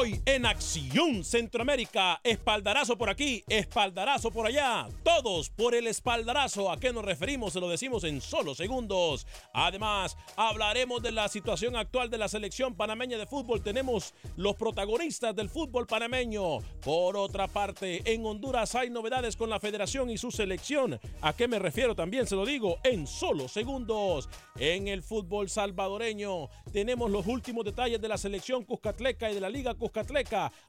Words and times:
Hoy 0.00 0.18
en 0.24 0.46
Acción 0.46 1.22
Centroamérica, 1.24 2.22
espaldarazo 2.24 2.96
por 2.96 3.10
aquí, 3.10 3.44
espaldarazo 3.50 4.30
por 4.30 4.46
allá, 4.46 4.88
todos 5.04 5.50
por 5.50 5.74
el 5.74 5.86
espaldarazo. 5.86 6.72
¿A 6.72 6.80
qué 6.80 6.90
nos 6.90 7.04
referimos? 7.04 7.52
Se 7.52 7.60
lo 7.60 7.68
decimos 7.68 8.04
en 8.04 8.22
solo 8.22 8.54
segundos. 8.54 9.26
Además, 9.52 10.16
hablaremos 10.36 11.02
de 11.02 11.12
la 11.12 11.28
situación 11.28 11.76
actual 11.76 12.08
de 12.08 12.16
la 12.16 12.28
selección 12.28 12.76
panameña 12.76 13.18
de 13.18 13.26
fútbol. 13.26 13.62
Tenemos 13.62 14.14
los 14.38 14.56
protagonistas 14.56 15.36
del 15.36 15.50
fútbol 15.50 15.86
panameño. 15.86 16.60
Por 16.82 17.18
otra 17.18 17.46
parte, 17.46 18.00
en 18.10 18.24
Honduras 18.24 18.74
hay 18.76 18.88
novedades 18.88 19.36
con 19.36 19.50
la 19.50 19.60
federación 19.60 20.08
y 20.08 20.16
su 20.16 20.30
selección. 20.30 20.98
¿A 21.20 21.34
qué 21.34 21.46
me 21.46 21.58
refiero? 21.58 21.94
También 21.94 22.26
se 22.26 22.36
lo 22.36 22.46
digo 22.46 22.78
en 22.84 23.06
solo 23.06 23.48
segundos. 23.48 24.30
En 24.58 24.88
el 24.88 25.02
fútbol 25.02 25.50
salvadoreño 25.50 26.48
tenemos 26.72 27.10
los 27.10 27.26
últimos 27.26 27.66
detalles 27.66 28.00
de 28.00 28.08
la 28.08 28.16
selección 28.16 28.64
Cuscatleca 28.64 29.30
y 29.30 29.34
de 29.34 29.40
la 29.42 29.50
Liga 29.50 29.74
Cuscatleca. 29.74 29.89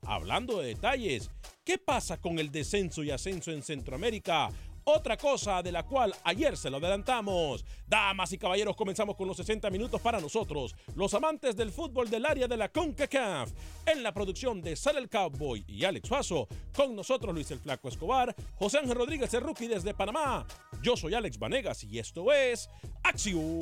Hablando 0.05 0.59
de 0.59 0.67
detalles, 0.67 1.29
¿qué 1.63 1.77
pasa 1.77 2.17
con 2.17 2.39
el 2.39 2.51
descenso 2.51 3.03
y 3.03 3.11
ascenso 3.11 3.51
en 3.51 3.63
Centroamérica? 3.63 4.49
Otra 4.83 5.15
cosa 5.15 5.61
de 5.61 5.71
la 5.71 5.83
cual 5.83 6.13
ayer 6.23 6.57
se 6.57 6.69
lo 6.69 6.77
adelantamos. 6.77 7.63
Damas 7.85 8.33
y 8.33 8.37
caballeros, 8.37 8.75
comenzamos 8.75 9.15
con 9.15 9.27
los 9.27 9.37
60 9.37 9.69
minutos 9.69 10.01
para 10.01 10.19
nosotros, 10.19 10.75
los 10.95 11.13
amantes 11.13 11.55
del 11.55 11.71
fútbol 11.71 12.09
del 12.09 12.25
área 12.25 12.47
de 12.47 12.57
la 12.57 12.69
CONCACAF. 12.69 13.51
En 13.85 14.01
la 14.01 14.11
producción 14.11 14.61
de 14.61 14.75
Sal 14.75 14.97
el 14.97 15.07
Cowboy 15.07 15.63
y 15.67 15.83
Alex 15.83 16.09
Faso, 16.09 16.47
con 16.75 16.95
nosotros 16.95 17.33
Luis 17.33 17.51
el 17.51 17.59
Flaco 17.59 17.89
Escobar, 17.89 18.35
José 18.55 18.79
Ángel 18.79 18.95
Rodríguez 18.95 19.31
el 19.35 19.41
Rookie 19.41 19.67
desde 19.67 19.93
Panamá. 19.93 20.47
Yo 20.81 20.97
soy 20.97 21.13
Alex 21.13 21.37
Vanegas 21.37 21.83
y 21.83 21.99
esto 21.99 22.31
es 22.33 22.67
Acción 23.03 23.61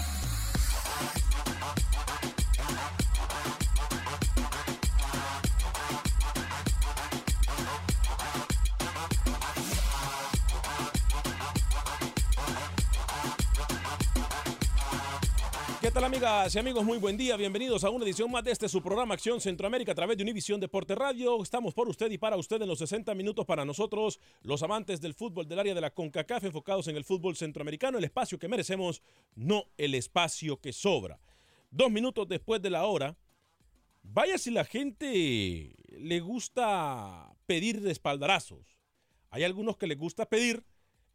Amigas 16.21 16.53
y 16.53 16.59
amigos? 16.59 16.85
Muy 16.85 16.99
buen 16.99 17.17
día, 17.17 17.35
bienvenidos 17.35 17.83
a 17.83 17.89
una 17.89 18.05
edición 18.05 18.29
más 18.29 18.43
de 18.43 18.51
este 18.51 18.69
su 18.69 18.83
programa 18.83 19.15
Acción 19.15 19.41
Centroamérica 19.41 19.93
a 19.93 19.95
través 19.95 20.17
de 20.17 20.23
Univisión 20.23 20.59
Deporte 20.59 20.93
Radio. 20.93 21.41
Estamos 21.41 21.73
por 21.73 21.89
usted 21.89 22.11
y 22.11 22.19
para 22.19 22.37
usted 22.37 22.61
en 22.61 22.67
los 22.67 22.77
60 22.77 23.15
minutos 23.15 23.43
para 23.43 23.65
nosotros, 23.65 24.19
los 24.43 24.61
amantes 24.61 25.01
del 25.01 25.15
fútbol 25.15 25.47
del 25.47 25.57
área 25.57 25.73
de 25.73 25.81
la 25.81 25.89
CONCACAF 25.89 26.43
enfocados 26.43 26.87
en 26.87 26.95
el 26.95 27.05
fútbol 27.05 27.35
centroamericano, 27.35 27.97
el 27.97 28.03
espacio 28.03 28.37
que 28.37 28.47
merecemos, 28.47 29.01
no 29.33 29.63
el 29.79 29.95
espacio 29.95 30.57
que 30.57 30.73
sobra. 30.73 31.19
Dos 31.71 31.89
minutos 31.89 32.27
después 32.27 32.61
de 32.61 32.69
la 32.69 32.85
hora, 32.85 33.17
vaya 34.03 34.37
si 34.37 34.51
la 34.51 34.65
gente 34.65 35.73
le 35.87 36.19
gusta 36.19 37.33
pedir 37.47 37.87
espaldarazos. 37.87 38.77
Hay 39.31 39.43
algunos 39.43 39.75
que 39.75 39.87
les 39.87 39.97
gusta 39.97 40.29
pedir 40.29 40.63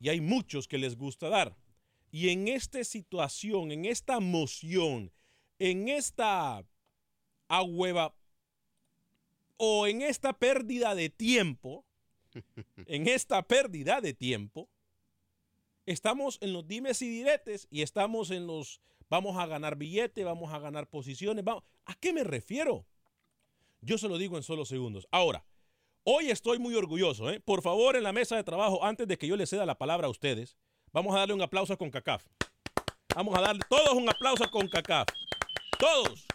y 0.01 0.09
hay 0.09 0.21
muchos 0.21 0.67
que 0.67 0.79
les 0.79 0.97
gusta 0.97 1.29
dar. 1.29 1.55
Y 2.17 2.31
en 2.31 2.49
esta 2.49 2.83
situación, 2.83 3.73
en 3.73 3.85
esta 3.85 4.21
moción, 4.21 5.13
en 5.59 5.91
esta 5.91 6.67
agüeva 7.47 8.15
o 9.59 9.87
en 9.87 10.01
esta 10.01 10.33
pérdida 10.33 10.95
de 10.95 11.11
tiempo, 11.11 11.85
en 12.87 13.07
esta 13.07 13.43
pérdida 13.43 14.01
de 14.01 14.15
tiempo, 14.15 14.71
estamos 15.85 16.39
en 16.41 16.55
los 16.55 16.67
dimes 16.67 17.03
y 17.03 17.11
diretes 17.11 17.69
y 17.71 17.83
estamos 17.83 18.31
en 18.31 18.47
los 18.47 18.81
vamos 19.11 19.37
a 19.37 19.45
ganar 19.45 19.77
billete, 19.77 20.25
vamos 20.25 20.55
a 20.55 20.59
ganar 20.59 20.89
posiciones. 20.89 21.45
Vamos. 21.45 21.65
¿A 21.85 21.97
qué 21.97 22.15
me 22.15 22.25
refiero? 22.25 22.87
Yo 23.83 23.99
se 23.99 24.09
lo 24.09 24.17
digo 24.17 24.39
en 24.39 24.43
solo 24.43 24.65
segundos. 24.65 25.07
Ahora, 25.11 25.45
hoy 26.03 26.31
estoy 26.31 26.59
muy 26.59 26.77
orgulloso. 26.77 27.29
¿eh? 27.29 27.41
Por 27.41 27.61
favor, 27.61 27.95
en 27.95 28.05
la 28.05 28.15
mesa 28.15 28.37
de 28.37 28.45
trabajo, 28.45 28.83
antes 28.83 29.07
de 29.07 29.19
que 29.19 29.27
yo 29.27 29.37
le 29.37 29.47
ceda 29.47 29.67
la 29.67 29.77
palabra 29.77 30.07
a 30.07 30.11
ustedes, 30.11 30.57
Vamos 30.97 31.15
a 31.15 31.19
darle 31.19 31.35
un 31.35 31.43
aplauso 31.43 31.75
a 31.75 31.77
CONCACAF. 31.77 32.25
Vamos 33.15 33.37
a 33.37 33.43
darle 33.43 33.61
todos 33.69 33.93
un 33.93 34.09
aplauso 34.09 34.45
a 34.45 34.51
CONCACAF. 34.51 35.07
Todos. 35.79 36.27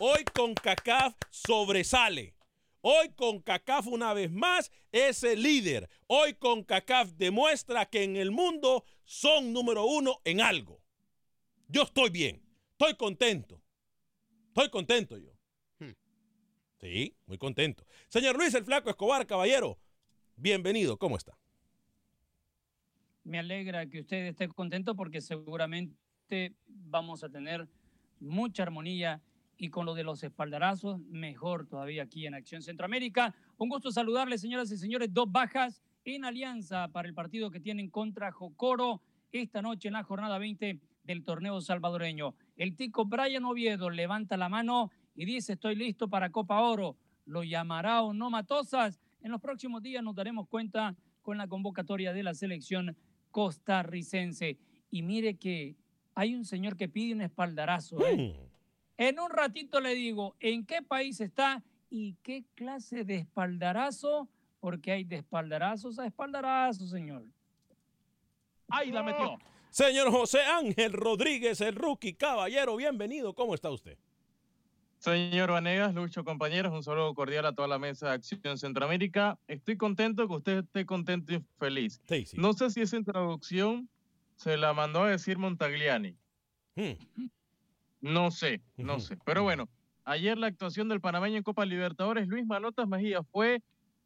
Hoy 0.00 0.24
CONCACAF 0.32 1.14
sobresale. 1.28 2.34
Hoy 2.80 3.10
CONCACAF 3.10 3.86
una 3.88 4.14
vez 4.14 4.30
más 4.30 4.72
es 4.92 5.22
el 5.24 5.42
líder. 5.42 5.90
Hoy 6.06 6.32
CONCACAF 6.32 7.10
demuestra 7.18 7.84
que 7.84 8.02
en 8.02 8.16
el 8.16 8.30
mundo 8.30 8.86
son 9.04 9.52
número 9.52 9.84
uno 9.84 10.22
en 10.24 10.40
algo. 10.40 10.80
Yo 11.68 11.82
estoy 11.82 12.08
bien. 12.08 12.42
Estoy 12.70 12.96
contento. 12.96 13.60
Estoy 14.48 14.70
contento 14.70 15.18
yo. 15.18 15.32
Sí, 16.80 17.14
muy 17.26 17.36
contento. 17.36 17.84
Señor 18.08 18.38
Luis 18.38 18.54
el 18.54 18.64
Flaco 18.64 18.88
Escobar, 18.88 19.26
caballero, 19.26 19.78
bienvenido. 20.36 20.96
¿Cómo 20.96 21.18
está? 21.18 21.38
Me 23.24 23.38
alegra 23.38 23.86
que 23.86 24.00
usted 24.00 24.26
esté 24.26 24.48
contento 24.48 24.96
porque 24.96 25.20
seguramente 25.20 26.54
vamos 26.66 27.22
a 27.22 27.28
tener 27.28 27.68
mucha 28.18 28.64
armonía 28.64 29.22
y 29.56 29.68
con 29.70 29.86
lo 29.86 29.94
de 29.94 30.02
los 30.02 30.24
espaldarazos, 30.24 30.98
mejor 31.00 31.66
todavía 31.68 32.02
aquí 32.02 32.26
en 32.26 32.34
Acción 32.34 32.62
Centroamérica. 32.62 33.32
Un 33.58 33.68
gusto 33.68 33.92
saludarles, 33.92 34.40
señoras 34.40 34.72
y 34.72 34.76
señores. 34.76 35.12
Dos 35.12 35.30
bajas 35.30 35.84
en 36.04 36.24
alianza 36.24 36.88
para 36.88 37.06
el 37.06 37.14
partido 37.14 37.50
que 37.50 37.60
tienen 37.60 37.90
contra 37.90 38.32
Jocoro 38.32 39.02
esta 39.30 39.62
noche 39.62 39.88
en 39.88 39.94
la 39.94 40.02
jornada 40.02 40.38
20 40.38 40.80
del 41.04 41.24
torneo 41.24 41.60
salvadoreño. 41.60 42.34
El 42.56 42.74
tico 42.74 43.04
Brian 43.04 43.44
Oviedo 43.44 43.88
levanta 43.88 44.36
la 44.36 44.48
mano 44.48 44.90
y 45.14 45.24
dice, 45.26 45.52
estoy 45.52 45.76
listo 45.76 46.08
para 46.08 46.30
Copa 46.30 46.60
Oro. 46.60 46.96
¿Lo 47.24 47.44
llamará 47.44 48.02
o 48.02 48.12
no 48.12 48.30
Matosas? 48.30 48.98
En 49.20 49.30
los 49.30 49.40
próximos 49.40 49.80
días 49.80 50.02
nos 50.02 50.16
daremos 50.16 50.48
cuenta 50.48 50.96
con 51.22 51.38
la 51.38 51.46
convocatoria 51.46 52.12
de 52.12 52.24
la 52.24 52.34
selección 52.34 52.96
costarricense. 53.32 54.58
Y 54.90 55.02
mire 55.02 55.34
que 55.36 55.74
hay 56.14 56.34
un 56.34 56.44
señor 56.44 56.76
que 56.76 56.88
pide 56.88 57.14
un 57.14 57.22
espaldarazo. 57.22 58.06
¿eh? 58.06 58.16
Hmm. 58.16 58.52
En 58.98 59.18
un 59.18 59.30
ratito 59.30 59.80
le 59.80 59.94
digo 59.94 60.36
en 60.38 60.64
qué 60.64 60.82
país 60.82 61.20
está 61.20 61.64
y 61.90 62.14
qué 62.22 62.44
clase 62.54 63.04
de 63.04 63.16
espaldarazo, 63.16 64.28
porque 64.60 64.92
hay 64.92 65.04
de 65.04 65.16
espaldarazos 65.16 65.98
a 65.98 66.06
espaldarazos, 66.06 66.90
señor. 66.90 67.24
Ahí 68.68 68.92
la 68.92 69.02
metió. 69.02 69.38
Señor 69.70 70.10
José 70.10 70.40
Ángel 70.42 70.92
Rodríguez, 70.92 71.60
el 71.62 71.74
rookie 71.74 72.14
caballero, 72.14 72.76
bienvenido. 72.76 73.34
¿Cómo 73.34 73.54
está 73.54 73.70
usted? 73.70 73.98
Señor 75.02 75.50
Vanegas, 75.50 75.92
Lucho, 75.94 76.22
compañeros, 76.22 76.72
un 76.72 76.84
saludo 76.84 77.12
cordial 77.12 77.44
a 77.44 77.52
toda 77.52 77.66
la 77.66 77.80
mesa 77.80 78.06
de 78.06 78.12
Acción 78.12 78.56
Centroamérica. 78.56 79.36
Estoy 79.48 79.76
contento 79.76 80.28
que 80.28 80.34
usted 80.34 80.58
esté 80.58 80.86
contento 80.86 81.34
y 81.34 81.42
feliz. 81.58 82.00
Sí, 82.08 82.24
sí. 82.24 82.36
No 82.38 82.52
sé 82.52 82.70
si 82.70 82.82
esa 82.82 82.96
introducción 82.96 83.88
se 84.36 84.56
la 84.56 84.72
mandó 84.74 85.02
a 85.02 85.10
decir 85.10 85.38
Montagliani. 85.38 86.14
Hmm. 86.76 87.26
No 88.00 88.30
sé, 88.30 88.62
no 88.76 89.00
sé. 89.00 89.18
Pero 89.24 89.42
bueno, 89.42 89.68
ayer 90.04 90.38
la 90.38 90.46
actuación 90.46 90.88
del 90.88 91.00
panameño 91.00 91.36
en 91.36 91.42
Copa 91.42 91.66
Libertadores, 91.66 92.28
Luis 92.28 92.46
Manotas 92.46 92.86
Mejía, 92.86 93.24
fue 93.24 93.60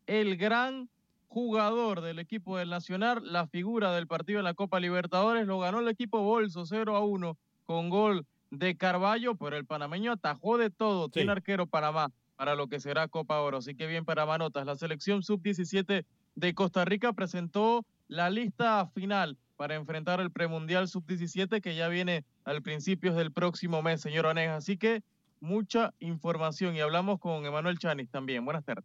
el 0.07 0.39
gran 0.39 0.89
jugador 1.29 2.01
del 2.01 2.21
equipo 2.21 2.57
del 2.57 2.71
Nacional, 2.71 3.21
la 3.23 3.47
figura 3.47 3.93
del 3.93 4.07
partido 4.07 4.39
de 4.39 4.45
la 4.45 4.55
Copa 4.55 4.81
Libertadores. 4.81 5.47
Lo 5.47 5.59
ganó 5.59 5.81
el 5.81 5.89
equipo 5.89 6.23
Bolso 6.23 6.65
0 6.65 6.97
a 6.97 7.05
1 7.05 7.37
con 7.67 7.91
gol 7.91 8.25
de 8.51 8.77
Carballo, 8.77 9.35
pero 9.37 9.57
el 9.57 9.65
panameño 9.65 10.13
atajó 10.13 10.59
de 10.59 10.71
todo. 10.71 11.07
Sí. 11.07 11.13
Tiene 11.13 11.33
arquero 11.33 11.67
Panamá 11.67 12.13
para 12.37 12.55
lo 12.55 12.69
que 12.69 12.81
será 12.81 13.09
Copa 13.09 13.41
Oro. 13.41 13.59
Así 13.59 13.75
que 13.75 13.87
bien 13.87 14.05
para 14.05 14.27
Manotas. 14.27 14.67
La 14.67 14.77
selección 14.77 15.23
sub-17 15.23 16.05
de 16.35 16.55
Costa 16.55 16.85
Rica 16.85 17.13
presentó 17.13 17.85
la 18.09 18.31
lista 18.31 18.87
final 18.95 19.37
para 19.57 19.75
enfrentar 19.75 20.21
el 20.21 20.31
premundial 20.31 20.87
sub-17 20.87 21.61
que 21.61 21.75
ya 21.75 21.89
viene 21.89 22.25
al 22.45 22.63
principio 22.63 23.15
del 23.15 23.33
próximo 23.33 23.83
mes, 23.83 24.01
señor 24.01 24.27
Oneja. 24.27 24.57
Así 24.57 24.77
que 24.77 25.03
mucha 25.41 25.95
información 25.99 26.77
y 26.77 26.81
hablamos 26.81 27.19
con 27.19 27.45
Emanuel 27.47 27.79
Chanis 27.79 28.11
también. 28.11 28.45
Buenas 28.45 28.65
tardes. 28.65 28.85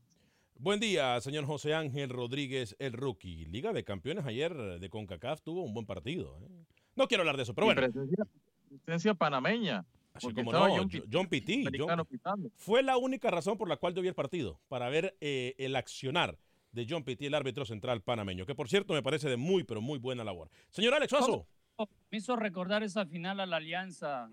Buen 0.56 0.80
día, 0.80 1.20
señor 1.22 1.46
José 1.46 1.74
Ángel 1.74 2.10
Rodríguez, 2.10 2.76
el 2.78 2.94
rookie. 2.94 3.46
Liga 3.46 3.74
de 3.74 3.84
Campeones 3.84 4.26
ayer 4.26 4.56
de 4.56 4.90
CONCACAF 4.90 5.42
tuvo 5.42 5.64
un 5.64 5.74
buen 5.74 5.88
partido. 5.88 6.38
¿eh? 6.40 6.66
No 6.96 7.08
quiero 7.08 7.22
hablar 7.22 7.36
de 7.36 7.44
eso, 7.44 7.56
pero 7.56 7.66
bueno. 7.66 7.82
Panameña. 9.16 9.86
Así 10.14 10.34
como 10.34 10.52
no, 10.52 10.60
John 10.60 10.90
John, 11.12 11.28
Pitti, 11.28 11.64
John- 11.78 12.06
fue 12.58 12.84
la 12.84 12.98
única 12.98 13.32
razón 13.32 13.58
por 13.58 13.70
la 13.70 13.78
cual 13.78 13.94
yo 13.94 14.02
vi 14.02 14.10
el 14.10 14.14
partido, 14.14 14.60
para 14.68 14.90
ver 14.90 15.16
eh, 15.22 15.56
el 15.58 15.76
accionar 15.76 16.38
de 16.74 16.86
John 16.90 17.04
Pitti, 17.04 17.26
el 17.28 17.34
árbitro 17.34 17.64
central 17.66 18.02
panameño, 18.02 18.46
que 18.46 18.54
por 18.56 18.68
cierto 18.70 18.94
me 18.94 19.02
parece 19.02 19.30
de 19.30 19.38
muy, 19.38 19.64
pero 19.64 19.80
muy 19.82 20.00
buena 20.00 20.24
labor. 20.26 20.50
Señor 20.70 20.94
Alex 20.94 21.10
Suazo. 21.10 21.48
Me 22.12 22.18
hizo 22.18 22.36
recordar 22.36 22.84
esa 22.84 23.06
final 23.06 23.40
a 23.40 23.46
la 23.46 23.58
Alianza 23.58 24.30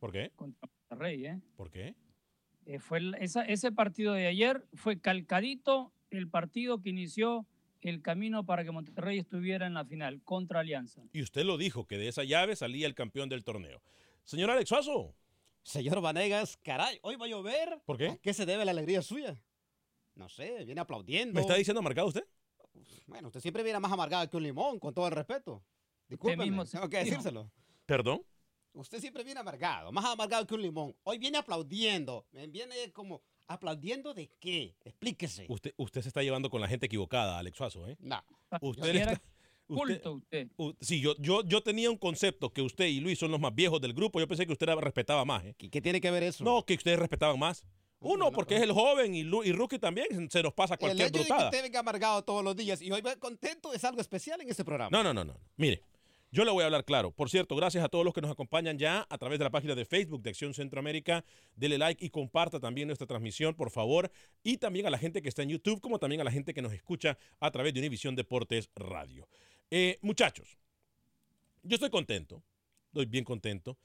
¿Por 0.00 0.10
qué? 0.10 0.32
contra 0.34 0.68
Monterrey, 0.90 1.26
¿eh? 1.26 1.40
¿Por 1.56 1.70
qué? 1.70 1.94
Eh, 2.66 2.78
fue 2.78 2.98
el- 2.98 3.14
esa- 3.20 3.44
ese 3.44 3.70
partido 3.72 4.14
de 4.14 4.26
ayer 4.26 4.66
fue 4.74 4.98
calcadito 4.98 5.92
el 6.10 6.28
partido 6.28 6.80
que 6.80 6.88
inició 6.90 7.46
el 7.80 8.02
camino 8.02 8.44
para 8.44 8.64
que 8.64 8.70
Monterrey 8.70 9.18
estuviera 9.18 9.66
en 9.66 9.74
la 9.74 9.84
final 9.84 10.22
contra 10.22 10.60
Alianza. 10.60 11.02
Y 11.12 11.22
usted 11.22 11.44
lo 11.44 11.56
dijo, 11.56 11.86
que 11.86 11.98
de 11.98 12.08
esa 12.08 12.24
llave 12.24 12.56
salía 12.56 12.86
el 12.86 12.94
campeón 12.94 13.28
del 13.28 13.44
torneo. 13.44 13.82
Señor 14.24 14.50
Alex 14.50 14.68
Suazo. 14.68 15.14
Señor 15.62 16.00
Vanegas, 16.00 16.56
caray, 16.58 16.98
hoy 17.02 17.16
va 17.16 17.26
a 17.26 17.28
llover. 17.28 17.80
¿Por 17.84 17.98
qué? 17.98 18.08
¿A 18.08 18.16
qué 18.16 18.32
se 18.32 18.46
debe 18.46 18.64
la 18.64 18.70
alegría 18.70 19.02
suya? 19.02 19.40
No 20.14 20.28
sé, 20.28 20.64
viene 20.64 20.80
aplaudiendo. 20.80 21.34
¿Me 21.34 21.42
está 21.42 21.54
diciendo 21.54 21.80
amargado 21.80 22.08
usted? 22.08 22.24
Bueno, 23.06 23.28
usted 23.28 23.40
siempre 23.40 23.62
viene 23.62 23.78
más 23.78 23.92
amargado 23.92 24.28
que 24.28 24.36
un 24.36 24.42
limón, 24.42 24.78
con 24.78 24.94
todo 24.94 25.06
el 25.06 25.12
respeto. 25.12 25.62
Discúlpeme, 26.08 26.44
mismo 26.44 26.64
tengo 26.64 26.88
que 26.88 26.98
decírselo. 26.98 27.50
¿Perdón? 27.86 28.22
Usted 28.72 29.00
siempre 29.00 29.24
viene 29.24 29.40
amargado, 29.40 29.90
más 29.92 30.04
amargado 30.04 30.46
que 30.46 30.54
un 30.54 30.62
limón. 30.62 30.96
Hoy 31.02 31.18
viene 31.18 31.38
aplaudiendo. 31.38 32.26
Viene 32.48 32.92
como, 32.92 33.22
¿aplaudiendo 33.48 34.14
de 34.14 34.30
qué? 34.38 34.76
Explíquese. 34.84 35.46
Usted, 35.48 35.74
usted 35.76 36.02
se 36.02 36.08
está 36.08 36.22
llevando 36.22 36.48
con 36.50 36.60
la 36.60 36.68
gente 36.68 36.86
equivocada, 36.86 37.38
Alex 37.38 37.56
Suazo, 37.56 37.88
¿eh? 37.88 37.96
No. 38.00 38.22
Usted 38.60 38.92
le 38.94 39.00
era 39.00 39.12
está- 39.12 39.24
usted- 39.66 39.76
culto 40.02 40.12
usted. 40.12 40.48
u- 40.56 40.72
sí, 40.80 41.00
yo, 41.00 41.14
yo, 41.18 41.42
yo 41.44 41.62
tenía 41.62 41.90
un 41.90 41.96
concepto 41.98 42.52
que 42.52 42.62
usted 42.62 42.86
y 42.86 43.00
Luis 43.00 43.18
son 43.18 43.30
los 43.30 43.40
más 43.40 43.54
viejos 43.54 43.80
del 43.80 43.92
grupo. 43.94 44.20
Yo 44.20 44.28
pensé 44.28 44.46
que 44.46 44.52
usted 44.52 44.68
era- 44.68 44.80
respetaba 44.80 45.24
más, 45.24 45.44
¿eh? 45.44 45.54
¿Qué, 45.58 45.68
qué 45.70 45.80
tiene 45.82 46.00
que 46.00 46.10
ver 46.10 46.22
eso? 46.22 46.44
No, 46.44 46.64
que 46.64 46.74
ustedes 46.74 46.98
respetaban 46.98 47.38
más. 47.38 47.64
Uno, 48.00 48.26
no, 48.26 48.32
porque 48.32 48.54
no. 48.54 48.58
es 48.60 48.64
el 48.68 48.72
joven 48.72 49.12
y, 49.14 49.24
Lu- 49.24 49.42
y 49.42 49.50
Rookie 49.50 49.80
también 49.80 50.30
se 50.30 50.40
nos 50.42 50.52
pasa 50.54 50.74
el 50.74 50.78
cualquier 50.80 51.08
hecho 51.08 51.18
de 51.18 51.24
que 51.24 51.28
brutada. 51.30 51.48
usted 51.50 51.62
venga 51.64 51.80
amargado 51.80 52.22
todos 52.22 52.44
los 52.44 52.54
días 52.54 52.80
y 52.80 52.92
hoy 52.92 53.00
va 53.00 53.16
contento 53.16 53.72
es 53.74 53.82
algo 53.84 54.00
especial 54.00 54.40
en 54.40 54.48
este 54.48 54.64
programa. 54.64 54.90
No, 54.96 55.02
no, 55.02 55.12
no, 55.12 55.24
no. 55.24 55.36
Mire, 55.56 55.82
yo 56.30 56.44
le 56.44 56.50
voy 56.50 56.62
a 56.62 56.66
hablar 56.66 56.84
claro. 56.84 57.10
Por 57.10 57.30
cierto, 57.30 57.56
gracias 57.56 57.82
a 57.82 57.88
todos 57.88 58.04
los 58.04 58.12
que 58.12 58.20
nos 58.20 58.30
acompañan 58.30 58.78
ya 58.78 59.06
a 59.08 59.18
través 59.18 59.38
de 59.38 59.44
la 59.44 59.50
página 59.50 59.74
de 59.74 59.86
Facebook 59.86 60.22
de 60.22 60.30
Acción 60.30 60.52
Centroamérica. 60.52 61.24
Dele 61.56 61.78
like 61.78 62.04
y 62.04 62.10
comparta 62.10 62.60
también 62.60 62.88
nuestra 62.88 63.06
transmisión, 63.06 63.54
por 63.54 63.70
favor. 63.70 64.10
Y 64.42 64.58
también 64.58 64.86
a 64.86 64.90
la 64.90 64.98
gente 64.98 65.22
que 65.22 65.28
está 65.30 65.42
en 65.42 65.48
YouTube, 65.48 65.80
como 65.80 65.98
también 65.98 66.20
a 66.20 66.24
la 66.24 66.30
gente 66.30 66.52
que 66.52 66.60
nos 66.60 66.72
escucha 66.72 67.16
a 67.40 67.50
través 67.50 67.72
de 67.72 67.80
Univisión 67.80 68.14
Deportes 68.14 68.68
Radio. 68.76 69.26
Eh, 69.70 69.98
muchachos, 70.02 70.58
yo 71.62 71.74
estoy 71.74 71.90
contento. 71.90 72.42
Estoy 72.88 73.06
bien 73.06 73.24
contento. 73.24 73.78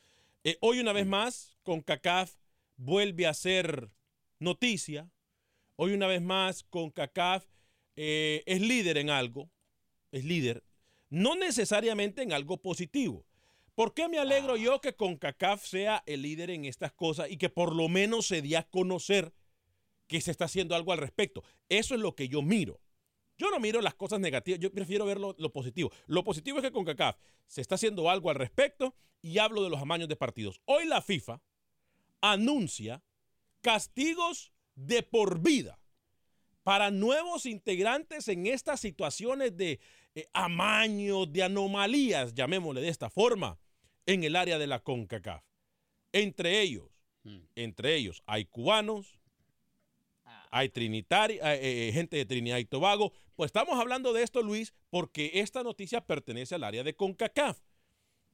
Eh, 0.44 0.58
hoy 0.60 0.80
una 0.80 0.92
vez 0.92 1.06
más, 1.06 1.58
con 1.64 1.82
CACAF 1.82 2.36
vuelve 2.76 3.26
a 3.26 3.34
ser 3.34 3.90
noticia. 4.40 5.10
Hoy 5.78 5.94
una 5.94 6.08
vez 6.08 6.22
más, 6.22 6.64
con 6.64 6.92
CACAF 6.92 7.46
eh, 7.96 8.44
es 8.46 8.60
líder 8.60 8.98
en 8.98 9.10
algo. 9.10 9.50
Es 10.12 10.26
líder. 10.26 10.64
No 11.14 11.36
necesariamente 11.36 12.24
en 12.24 12.34
algo 12.34 12.58
positivo. 12.58 13.24
¿Por 13.76 13.94
qué 13.94 14.10
me 14.10 14.18
alegro 14.18 14.58
yo 14.58 14.82
que 14.82 14.96
CONCACAF 14.96 15.64
sea 15.64 16.02
el 16.08 16.24
líder 16.24 16.50
en 16.50 16.66
estas 16.66 16.92
cosas 16.92 17.30
y 17.30 17.38
que 17.38 17.50
por 17.50 17.76
lo 17.76 17.88
menos 17.88 18.26
se 18.26 18.42
dé 18.42 18.58
a 18.58 18.64
conocer 18.64 19.32
que 20.08 20.22
se 20.22 20.32
está 20.32 20.46
haciendo 20.46 20.74
algo 20.74 20.92
al 20.92 20.98
respecto? 20.98 21.44
Eso 21.70 21.94
es 21.94 22.02
lo 22.02 22.16
que 22.16 22.30
yo 22.30 22.42
miro. 22.42 22.82
Yo 23.38 23.52
no 23.52 23.60
miro 23.60 23.80
las 23.80 23.94
cosas 23.94 24.22
negativas, 24.22 24.60
yo 24.60 24.72
prefiero 24.72 25.06
ver 25.06 25.20
lo, 25.20 25.36
lo 25.38 25.54
positivo. 25.54 25.92
Lo 26.08 26.24
positivo 26.24 26.58
es 26.58 26.64
que 26.64 26.72
CONCACAF 26.72 27.16
se 27.46 27.62
está 27.62 27.76
haciendo 27.76 28.10
algo 28.10 28.32
al 28.32 28.36
respecto 28.36 28.96
y 29.22 29.38
hablo 29.38 29.62
de 29.62 29.70
los 29.70 29.80
amaños 29.80 30.10
de 30.10 30.16
partidos. 30.16 30.62
Hoy 30.66 30.88
la 30.88 31.04
FIFA 31.04 31.44
anuncia 32.22 33.04
castigos 33.62 34.52
de 34.74 35.04
por 35.04 35.42
vida 35.44 35.80
para 36.64 36.92
nuevos 36.92 37.46
integrantes 37.46 38.28
en 38.30 38.48
estas 38.48 38.80
situaciones 38.80 39.56
de 39.58 39.80
eh, 40.16 40.28
amaño, 40.34 41.26
de 41.26 41.44
anomalías, 41.44 42.34
llamémosle 42.34 42.82
de 42.82 42.90
esta 42.90 43.10
forma, 43.10 43.60
en 44.06 44.24
el 44.24 44.36
área 44.36 44.58
de 44.58 44.68
la 44.68 44.80
CONCACAF. 44.80 45.44
Entre 46.12 46.62
ellos, 46.62 46.90
entre 47.56 47.96
ellos 47.96 48.22
hay 48.26 48.46
cubanos, 48.46 49.20
hay 50.52 50.70
trinitari, 50.70 51.36
eh, 51.36 51.88
eh, 51.88 51.92
gente 51.94 52.18
de 52.18 52.26
Trinidad 52.26 52.60
y 52.60 52.66
Tobago. 52.66 53.12
Pues 53.36 53.50
estamos 53.50 53.80
hablando 53.80 54.14
de 54.14 54.22
esto, 54.22 54.44
Luis, 54.44 54.74
porque 54.92 55.32
esta 55.36 55.64
noticia 55.64 56.06
pertenece 56.06 56.54
al 56.54 56.64
área 56.64 56.84
de 56.84 56.96
CONCACAF. 56.96 57.60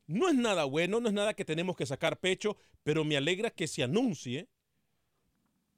No 0.05 0.27
es 0.27 0.35
nada 0.35 0.65
bueno, 0.65 0.99
no 0.99 1.07
es 1.07 1.13
nada 1.13 1.33
que 1.33 1.45
tenemos 1.45 1.77
que 1.77 1.85
sacar 1.85 2.19
pecho, 2.19 2.57
pero 2.83 3.05
me 3.05 3.15
alegra 3.15 3.51
que 3.51 3.67
se 3.67 3.83
anuncie 3.83 4.49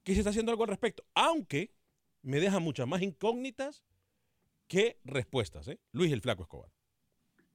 que 0.04 0.14
se 0.14 0.22
está 0.22 0.32
haciendo 0.32 0.52
algo 0.52 0.64
al 0.64 0.70
respecto, 0.70 1.04
aunque 1.14 1.76
me 2.24 2.40
deja 2.40 2.60
muchas 2.60 2.88
más 2.88 3.02
incógnitas 3.04 3.84
que 4.72 5.02
respuestas. 5.04 5.68
¿eh? 5.68 5.82
Luis 5.92 6.14
el 6.14 6.22
Flaco 6.22 6.44
Escobar. 6.44 6.72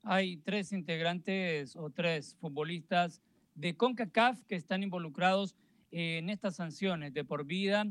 Hay 0.02 0.37
tres 0.37 0.70
integrantes 0.73 1.75
o 1.75 1.88
tres 1.88 2.37
futbolistas 2.38 3.23
de 3.54 3.75
CONCACAF 3.75 4.44
que 4.44 4.54
están 4.54 4.82
involucrados 4.82 5.56
en 5.90 6.28
estas 6.28 6.56
sanciones 6.56 7.14
de 7.14 7.25
por 7.25 7.46
vida, 7.46 7.87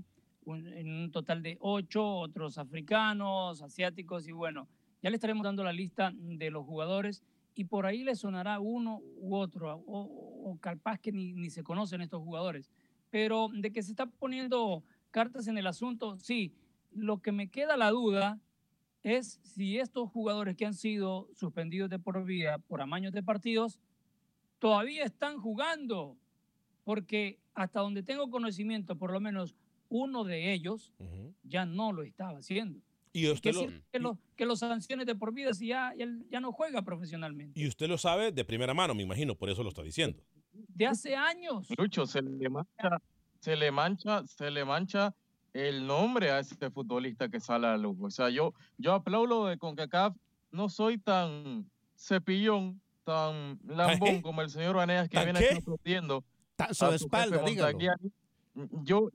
en 0.45 0.91
un 0.91 1.11
total 1.11 1.41
de 1.41 1.57
ocho, 1.59 2.05
otros 2.05 2.59
africanos, 2.59 3.63
asiáticos 3.63 4.27
y 4.27 4.31
bueno, 4.31 4.67
ya 5.01 5.09
le 5.09 5.15
estaremos 5.15 5.43
dando 5.43 5.63
la 5.63 5.73
lista 5.73 6.11
de 6.13 6.51
los 6.51 6.63
jugadores 6.63 7.23
y 7.55 7.63
por 7.63 7.87
ahí 7.87 8.03
le 8.03 8.15
sonará 8.15 8.59
uno 8.59 9.01
u 9.17 9.35
otro, 9.35 9.73
o, 9.87 10.51
o 10.51 10.59
capaz 10.59 10.99
que 10.99 11.11
ni, 11.11 11.33
ni 11.33 11.49
se 11.49 11.63
conocen 11.63 12.01
estos 12.01 12.21
jugadores. 12.21 12.69
Pero 13.09 13.49
de 13.51 13.71
que 13.71 13.81
se 13.81 13.89
está 13.89 14.05
poniendo 14.05 14.83
cartas 15.09 15.47
en 15.47 15.57
el 15.57 15.65
asunto, 15.65 16.15
sí. 16.19 16.53
Lo 16.91 17.23
que 17.23 17.31
me 17.31 17.49
queda 17.49 17.75
la 17.75 17.89
duda 17.89 18.39
es 19.05 19.39
si 19.43 19.77
estos 19.77 20.09
jugadores 20.09 20.57
que 20.57 20.65
han 20.65 20.73
sido 20.73 21.29
suspendidos 21.35 21.91
de 21.91 21.99
por 21.99 22.23
vida 22.25 22.57
por 22.57 22.81
amaños 22.81 23.13
de 23.13 23.21
partidos 23.21 23.79
todavía 24.57 25.05
están 25.05 25.37
jugando, 25.37 26.17
porque 26.83 27.37
hasta 27.53 27.81
donde 27.81 28.01
tengo 28.01 28.31
conocimiento, 28.31 28.97
por 28.97 29.11
lo 29.11 29.19
menos 29.19 29.55
uno 29.89 30.23
de 30.23 30.53
ellos 30.53 30.91
ya 31.43 31.67
no 31.67 31.91
lo 31.91 32.01
estaba 32.01 32.39
haciendo. 32.39 32.79
Y 33.13 33.29
usted 33.29 33.51
que, 33.51 33.53
lo, 33.53 33.69
sí, 33.69 33.81
que, 33.91 33.99
lo, 33.99 34.17
que 34.35 34.45
los 34.47 34.59
sanciones 34.59 35.05
de 35.05 35.13
por 35.13 35.31
vida 35.31 35.53
si 35.53 35.67
ya, 35.67 35.93
ya, 35.95 36.07
ya 36.31 36.39
no 36.39 36.51
juega 36.51 36.81
profesionalmente. 36.81 37.59
y 37.59 37.67
usted 37.67 37.87
lo 37.87 37.99
sabe 37.99 38.31
de 38.31 38.43
primera 38.43 38.73
mano, 38.73 38.95
me 38.95 39.03
imagino, 39.03 39.35
por 39.35 39.51
eso 39.51 39.61
lo 39.61 39.69
está 39.69 39.83
diciendo. 39.83 40.23
De 40.51 40.87
hace 40.87 41.15
años. 41.15 41.67
Lucho, 41.77 42.07
se 42.07 42.23
le 42.23 42.49
mancha, 42.49 43.01
se 43.39 43.55
le 43.55 43.71
mancha, 43.71 44.25
se 44.25 44.49
le 44.49 44.65
mancha 44.65 45.15
el 45.55 45.87
nombre 45.87 46.31
a 46.31 46.39
ese 46.39 46.69
futbolista 46.69 47.29
que 47.29 47.39
sale 47.39 47.65
a 47.67 47.71
la 47.71 47.77
luz. 47.77 47.97
O 48.01 48.09
sea, 48.11 48.29
yo, 48.29 48.53
yo 48.77 48.93
aplaudo 48.93 49.47
de 49.47 49.57
CONCACAF, 49.57 50.13
no 50.51 50.67
soy 50.67 50.97
tan 50.97 51.65
cepillón, 51.95 52.81
tan 53.05 53.57
lambón 53.65 54.21
como 54.21 54.41
el 54.41 54.49
señor 54.49 54.75
Vanegas 54.75 55.07
que 55.07 55.15
¿Tan 55.15 55.25
viene 55.25 55.39
aquí 55.39 55.57
aplaudiendo. 55.59 56.23
Su 56.71 56.73
su 56.75 56.91
espalda, 56.91 57.41
dígalo. 57.43 57.77
Yo, 58.83 59.09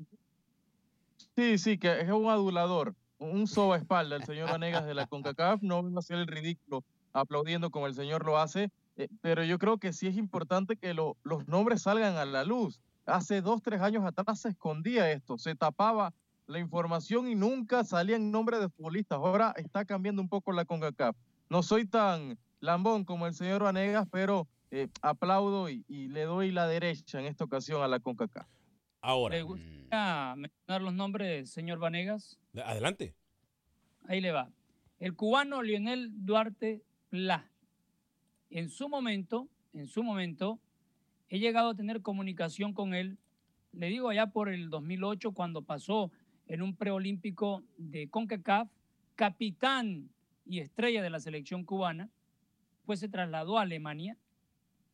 sí, 1.37 1.59
sí, 1.59 1.77
que 1.79 2.01
es 2.01 2.11
un 2.11 2.29
adulador, 2.31 2.95
un 3.19 3.47
sobaespalda. 3.47 4.17
El 4.17 4.25
señor 4.25 4.51
Vanegas 4.51 4.87
de 4.87 4.95
la 4.95 5.07
CONCACAF 5.07 5.63
no 5.63 5.83
va 5.83 5.91
a 5.97 5.99
hacer 5.99 6.17
el 6.19 6.27
ridículo 6.27 6.83
aplaudiendo 7.13 7.71
como 7.71 7.87
el 7.87 7.95
señor 7.95 8.25
lo 8.25 8.39
hace, 8.39 8.71
eh, 8.97 9.09
pero 9.21 9.45
yo 9.45 9.59
creo 9.59 9.77
que 9.79 9.93
sí 9.93 10.07
es 10.07 10.17
importante 10.17 10.77
que 10.77 10.95
lo- 10.95 11.17
los 11.23 11.47
nombres 11.49 11.83
salgan 11.83 12.17
a 12.17 12.25
la 12.25 12.45
luz. 12.45 12.81
Hace 13.05 13.43
dos, 13.43 13.61
tres 13.63 13.81
años 13.83 14.05
atrás 14.07 14.41
se 14.41 14.49
escondía 14.51 15.11
esto, 15.11 15.37
se 15.37 15.55
tapaba 15.55 16.13
la 16.51 16.59
información 16.59 17.29
y 17.29 17.35
nunca 17.35 17.85
salían 17.85 18.31
nombres 18.31 18.61
de 18.61 18.69
futbolistas. 18.69 19.17
Ahora 19.19 19.55
está 19.57 19.85
cambiando 19.85 20.21
un 20.21 20.29
poco 20.29 20.53
la 20.53 20.65
CONCACAF. 20.65 21.17
No 21.49 21.63
soy 21.63 21.87
tan 21.87 22.39
lambón 22.59 23.05
como 23.05 23.27
el 23.27 23.35
señor 23.35 23.63
Vanegas, 23.63 24.09
pero 24.11 24.49
eh, 24.73 24.89
aplaudo 25.01 25.69
y, 25.71 25.85
y 25.89 26.09
le 26.09 26.23
doy 26.25 26.51
la 26.51 26.67
derecha 26.67 27.21
en 27.21 27.27
esta 27.27 27.45
ocasión 27.45 27.83
a 27.83 27.89
la 27.89 28.01
CONCACAF. 28.01 28.47
Ahora, 29.01 29.37
¿Le 29.37 29.43
gustaría 29.43 30.35
mencionar 30.37 30.83
los 30.83 30.93
nombres, 30.93 31.51
señor 31.51 31.79
Vanegas? 31.79 32.39
adelante. 32.65 33.15
Ahí 34.09 34.21
le 34.21 34.33
va. 34.33 34.51
El 34.99 35.15
cubano 35.15 35.63
Lionel 35.63 36.11
Duarte 36.13 36.83
Pla. 37.11 37.49
En 38.51 38.69
su 38.69 38.89
momento, 38.89 39.49
en 39.73 39.87
su 39.87 40.03
momento, 40.03 40.59
he 41.29 41.39
llegado 41.39 41.71
a 41.71 41.75
tener 41.77 42.03
comunicación 42.03 42.75
con 42.75 42.93
él, 42.93 43.19
le 43.73 43.87
digo 43.87 44.09
allá 44.09 44.27
por 44.27 44.49
el 44.49 44.69
2008, 44.69 45.33
cuando 45.33 45.63
pasó 45.63 46.11
en 46.51 46.63
un 46.63 46.75
preolímpico 46.75 47.63
de 47.79 48.09
CONCACAF, 48.09 48.69
capitán 49.15 50.11
y 50.45 50.59
estrella 50.59 51.01
de 51.03 51.11
la 51.11 51.21
selección 51.21 51.65
cubana, 51.65 52.11
pues 52.85 52.99
se 53.01 53.09
trasladó 53.09 53.59
a 53.59 53.63
Alemania 53.63 54.17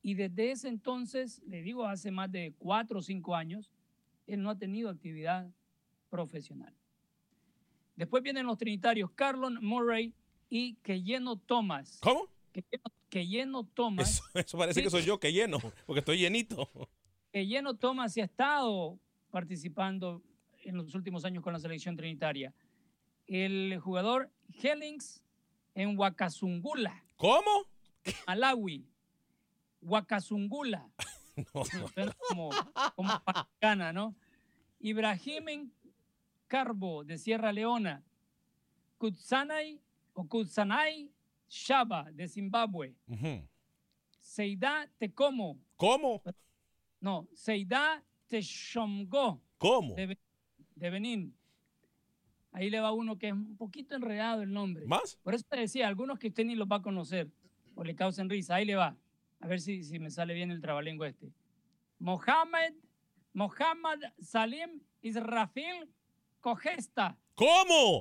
y 0.03 0.15
desde 0.15 0.51
ese 0.51 0.69
entonces, 0.69 1.43
le 1.47 1.63
digo 1.63 1.87
hace 1.87 2.11
más 2.11 2.31
de 2.31 2.53
cuatro 2.59 2.99
o 2.99 3.03
cinco 3.03 3.35
años, 3.35 3.71
él 4.27 4.43
no 4.43 4.51
ha 4.51 4.59
tenido 4.59 4.91
actividad 4.91 5.49
profesional. 6.11 6.75
Después 7.97 8.23
vienen 8.23 8.45
los 8.47 8.59
trinitarios 8.59 9.11
Carlon 9.13 9.59
Murray 9.63 10.13
y 10.51 10.75
Keyeno 10.83 11.37
Thomas. 11.37 11.99
¿Cómo? 12.03 12.29
Keyeno, 13.09 13.65
Thomas. 13.65 14.11
Eso, 14.11 14.25
eso 14.35 14.59
parece 14.59 14.81
Sí. 14.81 14.85
que 14.85 14.91
soy 14.91 15.05
yo 15.05 15.19
que 15.19 15.33
lleno, 15.33 15.59
porque 15.87 16.01
estoy 16.01 16.19
llenito. 16.19 16.69
Keyeno 17.33 17.75
Thomas 17.75 18.17
ha 18.19 18.25
estado 18.25 18.99
participando 19.31 20.23
en 20.67 20.77
los 20.77 20.95
últimos 20.95 21.25
años 21.25 21.43
con 21.43 21.53
la 21.53 21.59
selección 21.61 21.97
trinitaria. 21.97 22.53
El 23.27 23.79
jugador 23.81 24.31
Hellings 24.63 25.23
en 25.75 25.99
Wakasungula, 25.99 27.03
¿Cómo? 27.17 27.67
Malawi. 28.27 28.87
Wakasungula. 29.83 30.89
No, 31.55 31.63
como, 32.31 32.49
como 32.95 33.23
pacana, 33.23 33.93
¿no? 33.93 34.15
Ibrahim 34.81 35.71
Carbo 36.49 37.05
de 37.05 37.19
Sierra 37.19 37.53
Leona. 37.53 38.03
Kutsanay 38.97 39.79
o 40.15 40.27
Kutsanay 40.27 41.11
Shaba 41.47 42.11
de 42.11 42.27
Zimbabue. 42.27 42.95
Ujú. 43.07 43.47
Seida 44.19 44.89
Tecomo. 44.97 45.59
¿Cómo? 45.77 46.23
No, 47.01 47.29
Seida 47.35 48.03
Techomgo 48.29 49.43
¿Cómo? 49.59 49.95
de, 49.95 50.19
de 50.77 50.91
Benín. 50.91 51.37
Ahí 52.53 52.71
le 52.71 52.81
va 52.81 52.93
uno 52.93 53.19
que 53.19 53.27
es 53.29 53.33
un 53.35 53.57
poquito 53.57 53.95
enredado 53.97 54.43
el 54.43 54.53
nombre. 54.53 54.87
¿Más? 54.87 55.17
Por 55.23 55.35
eso 55.35 55.45
te 55.49 55.59
decía, 55.59 55.89
algunos 55.89 56.19
que 56.19 56.29
usted 56.29 56.45
ni 56.47 56.55
los 56.55 56.69
va 56.69 56.77
a 56.77 56.83
conocer 56.83 57.29
o 57.75 57.85
le 57.85 57.95
causen 57.95 58.31
risa. 58.31 58.55
Ahí 58.55 58.65
le 58.65 58.77
va. 58.77 58.97
A 59.41 59.47
ver 59.47 59.61
si, 59.61 59.83
si 59.85 59.99
me 59.99 60.11
sale 60.11 60.33
bien 60.33 60.51
el 60.51 60.61
trabalengua 60.63 61.09
este. 61.09 61.31
Mohamed, 61.99 62.75
Mohamed 63.35 64.01
Salim 64.23 64.81
Israfil 65.03 65.91
Cogesta. 66.41 67.19
¿Cómo? 67.35 68.01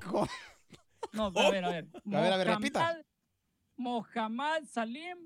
No, 1.12 1.26
a 1.36 1.50
ver, 1.52 1.66
a 1.66 1.70
ver. 1.70 1.88
A 2.14 2.22
ver, 2.22 2.34
a 2.34 2.38
ver, 2.38 2.48
repita. 2.48 2.80
Mohamed- 2.82 3.06
Mohamed 3.78 4.66
Salim 4.68 5.18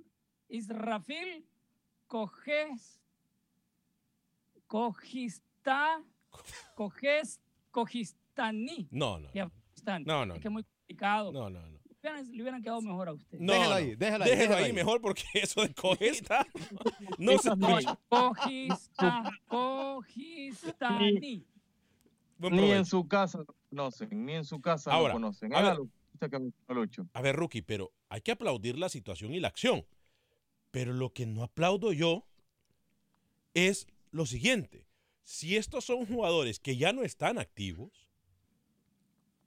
Israfil 0.47 1.45
Coges, 2.07 2.99
Cogista, 4.67 6.03
Coges, 6.75 7.39
Cogistani. 7.71 8.87
No, 8.91 9.19
no. 9.19 9.29
No, 10.05 10.25
no, 10.25 10.33
Es 10.35 10.41
que 10.41 10.47
es 10.47 10.51
muy 10.51 10.63
complicado. 10.63 11.31
No, 11.31 11.49
no, 11.49 11.61
no. 11.61 11.79
Le 11.79 12.09
hubieran- 12.09 12.31
le 12.31 12.41
hubieran 12.41 12.61
quedado 12.61 12.81
mejor 12.81 13.09
a 13.09 13.13
usted. 13.13 13.39
No, 13.39 13.51
Déjelo 13.53 13.69
no. 13.71 13.75
ahí, 13.75 13.95
déjelo 13.95 14.23
ahí, 14.23 14.29
Déjelo 14.31 14.55
ahí 14.55 14.63
ahí. 14.65 14.73
mejor 14.73 15.01
porque 15.01 15.23
eso 15.33 15.61
de 15.61 15.73
cogesta 15.75 16.45
no 17.17 17.37
se 17.37 17.55
No, 17.55 17.77
escucha. 17.79 17.99
Cogista, 18.07 19.31
Cogistani. 19.47 21.45
Buen 22.37 22.55
Ni 22.55 22.71
en 22.71 22.85
su 22.85 23.05
casa 23.07 23.39
lo 23.39 23.45
conocen, 23.69 24.25
ni 24.25 24.33
en 24.35 24.45
su 24.45 24.61
casa 24.61 24.91
Ahora, 24.93 25.09
lo 25.09 25.19
conocen. 25.19 25.53
a 25.53 25.57
ver. 25.57 25.65
Hágalo. 25.71 25.89
A 27.13 27.21
ver, 27.21 27.35
Rookie, 27.35 27.61
pero 27.61 27.91
hay 28.09 28.19
que 28.21 28.31
aplaudir 28.31 28.77
la 28.77 28.89
situación 28.89 29.33
y 29.33 29.39
la 29.39 29.47
acción. 29.49 29.85
Pero 30.71 30.91
lo 30.93 31.13
que 31.13 31.25
no 31.25 31.43
aplaudo 31.43 31.93
yo 31.93 32.25
es 33.53 33.87
lo 34.11 34.25
siguiente. 34.25 34.85
Si 35.29 35.57
estos 35.57 35.85
son 35.85 36.07
jugadores 36.07 36.59
que 36.59 36.75
ya 36.75 36.91
no 36.91 37.03
están 37.03 37.37
activos, 37.37 38.09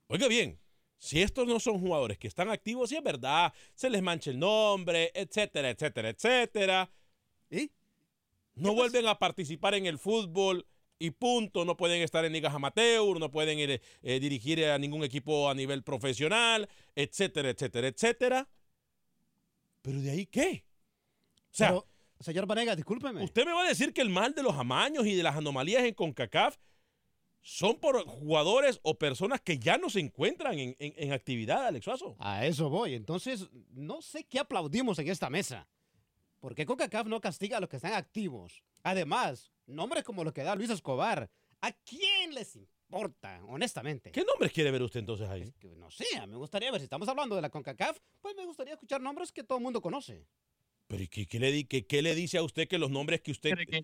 oiga 0.06 0.28
bien, 0.28 0.60
si 0.96 1.20
estos 1.22 1.44
no 1.48 1.58
son 1.58 1.80
jugadores 1.80 2.18
que 2.18 2.28
están 2.28 2.50
activos, 2.50 2.90
sí 2.90 2.96
es 2.96 3.02
verdad, 3.02 3.52
se 3.74 3.90
les 3.90 4.00
mancha 4.00 4.30
el 4.30 4.38
nombre, 4.38 5.10
etcétera, 5.12 5.70
etcétera, 5.70 6.10
etcétera. 6.10 6.92
¿Y? 7.50 7.72
No 8.54 8.74
vuelven 8.74 9.08
a 9.08 9.18
participar 9.18 9.74
en 9.74 9.86
el 9.86 9.98
fútbol 9.98 10.68
y 11.00 11.10
punto. 11.10 11.64
No 11.64 11.76
pueden 11.76 12.00
estar 12.00 12.24
en 12.24 12.32
ligas 12.32 12.54
amateur, 12.54 13.18
no 13.18 13.32
pueden 13.32 13.58
ir, 13.58 13.82
eh, 14.02 14.20
dirigir 14.20 14.64
a 14.64 14.78
ningún 14.78 15.02
equipo 15.02 15.50
a 15.50 15.54
nivel 15.54 15.82
profesional, 15.82 16.68
etcétera, 16.94 17.50
etcétera, 17.50 17.88
etcétera. 17.88 18.48
Pero 19.82 20.00
de 20.00 20.12
ahí 20.12 20.26
qué? 20.26 20.64
O 21.50 21.54
sea, 21.56 21.70
Pero, 21.70 21.91
señor 22.22 22.46
Vanega, 22.46 22.74
discúlpeme. 22.76 23.22
usted 23.22 23.44
me 23.46 23.52
va 23.52 23.64
a 23.64 23.68
decir 23.68 23.92
que 23.92 24.00
el 24.00 24.08
mal 24.10 24.34
de 24.34 24.42
los 24.42 24.54
amaños 24.54 25.06
y 25.06 25.14
de 25.14 25.22
las 25.22 25.36
anomalías 25.36 25.84
en 25.84 25.94
CONCACAF 25.94 26.56
son 27.40 27.78
por 27.80 28.04
jugadores 28.06 28.78
o 28.82 28.96
personas 28.96 29.40
que 29.40 29.58
ya 29.58 29.76
no 29.76 29.90
se 29.90 29.98
encuentran 30.00 30.58
en, 30.58 30.76
en- 30.78 30.94
en 30.96 31.12
actividad, 31.12 31.66
Alex 31.66 31.84
Suazo. 31.84 32.14
A 32.20 32.46
eso 32.46 32.70
voy. 32.70 32.94
Entonces, 32.94 33.48
no 33.70 34.00
sé 34.00 34.24
qué 34.24 34.38
aplaudimos 34.38 34.98
en 35.00 35.08
esta 35.08 35.28
mesa. 35.28 35.66
¿Por 36.38 36.54
qué 36.54 36.64
CONCACAF 36.66 37.06
no 37.06 37.20
castiga 37.20 37.56
a 37.56 37.60
los 37.60 37.68
que 37.68 37.76
están 37.76 37.94
activos? 37.94 38.62
Además, 38.84 39.50
nombres 39.66 40.04
como 40.04 40.22
los 40.24 40.32
que 40.32 40.42
da 40.42 40.54
Luis 40.54 40.70
Escobar, 40.70 41.28
¿a 41.60 41.72
quién 41.72 42.34
les 42.34 42.54
importa, 42.56 43.40
honestamente? 43.48 44.10
¿Qué 44.12 44.24
nombres 44.24 44.52
quiere 44.52 44.70
ver 44.70 44.82
usted 44.82 45.00
entonces 45.00 45.28
ahí? 45.28 45.42
Es 45.42 45.54
que, 45.54 45.74
no 45.76 45.90
sé, 45.90 46.04
me 46.28 46.36
gustaría 46.36 46.70
ver, 46.70 46.80
si 46.80 46.84
estamos 46.84 47.08
hablando 47.08 47.34
de 47.36 47.42
la 47.42 47.50
CONCACAF, 47.50 47.98
pues 48.20 48.36
me 48.36 48.44
gustaría 48.44 48.74
escuchar 48.74 49.00
nombres 49.00 49.32
que 49.32 49.42
todo 49.42 49.58
el 49.58 49.64
mundo 49.64 49.80
conoce. 49.80 50.26
Pero 50.92 51.04
¿y 51.04 51.08
qué, 51.08 51.26
qué 51.26 51.40
le, 51.40 51.50
di- 51.50 51.64
qué- 51.64 51.86
qué 51.86 52.02
le 52.02 52.14
dice 52.14 52.36
a 52.36 52.42
usted 52.42 52.68
que 52.68 52.76
los 52.76 52.90
nombres 52.90 53.22
que 53.22 53.30
usted... 53.30 53.50
¿Quiere 53.54 53.66
que? 53.66 53.82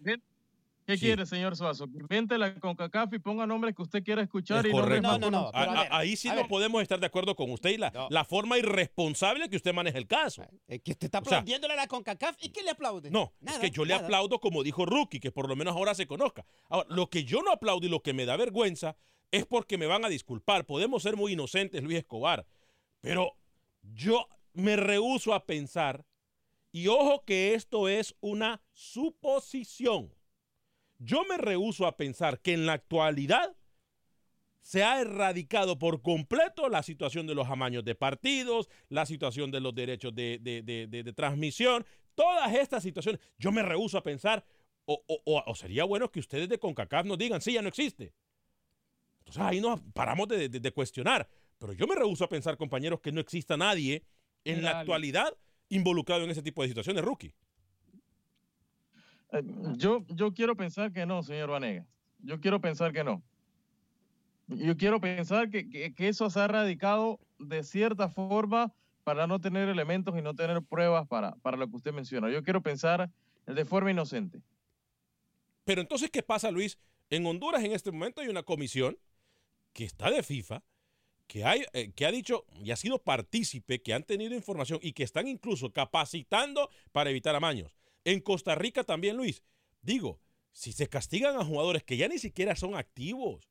¿Qué 0.87 0.97
Sí. 0.97 1.07
quiere, 1.07 1.25
señor 1.27 1.57
Suazo? 1.57 1.87
Que 1.87 1.99
invente 1.99 2.37
la 2.37 2.55
CONCACAF 2.55 3.13
y 3.15 3.19
ponga 3.19 3.47
nombres 3.47 3.75
que 3.75 3.81
usted 3.83 4.03
quiera 4.05 4.21
escuchar 4.23 4.65
Es 4.67 4.71
y 4.71 4.75
correcto. 4.75 5.03
No, 5.09 5.19
no, 5.19 5.31
no, 5.31 5.39
A- 5.55 5.61
a 5.61 5.63
a- 5.65 5.83
ver, 5.83 5.89
ahí 5.93 6.17
sí 6.17 6.29
no 6.29 6.37
ver. 6.37 6.49
podemos 6.49 6.81
estar 6.83 7.01
de 7.01 7.07
acuerdo 7.07 7.35
con 7.35 7.51
usted 7.51 7.71
y 7.71 7.77
la, 7.79 7.91
No. 7.91 8.09
la 8.11 8.25
forma 8.27 8.59
irresponsable 8.59 9.49
que 9.49 9.57
usted 9.57 9.73
maneja 9.75 9.97
el 9.99 10.07
caso. 10.07 10.43
Eh, 10.67 10.81
que 10.81 10.93
usted 10.93 11.07
está 11.07 11.19
O 11.21 11.25
sea- 11.25 11.39
aplaudiéndole 11.39 11.73
a 11.75 11.77
la 11.77 11.87
CONCACAF 11.87 12.37
y 12.43 12.51
¿qué 12.51 12.63
le 12.63 12.71
aplaude? 12.71 13.11
No, 13.11 13.33
Nada, 13.41 13.57
es 13.59 13.63
que 13.63 13.71
yo 13.71 13.85
le 13.87 13.95
aplaudo 13.95 14.39
como 14.41 14.63
dijo 14.63 14.85
Rookie, 14.87 15.21
que 15.21 15.31
por 15.33 15.49
lo 15.49 15.57
menos 15.57 15.75
ahora 15.77 15.95
se 15.95 16.07
conozca. 16.07 16.45
Ahora, 16.69 16.87
lo 16.91 17.09
que 17.11 17.25
yo 17.25 17.43
no 17.43 17.53
aplaudo 17.53 17.87
y 17.87 17.91
lo 17.91 18.01
que 18.03 18.13
me 18.15 18.25
da 18.27 18.37
vergüenza 18.37 18.97
es 19.31 19.45
porque 19.47 19.77
me 19.79 19.85
van 19.87 20.05
a 20.05 20.09
disculpar. 20.11 20.65
Podemos 20.67 21.03
ser 21.03 21.17
muy 21.17 21.33
inocentes, 21.33 21.83
Luis 21.83 21.99
Escobar, 21.99 22.47
pero 23.03 23.35
yo 23.95 24.27
me 24.55 24.77
rehúso 24.77 25.35
a 25.35 25.45
pensar, 25.45 26.03
y 26.73 26.89
ojo 26.89 27.25
que 27.25 27.55
esto 27.55 27.89
es 27.89 28.15
una 28.21 28.61
suposición, 28.73 30.15
yo 30.99 31.25
me 31.25 31.37
rehúso 31.39 31.87
a 31.87 31.97
pensar 31.97 32.41
que 32.41 32.53
en 32.55 32.67
la 32.67 32.75
actualidad 32.75 33.57
se 34.61 34.83
ha 34.85 35.01
erradicado 35.01 35.79
por 35.79 36.03
completo 36.03 36.69
la 36.69 36.83
situación 36.83 37.27
de 37.27 37.35
los 37.35 37.49
amaños 37.49 37.85
de 37.85 37.95
partidos, 37.95 38.69
la 38.89 39.07
situación 39.07 39.51
de 39.51 39.61
los 39.61 39.75
derechos 39.75 40.15
de, 40.15 40.39
de- 40.43 40.63
de- 40.63 41.13
transmisión, 41.15 41.87
todas 42.15 42.53
estas 42.55 42.83
situaciones. 42.83 43.21
Yo 43.39 43.51
me 43.51 43.63
rehúso 43.63 43.97
a 43.97 44.03
pensar, 44.03 44.45
o, 44.85 45.03
o- 45.07 45.43
o- 45.47 45.55
sería 45.55 45.85
bueno 45.85 46.11
que 46.11 46.21
ustedes 46.21 46.49
de 46.49 46.59
CONCACAF 46.59 47.07
nos 47.07 47.17
digan, 47.17 47.41
sí, 47.41 47.55
ya 47.55 47.63
no 47.63 47.69
existe. 47.69 48.13
Entonces 49.21 49.43
ahí 49.43 49.61
nos 49.61 49.81
paramos 49.95 50.29
de, 50.29 50.73
cuestionar. 50.73 51.29
Pero 51.59 51.73
yo 51.73 51.87
me 51.87 51.95
rehúso 51.95 52.25
a 52.25 52.29
pensar, 52.29 52.57
compañeros, 52.57 53.01
que 53.01 53.13
no 53.13 53.21
exista 53.21 53.57
nadie 53.57 54.05
en 54.45 54.63
la 54.63 54.71
actualidad 54.81 55.35
involucrado 55.69 56.25
en 56.25 56.31
ese 56.31 56.43
tipo 56.43 56.63
de 56.63 56.69
situaciones, 56.69 57.05
rookie. 57.05 57.33
Eh, 59.33 59.43
Yo, 59.77 60.05
yo 60.09 60.33
quiero 60.33 60.57
pensar 60.57 60.93
que 60.93 61.05
no, 61.07 61.23
señor 61.23 61.51
Vanega. 61.51 61.87
Yo 62.21 62.41
quiero 62.41 62.61
pensar 62.61 62.93
que 62.93 63.05
no. 63.05 63.23
Yo 64.49 64.77
quiero 64.77 65.01
pensar 65.01 65.51
que, 65.51 65.69
que- 65.69 65.95
que 65.95 66.09
eso 66.09 66.31
se 66.31 66.41
ha 66.41 66.49
radicado 66.49 67.21
de 67.39 67.63
cierta 67.63 68.09
forma 68.09 68.73
para 69.05 69.27
no 69.27 69.41
tener 69.41 69.69
elementos 69.69 70.17
y 70.19 70.23
no 70.23 70.35
tener 70.35 70.63
pruebas 70.63 71.07
para, 71.07 71.35
para 71.37 71.57
lo 71.57 71.69
que 71.69 71.77
usted 71.77 71.93
menciona. 71.93 72.31
Yo 72.31 72.43
quiero 72.43 72.63
pensar 72.63 73.11
de 73.47 73.65
forma 73.65 73.91
inocente. 73.91 74.43
Pero 75.65 75.81
entonces, 75.83 76.11
¿qué 76.11 76.23
pasa, 76.23 76.51
Luis? 76.51 76.79
En 77.11 77.25
Honduras 77.27 77.63
en 77.63 77.73
este 77.73 77.91
momento 77.93 78.21
hay 78.21 78.29
una 78.29 78.43
comisión 78.43 78.99
que 79.73 79.85
está 79.85 80.11
de 80.11 80.23
FIFA, 80.23 80.63
que, 81.29 81.45
hay, 81.45 81.65
eh, 81.75 81.93
que 81.93 82.07
ha 82.07 82.11
dicho 82.11 82.47
y 82.61 82.73
ha 82.73 82.77
sido 82.77 82.99
partícipe, 82.99 83.81
que 83.81 83.95
han 83.95 84.03
tenido 84.03 84.35
información 84.35 84.81
y 84.83 84.93
que 84.93 85.05
están 85.05 85.29
incluso 85.29 85.73
capacitando 85.73 86.71
para 86.91 87.11
evitar 87.11 87.37
amaños. 87.37 87.77
En 88.05 88.21
Costa 88.21 88.55
Rica 88.55 88.83
también, 88.83 89.17
Luis. 89.17 89.45
Digo, 89.83 90.21
si 90.51 90.73
se 90.73 90.89
castigan 90.89 91.37
a 91.37 91.45
jugadores 91.45 91.85
que 91.85 91.97
ya 91.97 92.09
ni 92.09 92.19
siquiera 92.19 92.57
son 92.57 92.75
activos, 92.75 93.47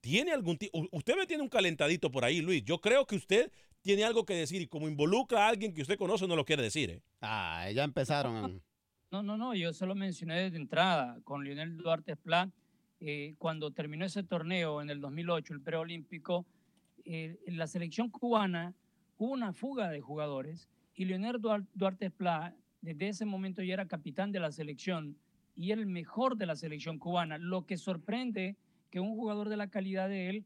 ¿tiene 0.00 0.32
algún 0.32 0.58
tipo? 0.58 0.86
Usted 0.92 1.16
me 1.16 1.26
tiene 1.26 1.42
un 1.42 1.48
calentadito 1.48 2.10
por 2.10 2.24
ahí, 2.24 2.40
Luis. 2.42 2.62
Yo 2.64 2.80
creo 2.80 3.06
que 3.06 3.16
usted 3.16 3.50
tiene 3.80 4.04
algo 4.04 4.26
que 4.26 4.34
decir 4.34 4.60
y 4.60 4.66
como 4.66 4.86
involucra 4.86 5.46
a 5.46 5.48
alguien 5.48 5.72
que 5.72 5.82
usted 5.82 5.96
conoce, 5.96 6.28
no 6.28 6.36
lo 6.36 6.44
quiere 6.44 6.62
decir, 6.62 6.90
¿eh? 6.90 7.02
Ah, 7.22 7.70
ya 7.74 7.84
empezaron. 7.84 8.62
No, 9.10 9.22
no, 9.22 9.38
no, 9.38 9.54
yo 9.54 9.72
se 9.72 9.86
lo 9.86 9.94
mencioné 9.94 10.42
desde 10.42 10.58
entrada 10.58 11.18
con 11.24 11.42
Lionel 11.42 11.78
Duarte 11.78 12.16
Pla. 12.16 12.50
eh, 13.00 13.34
cuando 13.38 13.70
terminó 13.70 14.04
ese 14.04 14.22
torneo 14.24 14.82
en 14.82 14.90
el 14.90 15.00
2008, 15.00 15.54
el 15.54 15.62
preolímpico, 15.62 16.44
eh, 17.10 17.38
en 17.46 17.56
la 17.56 17.66
selección 17.66 18.10
cubana 18.10 18.74
hubo 19.16 19.32
una 19.32 19.54
fuga 19.54 19.88
de 19.88 20.02
jugadores 20.02 20.68
y 20.94 21.06
Duar- 21.06 21.66
Duarte 21.72 22.10
Pla 22.10 22.54
desde 22.82 23.08
ese 23.08 23.24
momento 23.24 23.62
ya 23.62 23.72
era 23.72 23.88
capitán 23.88 24.30
de 24.30 24.40
la 24.40 24.52
selección 24.52 25.16
y 25.56 25.70
el 25.70 25.86
mejor 25.86 26.36
de 26.36 26.44
la 26.44 26.54
selección 26.54 26.98
cubana. 26.98 27.38
Lo 27.38 27.64
que 27.64 27.78
sorprende 27.78 28.56
que 28.90 29.00
un 29.00 29.16
jugador 29.16 29.48
de 29.48 29.56
la 29.56 29.68
calidad 29.68 30.10
de 30.10 30.28
él 30.28 30.44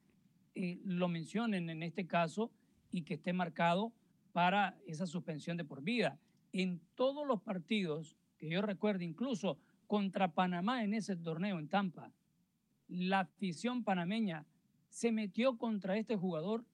eh, 0.55 0.79
lo 0.85 1.09
mencionen 1.09 1.69
en 1.69 1.83
este 1.83 2.07
caso 2.07 2.53
y 2.93 3.03
que 3.03 3.15
esté 3.15 3.33
marcado 3.33 3.93
para 4.33 4.77
esa 4.87 5.07
suspensión 5.07 5.57
de 5.57 5.65
por 5.65 5.83
vida. 5.83 6.21
En 6.53 6.81
todos 6.95 7.27
los 7.27 7.43
partidos 7.43 8.17
que 8.39 8.49
yo 8.49 8.63
recuerdo, 8.63 9.03
incluso 9.03 9.59
contra 9.89 10.29
Panamá 10.29 10.85
en 10.85 10.95
ese 10.95 11.17
torneo 11.17 11.59
en 11.59 11.69
Tampa, 11.69 12.13
la 12.89 13.21
afición 13.21 13.83
panameña 13.83 14.47
se 14.93 15.11
metió 15.11 15.57
contra 15.57 15.97
este 15.97 16.17
jugador 16.17 16.67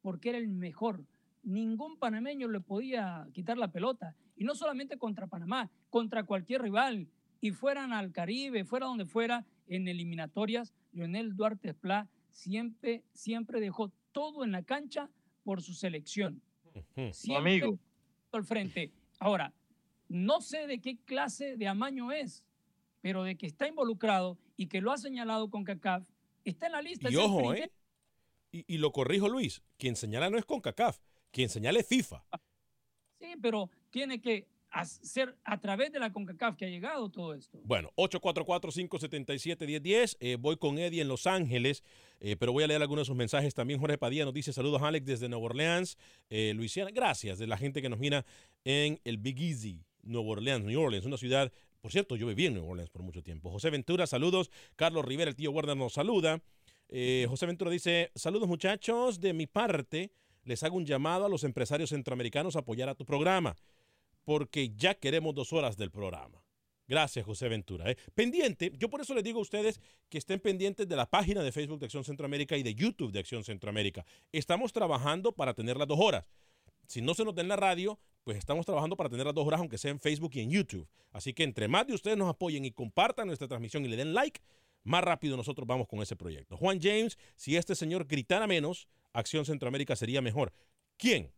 porque 0.00 0.28
era 0.28 0.38
el 0.38 0.48
mejor. 0.48 1.04
Ningún 1.42 1.98
panameño 1.98 2.46
le 2.48 2.60
podía 2.60 3.26
quitar 3.32 3.58
la 3.58 3.72
pelota. 3.72 4.14
Y 4.36 4.44
no 4.44 4.54
solamente 4.54 4.96
contra 4.96 5.26
Panamá, 5.26 5.70
contra 5.90 6.22
cualquier 6.22 6.62
rival. 6.62 7.08
Y 7.40 7.50
fueran 7.50 7.92
al 7.92 8.12
Caribe, 8.12 8.64
fuera 8.64 8.86
donde 8.86 9.06
fuera, 9.06 9.44
en 9.66 9.88
eliminatorias, 9.88 10.72
Leonel 10.92 11.34
Duarte 11.34 11.70
Esplá 11.70 12.08
siempre, 12.30 13.02
siempre 13.12 13.60
dejó 13.60 13.90
todo 14.12 14.44
en 14.44 14.52
la 14.52 14.62
cancha 14.62 15.10
por 15.42 15.60
su 15.60 15.74
selección. 15.74 16.40
Siempre 17.12 17.36
amigo. 17.36 17.78
al 18.32 18.44
frente. 18.44 18.92
Ahora, 19.18 19.52
no 20.08 20.40
sé 20.40 20.68
de 20.68 20.80
qué 20.80 20.96
clase 20.96 21.56
de 21.56 21.66
amaño 21.66 22.12
es, 22.12 22.44
pero 23.00 23.24
de 23.24 23.36
que 23.36 23.46
está 23.46 23.66
involucrado 23.66 24.38
y 24.56 24.68
que 24.68 24.80
lo 24.80 24.92
ha 24.92 24.96
señalado 24.96 25.50
con 25.50 25.64
CACAF, 25.64 26.06
está 26.50 26.66
en 26.66 26.72
la 26.72 26.82
lista. 26.82 27.10
Y 27.10 27.16
ojo, 27.16 27.38
primer- 27.38 27.62
¿eh? 27.64 27.72
Y, 28.52 28.64
y 28.74 28.78
lo 28.78 28.92
corrijo, 28.92 29.28
Luis. 29.28 29.62
Quien 29.78 29.96
señala 29.96 30.30
no 30.30 30.38
es 30.38 30.44
CONCACAF, 30.44 30.98
quien 31.32 31.48
señala 31.48 31.80
es 31.80 31.86
FIFA. 31.88 32.24
Sí, 33.18 33.34
pero 33.42 33.68
tiene 33.90 34.20
que 34.20 34.46
hacer 34.70 35.36
a 35.44 35.58
través 35.60 35.90
de 35.92 35.98
la 36.00 36.12
CONCACAF 36.12 36.56
que 36.56 36.66
ha 36.66 36.68
llegado 36.68 37.08
todo 37.10 37.34
esto. 37.34 37.60
Bueno, 37.64 37.90
844-577-1010. 37.96 40.16
Eh, 40.20 40.36
voy 40.38 40.56
con 40.56 40.78
Eddie 40.78 41.02
en 41.02 41.08
Los 41.08 41.26
Ángeles, 41.26 41.82
eh, 42.20 42.36
pero 42.36 42.52
voy 42.52 42.64
a 42.64 42.66
leer 42.66 42.82
algunos 42.82 43.02
de 43.02 43.06
sus 43.06 43.16
mensajes. 43.16 43.54
También 43.54 43.80
Jorge 43.80 43.98
Padilla 43.98 44.24
nos 44.24 44.34
dice 44.34 44.52
saludos, 44.52 44.82
Alex, 44.82 45.06
desde 45.06 45.28
Nueva 45.28 45.46
Orleans, 45.46 45.96
eh, 46.30 46.52
Luisiana. 46.54 46.90
Gracias 46.90 47.38
de 47.38 47.46
la 47.46 47.56
gente 47.56 47.82
que 47.82 47.88
nos 47.88 47.98
mira 47.98 48.24
en 48.64 49.00
el 49.04 49.18
Big 49.18 49.40
Easy, 49.40 49.80
Nueva 50.02 50.28
Orleans, 50.30 50.64
New 50.64 50.80
Orleans, 50.80 51.06
una 51.06 51.16
ciudad. 51.16 51.52
Por 51.84 51.92
cierto, 51.92 52.16
yo 52.16 52.26
viví 52.26 52.46
en 52.46 52.54
Nueva 52.54 52.68
Orleans 52.70 52.88
por 52.88 53.02
mucho 53.02 53.22
tiempo. 53.22 53.50
José 53.50 53.68
Ventura, 53.68 54.06
saludos. 54.06 54.50
Carlos 54.74 55.04
Rivera, 55.04 55.28
el 55.28 55.36
tío 55.36 55.50
Warner, 55.50 55.76
nos 55.76 55.92
saluda. 55.92 56.42
Eh, 56.88 57.26
José 57.28 57.44
Ventura 57.44 57.70
dice, 57.70 58.10
saludos 58.14 58.48
muchachos, 58.48 59.20
de 59.20 59.34
mi 59.34 59.46
parte 59.46 60.10
les 60.44 60.62
hago 60.62 60.78
un 60.78 60.86
llamado 60.86 61.26
a 61.26 61.28
los 61.28 61.44
empresarios 61.44 61.90
centroamericanos 61.90 62.56
a 62.56 62.60
apoyar 62.60 62.88
a 62.88 62.94
tu 62.94 63.04
programa, 63.04 63.54
porque 64.24 64.70
ya 64.74 64.94
queremos 64.94 65.34
dos 65.34 65.52
horas 65.52 65.76
del 65.76 65.90
programa. 65.90 66.42
Gracias, 66.88 67.26
José 67.26 67.50
Ventura. 67.50 67.90
¿eh? 67.90 67.98
Pendiente, 68.14 68.72
yo 68.78 68.88
por 68.88 69.02
eso 69.02 69.12
les 69.12 69.22
digo 69.22 69.40
a 69.40 69.42
ustedes 69.42 69.78
que 70.08 70.16
estén 70.16 70.40
pendientes 70.40 70.88
de 70.88 70.96
la 70.96 71.04
página 71.04 71.42
de 71.42 71.52
Facebook 71.52 71.80
de 71.80 71.84
Acción 71.84 72.04
Centroamérica 72.04 72.56
y 72.56 72.62
de 72.62 72.74
YouTube 72.74 73.12
de 73.12 73.18
Acción 73.18 73.44
Centroamérica. 73.44 74.06
Estamos 74.32 74.72
trabajando 74.72 75.32
para 75.32 75.52
tener 75.52 75.76
las 75.76 75.88
dos 75.88 76.00
horas. 76.00 76.24
Si 76.86 77.00
no 77.02 77.14
se 77.14 77.24
nos 77.24 77.34
da 77.34 77.42
en 77.42 77.48
la 77.48 77.56
radio, 77.56 77.98
pues 78.24 78.38
estamos 78.38 78.66
trabajando 78.66 78.96
para 78.96 79.10
tener 79.10 79.26
las 79.26 79.34
dos 79.34 79.46
horas, 79.46 79.60
aunque 79.60 79.78
sea 79.78 79.90
en 79.90 80.00
Facebook 80.00 80.32
y 80.34 80.40
en 80.40 80.50
YouTube. 80.50 80.88
Así 81.12 81.32
que 81.32 81.44
entre 81.44 81.68
más 81.68 81.86
de 81.86 81.94
ustedes 81.94 82.16
nos 82.16 82.28
apoyen 82.28 82.64
y 82.64 82.72
compartan 82.72 83.26
nuestra 83.26 83.48
transmisión 83.48 83.84
y 83.84 83.88
le 83.88 83.96
den 83.96 84.14
like, 84.14 84.40
más 84.82 85.02
rápido 85.02 85.36
nosotros 85.36 85.66
vamos 85.66 85.88
con 85.88 86.00
ese 86.02 86.16
proyecto. 86.16 86.56
Juan 86.56 86.80
James, 86.80 87.18
si 87.36 87.56
este 87.56 87.74
señor 87.74 88.06
gritara 88.06 88.46
menos, 88.46 88.88
Acción 89.12 89.44
Centroamérica 89.44 89.96
sería 89.96 90.20
mejor. 90.20 90.52
¿Quién? 90.96 91.32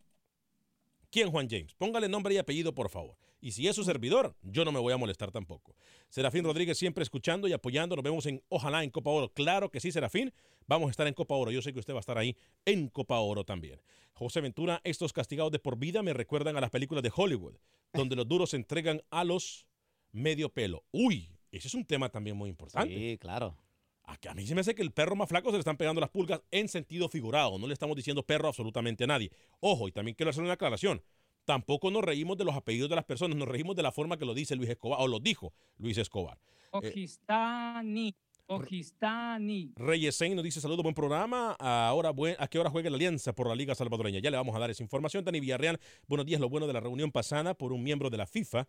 ¿Quién, 1.10 1.30
Juan 1.30 1.48
James? 1.48 1.74
Póngale 1.74 2.08
nombre 2.08 2.34
y 2.34 2.38
apellido, 2.38 2.74
por 2.74 2.88
favor. 2.88 3.16
Y 3.46 3.52
si 3.52 3.68
es 3.68 3.76
su 3.76 3.84
servidor, 3.84 4.34
yo 4.42 4.64
no 4.64 4.72
me 4.72 4.80
voy 4.80 4.92
a 4.92 4.96
molestar 4.96 5.30
tampoco. 5.30 5.76
Serafín 6.08 6.42
Rodríguez 6.42 6.76
siempre 6.78 7.04
escuchando 7.04 7.46
y 7.46 7.52
apoyando. 7.52 7.94
Nos 7.94 8.02
vemos 8.02 8.26
en 8.26 8.42
Ojalá 8.48 8.82
en 8.82 8.90
Copa 8.90 9.10
Oro. 9.10 9.28
Claro 9.28 9.70
que 9.70 9.78
sí, 9.78 9.92
Serafín. 9.92 10.32
Vamos 10.66 10.88
a 10.88 10.90
estar 10.90 11.06
en 11.06 11.14
Copa 11.14 11.36
Oro. 11.36 11.52
Yo 11.52 11.62
sé 11.62 11.72
que 11.72 11.78
usted 11.78 11.92
va 11.92 11.98
a 11.98 12.00
estar 12.00 12.18
ahí 12.18 12.36
en 12.64 12.88
Copa 12.88 13.20
Oro 13.20 13.44
también. 13.44 13.80
José 14.14 14.40
Ventura, 14.40 14.80
estos 14.82 15.12
castigados 15.12 15.52
de 15.52 15.60
por 15.60 15.78
vida 15.78 16.02
me 16.02 16.12
recuerdan 16.12 16.56
a 16.56 16.60
las 16.60 16.70
películas 16.70 17.04
de 17.04 17.12
Hollywood, 17.14 17.54
donde 17.92 18.16
los 18.16 18.26
duros 18.26 18.50
se 18.50 18.56
entregan 18.56 19.00
a 19.10 19.22
los 19.22 19.68
medio 20.10 20.48
pelo. 20.48 20.82
Uy, 20.90 21.30
ese 21.52 21.68
es 21.68 21.74
un 21.74 21.84
tema 21.84 22.08
también 22.08 22.36
muy 22.36 22.50
importante. 22.50 22.92
Sí, 22.92 23.16
claro. 23.16 23.56
A, 24.02 24.16
que 24.16 24.28
a 24.28 24.34
mí 24.34 24.44
se 24.44 24.56
me 24.56 24.62
hace 24.62 24.74
que 24.74 24.82
el 24.82 24.90
perro 24.90 25.14
más 25.14 25.28
flaco 25.28 25.50
se 25.50 25.52
le 25.52 25.60
están 25.60 25.76
pegando 25.76 26.00
las 26.00 26.10
pulgas 26.10 26.40
en 26.50 26.68
sentido 26.68 27.08
figurado. 27.08 27.60
No 27.60 27.68
le 27.68 27.74
estamos 27.74 27.96
diciendo 27.96 28.24
perro 28.24 28.48
absolutamente 28.48 29.04
a 29.04 29.06
nadie. 29.06 29.30
Ojo, 29.60 29.86
y 29.86 29.92
también 29.92 30.16
quiero 30.16 30.30
hacer 30.30 30.42
una 30.42 30.54
aclaración. 30.54 31.00
Tampoco 31.46 31.90
nos 31.90 32.02
reímos 32.04 32.36
de 32.36 32.44
los 32.44 32.54
apellidos 32.56 32.90
de 32.90 32.96
las 32.96 33.04
personas, 33.04 33.36
nos 33.38 33.48
reímos 33.48 33.74
de 33.76 33.82
la 33.82 33.92
forma 33.92 34.18
que 34.18 34.24
lo 34.26 34.34
dice 34.34 34.54
Luis 34.56 34.68
Escobar, 34.68 34.98
o 35.00 35.06
lo 35.08 35.20
dijo 35.20 35.52
Luis 35.78 35.96
Escobar. 35.96 36.38
Ojistani, 36.72 38.14
Ojistani. 38.46 39.72
Reyes 39.76 40.16
Sein 40.16 40.34
nos 40.34 40.44
dice 40.44 40.60
saludos, 40.60 40.82
buen 40.82 40.94
programa. 40.94 41.52
Ahora, 41.58 42.10
buen- 42.10 42.36
¿a 42.38 42.48
qué 42.48 42.58
hora 42.58 42.68
juega 42.68 42.90
la 42.90 42.96
Alianza 42.96 43.32
por 43.32 43.48
la 43.48 43.54
Liga 43.54 43.74
Salvadoreña? 43.74 44.18
Ya 44.20 44.30
le 44.30 44.36
vamos 44.36 44.54
a 44.56 44.58
dar 44.58 44.70
esa 44.70 44.82
información. 44.82 45.24
Dani 45.24 45.38
Villarreal, 45.40 45.80
buenos 46.08 46.26
días. 46.26 46.40
Lo 46.40 46.48
bueno 46.48 46.66
de 46.66 46.72
la 46.72 46.80
reunión 46.80 47.12
pasada 47.12 47.54
por 47.54 47.72
un 47.72 47.82
miembro 47.82 48.10
de 48.10 48.16
la 48.18 48.26
FIFA 48.26 48.66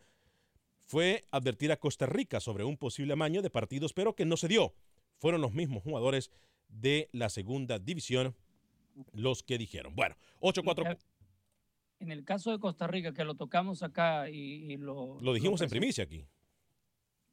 fue 0.86 1.24
advertir 1.32 1.72
a 1.72 1.78
Costa 1.78 2.06
Rica 2.06 2.40
sobre 2.40 2.64
un 2.64 2.78
posible 2.78 3.14
amaño 3.14 3.42
de 3.42 3.50
partidos, 3.50 3.92
pero 3.94 4.16
que 4.16 4.24
no 4.26 4.38
se 4.38 4.48
dio. 4.48 4.74
Fueron 5.18 5.42
los 5.42 5.52
mismos 5.54 5.82
jugadores 5.84 6.30
de 6.70 7.10
la 7.12 7.30
segunda 7.30 7.80
división 7.80 8.36
los 9.14 9.42
que 9.44 9.58
dijeron. 9.58 9.96
Bueno, 9.96 10.16
8-4. 10.42 10.98
En 12.00 12.12
el 12.12 12.24
caso 12.24 12.52
de 12.52 12.60
Costa 12.60 12.88
Rica, 12.88 13.14
que 13.14 13.24
lo 13.24 13.36
tocamos 13.36 13.84
acá 13.84 14.30
y, 14.30 14.72
y 14.72 14.78
lo... 14.78 15.20
Lo 15.20 15.34
dijimos 15.34 15.62
en 15.62 15.70
primicia 15.70 16.04
aquí. 16.04 16.28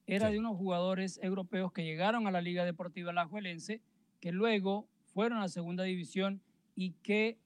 Era 0.06 0.30
de 0.30 0.38
unos 0.38 0.56
jugadores 0.56 1.18
europeos 1.22 1.72
que 1.72 1.84
llegaron 1.84 2.26
a 2.26 2.30
la 2.30 2.40
Liga 2.40 2.64
Deportiva 2.64 3.10
Alajuelense, 3.10 3.80
que 4.20 4.32
luego 4.32 4.88
fueron 5.12 5.38
a 5.38 5.42
la 5.42 5.48
segunda 5.48 5.84
división 5.84 6.42
y 6.74 6.92
que 7.02 7.38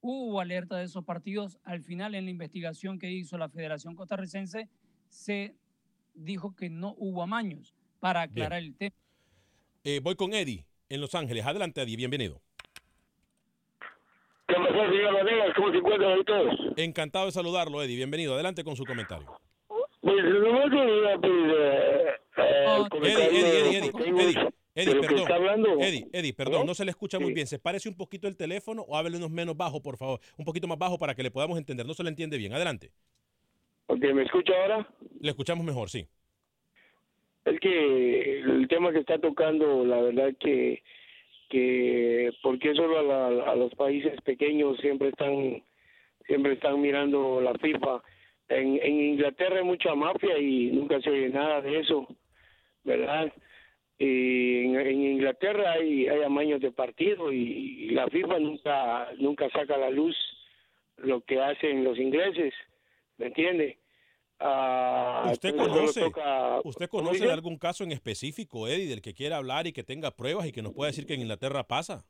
hubo 0.00 0.40
alerta 0.40 0.76
de 0.76 0.84
esos 0.84 1.04
partidos. 1.04 1.58
Al 1.64 1.82
final, 1.82 2.14
en 2.14 2.24
la 2.24 2.30
investigación 2.30 2.98
que 2.98 3.10
hizo 3.10 3.38
la 3.38 3.48
Federación 3.48 3.94
Costarricense, 3.94 4.68
se 5.08 5.54
dijo 6.14 6.54
que 6.54 6.70
no 6.70 6.94
hubo 6.98 7.22
amaños 7.22 7.74
para 8.00 8.22
aclarar 8.22 8.60
el 8.62 8.74
tema. 8.74 8.96
Eh, 9.84 10.00
voy 10.02 10.16
con 10.16 10.34
Eddie 10.34 10.66
en 10.88 11.00
Los 11.00 11.14
Ángeles. 11.14 11.46
Adelante, 11.46 11.82
Eddie, 11.82 11.96
bienvenido. 11.96 12.42
¿Qué 14.78 14.84
pasó, 14.84 14.92
señor 14.92 15.14
Vanegas? 15.14 15.54
¿Cómo 15.56 15.70
se 15.72 15.76
encuentran 15.78 16.24
todos? 16.24 16.54
Encantado 16.76 17.26
de 17.26 17.32
saludarlo, 17.32 17.82
Eddie. 17.82 17.96
Bienvenido. 17.96 18.34
Adelante 18.34 18.62
con 18.62 18.76
su 18.76 18.84
comentario. 18.84 19.26
Pues 20.00 20.14
quería 20.22 21.18
pedir 21.20 21.54
eh, 21.58 22.10
eh, 22.36 22.76
comentario 22.88 24.52
Eddie, 24.74 25.00
perdón. 25.00 25.32
hablando. 25.32 25.80
Eddie, 25.80 26.06
Eddie, 26.12 26.32
perdón, 26.32 26.60
¿No? 26.60 26.66
no 26.66 26.74
se 26.74 26.84
le 26.84 26.92
escucha 26.92 27.18
muy 27.18 27.28
Sí. 27.30 27.34
bien. 27.34 27.46
Se 27.48 27.58
parece 27.58 27.88
un 27.88 27.96
poquito 27.96 28.28
el 28.28 28.36
teléfono 28.36 28.82
o 28.82 28.96
háblele 28.96 29.16
unos 29.16 29.30
menos 29.32 29.56
bajo, 29.56 29.82
por 29.82 29.96
favor. 29.96 30.20
Un 30.36 30.44
poquito 30.44 30.68
más 30.68 30.78
bajo 30.78 30.96
para 30.96 31.16
que 31.16 31.24
le 31.24 31.32
podamos 31.32 31.58
entender. 31.58 31.84
No 31.84 31.94
se 31.94 32.04
le 32.04 32.10
entiende 32.10 32.38
bien. 32.38 32.52
Adelante. 32.52 32.92
Ok, 33.88 33.98
¿me 34.14 34.22
escucha 34.22 34.52
ahora? 34.62 34.88
Le 35.20 35.30
escuchamos 35.30 35.64
mejor, 35.66 35.90
sí. 35.90 36.06
Es 37.44 37.58
que 37.58 38.40
el 38.40 38.68
tema 38.68 38.92
que 38.92 39.00
está 39.00 39.18
tocando, 39.18 39.84
la 39.84 40.00
verdad 40.00 40.28
que, 40.38 40.82
que 41.48 42.30
¿por 42.42 42.58
qué 42.58 42.74
solo 42.74 42.98
a, 42.98 43.02
la- 43.02 43.50
a 43.52 43.56
los 43.56 43.74
países 43.74 44.20
pequeños 44.22 44.78
siempre 44.80 45.08
están, 45.08 45.62
siempre 46.26 46.52
están 46.54 46.80
mirando 46.80 47.40
la 47.40 47.54
FIFA? 47.54 48.02
En, 48.48 48.78
en 48.82 49.00
Inglaterra 49.00 49.58
hay 49.58 49.64
mucha 49.64 49.94
mafia 49.94 50.38
y 50.38 50.70
nunca 50.72 51.00
se 51.00 51.10
oye 51.10 51.28
nada 51.28 51.60
de 51.60 51.80
eso, 51.80 52.06
¿verdad? 52.84 53.32
Y 53.98 54.64
en, 54.66 54.76
en 54.80 55.02
Inglaterra 55.02 55.72
hay, 55.72 56.06
hay 56.08 56.22
amaños 56.22 56.60
de 56.60 56.70
partido 56.70 57.32
y, 57.32 57.36
y 57.38 57.90
la 57.90 58.06
FIFA 58.08 58.38
nunca, 58.38 59.08
nunca 59.18 59.50
saca 59.50 59.74
a 59.74 59.78
la 59.78 59.90
luz 59.90 60.16
lo 60.98 61.20
que 61.22 61.40
hacen 61.40 61.84
los 61.84 61.98
ingleses, 61.98 62.54
¿me 63.18 63.26
entiende? 63.26 63.78
Ah, 64.40 65.28
¿Usted 65.32 65.56
conoce, 65.56 66.00
toca- 66.00 66.60
¿Usted 66.64 66.88
¿Cómo 66.88 67.04
conoce 67.04 67.26
de 67.26 67.32
algún 67.32 67.56
caso 67.58 67.82
en 67.84 67.90
específico, 67.92 68.68
Eddie, 68.68 68.88
del 68.88 69.02
que 69.02 69.12
quiera 69.14 69.36
hablar 69.38 69.66
y 69.66 69.72
que 69.72 69.82
tenga 69.82 70.12
pruebas 70.12 70.46
y 70.46 70.52
que 70.52 70.62
nos 70.62 70.72
pueda 70.72 70.90
decir 70.90 71.06
que 71.06 71.14
en 71.14 71.22
Inglaterra 71.22 71.64
pasa? 71.64 72.04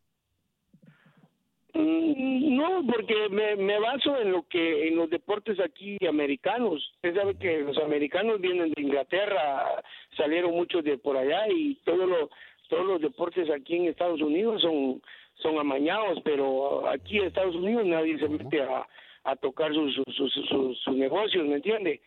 Mm, 1.74 2.56
No, 2.56 2.82
porque 2.90 3.28
me, 3.30 3.56
me 3.56 3.78
baso 3.78 4.18
en 4.20 4.32
lo 4.32 4.42
que 4.48 4.88
en 4.88 4.96
los 4.96 5.08
deportes 5.10 5.58
aquí 5.60 5.96
americanos. 6.06 6.90
Usted 6.96 7.14
sabe 7.14 7.34
que 7.36 7.60
los 7.60 7.78
americanos 7.78 8.40
vienen 8.40 8.72
de 8.72 8.82
Inglaterra, 8.82 9.82
salieron 10.16 10.52
muchos 10.52 10.82
de 10.84 10.98
por 10.98 11.16
allá 11.16 11.46
y 11.48 11.76
todos 11.84 12.08
los 12.08 12.30
todos 12.68 12.84
los 12.84 13.00
deportes 13.00 13.48
aquí 13.50 13.76
en 13.76 13.86
Estados 13.86 14.20
Unidos 14.20 14.60
son 14.62 15.00
son 15.36 15.58
amañados, 15.58 16.18
pero 16.24 16.88
aquí 16.88 17.18
en 17.18 17.26
Estados 17.26 17.54
Unidos 17.54 17.86
nadie 17.86 18.18
se 18.18 18.28
mete 18.28 18.60
a, 18.62 18.86
a 19.24 19.36
tocar 19.36 19.72
sus 19.72 19.94
sus, 19.94 20.14
sus, 20.16 20.34
sus- 20.48 20.78
sus 20.80 20.96
negocios, 20.96 21.46
¿me 21.46 21.56
entiende? 21.56 22.00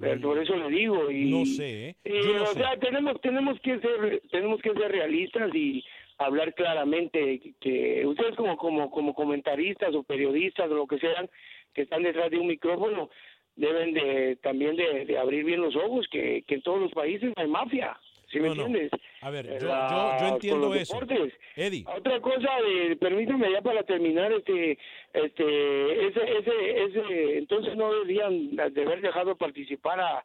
Pero 0.00 0.20
por 0.20 0.38
eso 0.38 0.56
le 0.56 0.68
digo 0.70 1.10
y 1.10 1.30
No 1.30 1.44
sé, 1.44 1.90
¿eh? 1.90 1.96
y, 2.04 2.22
Yo 2.22 2.34
no 2.34 2.42
o 2.44 2.46
sé. 2.46 2.54
sea, 2.54 2.76
tenemos 2.78 3.20
tenemos 3.20 3.60
que 3.60 3.78
ser 3.80 4.22
tenemos 4.30 4.60
que 4.62 4.72
ser 4.72 4.90
realistas 4.90 5.54
y 5.54 5.84
hablar 6.18 6.54
claramente 6.54 7.38
que, 7.40 7.54
que 7.60 8.06
ustedes 8.06 8.34
como 8.36 8.56
como 8.56 8.90
como 8.90 9.14
comentaristas 9.14 9.94
o 9.94 10.02
periodistas 10.02 10.70
o 10.70 10.74
lo 10.74 10.86
que 10.86 10.98
sean 10.98 11.28
que 11.74 11.82
están 11.82 12.02
detrás 12.02 12.30
de 12.30 12.38
un 12.38 12.46
micrófono 12.48 13.10
deben 13.56 13.92
de 13.92 14.36
también 14.42 14.76
de, 14.76 15.04
de 15.04 15.18
abrir 15.18 15.44
bien 15.44 15.60
los 15.60 15.76
ojos 15.76 16.06
que, 16.10 16.42
que 16.46 16.54
en 16.56 16.62
todos 16.62 16.80
los 16.80 16.92
países 16.92 17.32
hay 17.36 17.46
mafia, 17.46 17.98
¿sí 18.30 18.38
me 18.40 18.48
No, 18.48 18.52
entiendes? 18.66 18.90
A 19.22 19.30
ver, 19.30 19.46
Eh, 19.46 19.58
yo, 19.60 19.68
la- 19.68 19.88
yo, 19.90 19.96
yo 20.12 20.24
con 20.26 20.34
entiendo 20.34 20.74
eso. 20.74 20.94
deportes. 21.00 21.34
Eddie, 21.56 21.84
Otra 21.86 22.20
cosa, 22.20 22.50
de, 22.62 22.96
permítame 22.96 23.50
ya 23.52 23.60
para 23.62 23.82
terminar, 23.82 24.32
este, 24.32 24.78
este, 25.12 26.06
ese, 26.06 26.38
ese, 26.38 26.82
ese, 26.84 27.38
entonces 27.38 27.76
no 27.76 27.92
deberían 27.92 28.56
de 28.56 28.62
haber 28.62 29.00
dejado 29.00 29.36
participar 29.36 30.00
a 30.00 30.24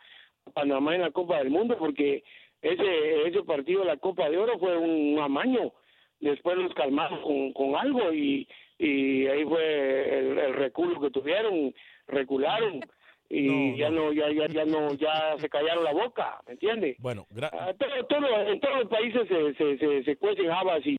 Panamá 0.54 0.96
en 0.96 1.02
la 1.02 1.12
Copa 1.12 1.40
del 1.40 1.50
Mundo 1.50 1.76
porque 1.78 2.24
ese, 2.62 3.28
ese 3.28 3.44
partido 3.44 3.82
de 3.82 3.88
la 3.88 3.98
Copa 3.98 4.30
de 4.30 4.38
Oro 4.38 4.58
fue 4.60 4.78
un 4.78 5.20
amaño. 5.20 5.74
Después 6.20 6.58
los 6.58 6.74
calmaron 6.74 7.22
con, 7.22 7.52
con 7.54 7.76
algo 7.76 8.14
y, 8.14 8.48
y 8.80 9.28
ahí 9.28 9.44
fue 9.44 10.20
el, 10.20 10.38
el 10.38 10.54
reculo 10.54 11.00
que 11.02 11.10
tuvieron, 11.12 11.74
recularon 12.08 12.80
y 13.30 13.42
No, 13.48 13.78
ya 13.78 13.90
no. 13.90 14.06
no, 14.06 14.14
ya, 14.14 14.32
ya, 14.32 14.48
ya 14.48 14.66
no, 14.66 14.94
ya 14.96 15.36
se 15.40 15.50
callaron 15.50 15.84
la 15.84 15.94
boca, 15.94 16.42
¿me 16.48 16.54
entiendes? 16.54 16.96
bueno, 17.00 17.28
Ah, 17.42 17.74
todo, 17.78 18.06
todo- 18.08 18.42
en 18.52 18.60
todos 18.60 18.80
los 18.82 18.90
países 18.90 19.28
se, 19.28 19.54
se, 19.56 19.78
se, 19.78 20.04
se 20.04 20.16
cuecen 20.18 20.50
habas 20.52 20.86
y, 20.86 20.96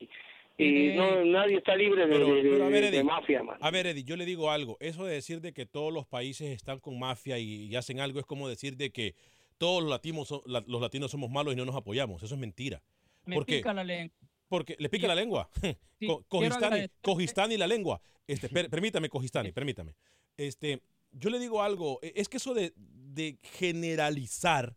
y 0.59 0.89
Eh, 0.91 0.95
no, 0.97 1.25
nadie 1.25 1.57
está 1.59 1.77
libre 1.77 2.07
de, 2.07 2.13
pero- 2.13 2.27
de- 2.35 2.43
pero 2.43 2.65
ver, 2.69 2.73
de- 2.73 2.81
de 2.81 2.89
Eddie, 2.89 3.05
mafia, 3.05 3.43
man. 3.43 3.59
A 3.61 3.71
ver, 3.71 3.87
Eddie, 3.87 4.05
yo 4.05 4.17
le 4.17 4.25
digo 4.25 4.51
algo. 4.51 4.77
Eso 4.81 5.05
de 5.05 5.15
decir 5.15 5.41
de 5.41 5.53
que 5.53 5.67
todos 5.67 5.93
los 5.93 6.07
países 6.07 6.49
están 6.51 6.81
con 6.81 6.99
mafia 6.99 7.39
y, 7.39 7.67
y 7.67 7.77
hacen 7.77 8.01
algo 8.01 8.19
es 8.19 8.27
como 8.27 8.49
decir 8.49 8.77
de 8.77 8.91
que 8.91 9.15
todos 9.59 9.83
los 9.83 9.91
latinos, 9.91 10.29
son- 10.29 10.41
la- 10.47 10.65
los 10.67 10.81
latinos 10.81 11.11
somos 11.11 11.31
malos 11.31 11.53
y 11.55 11.57
no 11.57 11.65
nos 11.65 11.77
apoyamos. 11.77 12.23
Eso 12.23 12.35
es 12.35 12.41
mentira. 12.41 12.83
Me 13.25 13.37
¿Por 13.37 13.47
qué? 13.47 13.57
pica 13.59 13.73
la 13.75 13.85
lengua. 13.85 14.17
Porque 14.49 14.77
le 14.79 14.89
pica 14.89 15.07
la 15.09 15.15
lengua. 15.15 15.49
Sí, 15.99 16.07
Co- 16.07 16.25
quiero 16.29 16.29
Cojistani, 16.29 16.67
agradecer- 16.67 16.91
Cojistani 17.03 17.57
la 17.57 17.67
lengua. 17.67 18.01
Este, 18.27 18.49
per- 18.51 18.69
permítame, 18.69 19.09
Cojistani, 19.09 19.51
permítame. 19.53 19.95
Este, 20.37 20.81
yo 21.13 21.31
le 21.31 21.39
digo 21.39 21.63
algo. 21.63 21.99
e- 22.03 22.13
Es 22.17 22.29
que 22.29 22.37
eso 22.39 22.55
de, 22.55 22.73
de 22.77 23.39
generalizar 23.43 24.77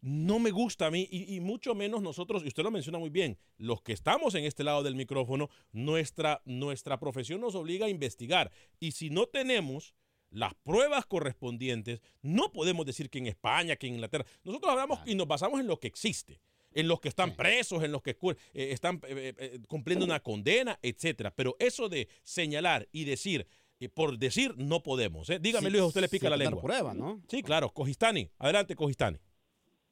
no 0.00 0.38
me 0.38 0.50
gusta 0.52 0.86
a 0.86 0.90
mí 0.90 1.08
y, 1.10 1.34
y 1.34 1.40
mucho 1.40 1.74
menos 1.74 2.02
nosotros, 2.02 2.44
y 2.44 2.48
usted 2.48 2.62
lo 2.62 2.70
menciona 2.70 2.98
muy 2.98 3.10
bien, 3.10 3.36
los 3.56 3.82
que 3.82 3.92
estamos 3.92 4.34
en 4.36 4.44
este 4.44 4.62
lado 4.62 4.84
del 4.84 4.94
micrófono, 4.94 5.48
nuestra, 5.72 6.40
nuestra 6.44 7.00
profesión 7.00 7.40
nos 7.40 7.56
obliga 7.56 7.86
a 7.86 7.88
investigar. 7.88 8.52
Y 8.78 8.92
si 8.92 9.10
no 9.10 9.26
tenemos 9.26 9.94
las 10.30 10.54
pruebas 10.54 11.04
correspondientes, 11.06 12.00
no 12.22 12.52
podemos 12.52 12.86
decir 12.86 13.10
que 13.10 13.18
en 13.18 13.26
España, 13.26 13.76
que 13.76 13.88
en 13.88 13.94
Inglaterra, 13.94 14.24
nosotros 14.44 14.70
hablamos 14.70 15.00
y 15.04 15.14
nos 15.16 15.26
basamos 15.26 15.58
en 15.58 15.66
lo 15.66 15.80
que 15.80 15.88
existe, 15.88 16.40
en 16.74 16.86
los 16.86 17.00
que 17.00 17.08
están 17.08 17.34
presos, 17.34 17.82
en 17.82 17.90
los 17.90 18.02
que 18.02 18.10
eh, 18.10 18.36
están 18.52 19.00
eh, 19.08 19.34
eh, 19.36 19.58
cumpliendo 19.66 20.04
una 20.04 20.20
condena, 20.20 20.78
etcétera. 20.82 21.34
Pero 21.34 21.56
eso 21.58 21.88
de 21.88 22.08
señalar 22.22 22.88
y 22.92 23.04
decir, 23.04 23.48
eh, 23.80 23.88
por 23.88 24.18
decir, 24.18 24.54
no 24.56 24.82
podemos. 24.82 25.28
¿eh? 25.30 25.38
Dígame, 25.38 25.66
Sí, 25.66 25.72
Luis, 25.72 25.82
a 25.82 25.86
usted 25.86 26.00
le 26.00 26.08
pica 26.08 26.28
la 26.30 26.36
dar 26.36 26.46
lengua. 26.46 26.62
prueba, 26.62 26.94
¿no? 26.94 27.20
Sí, 27.28 27.42
claro, 27.42 27.70
Cojistani. 27.70 28.30
Adelante, 28.38 28.74
Cojistani. 28.74 29.18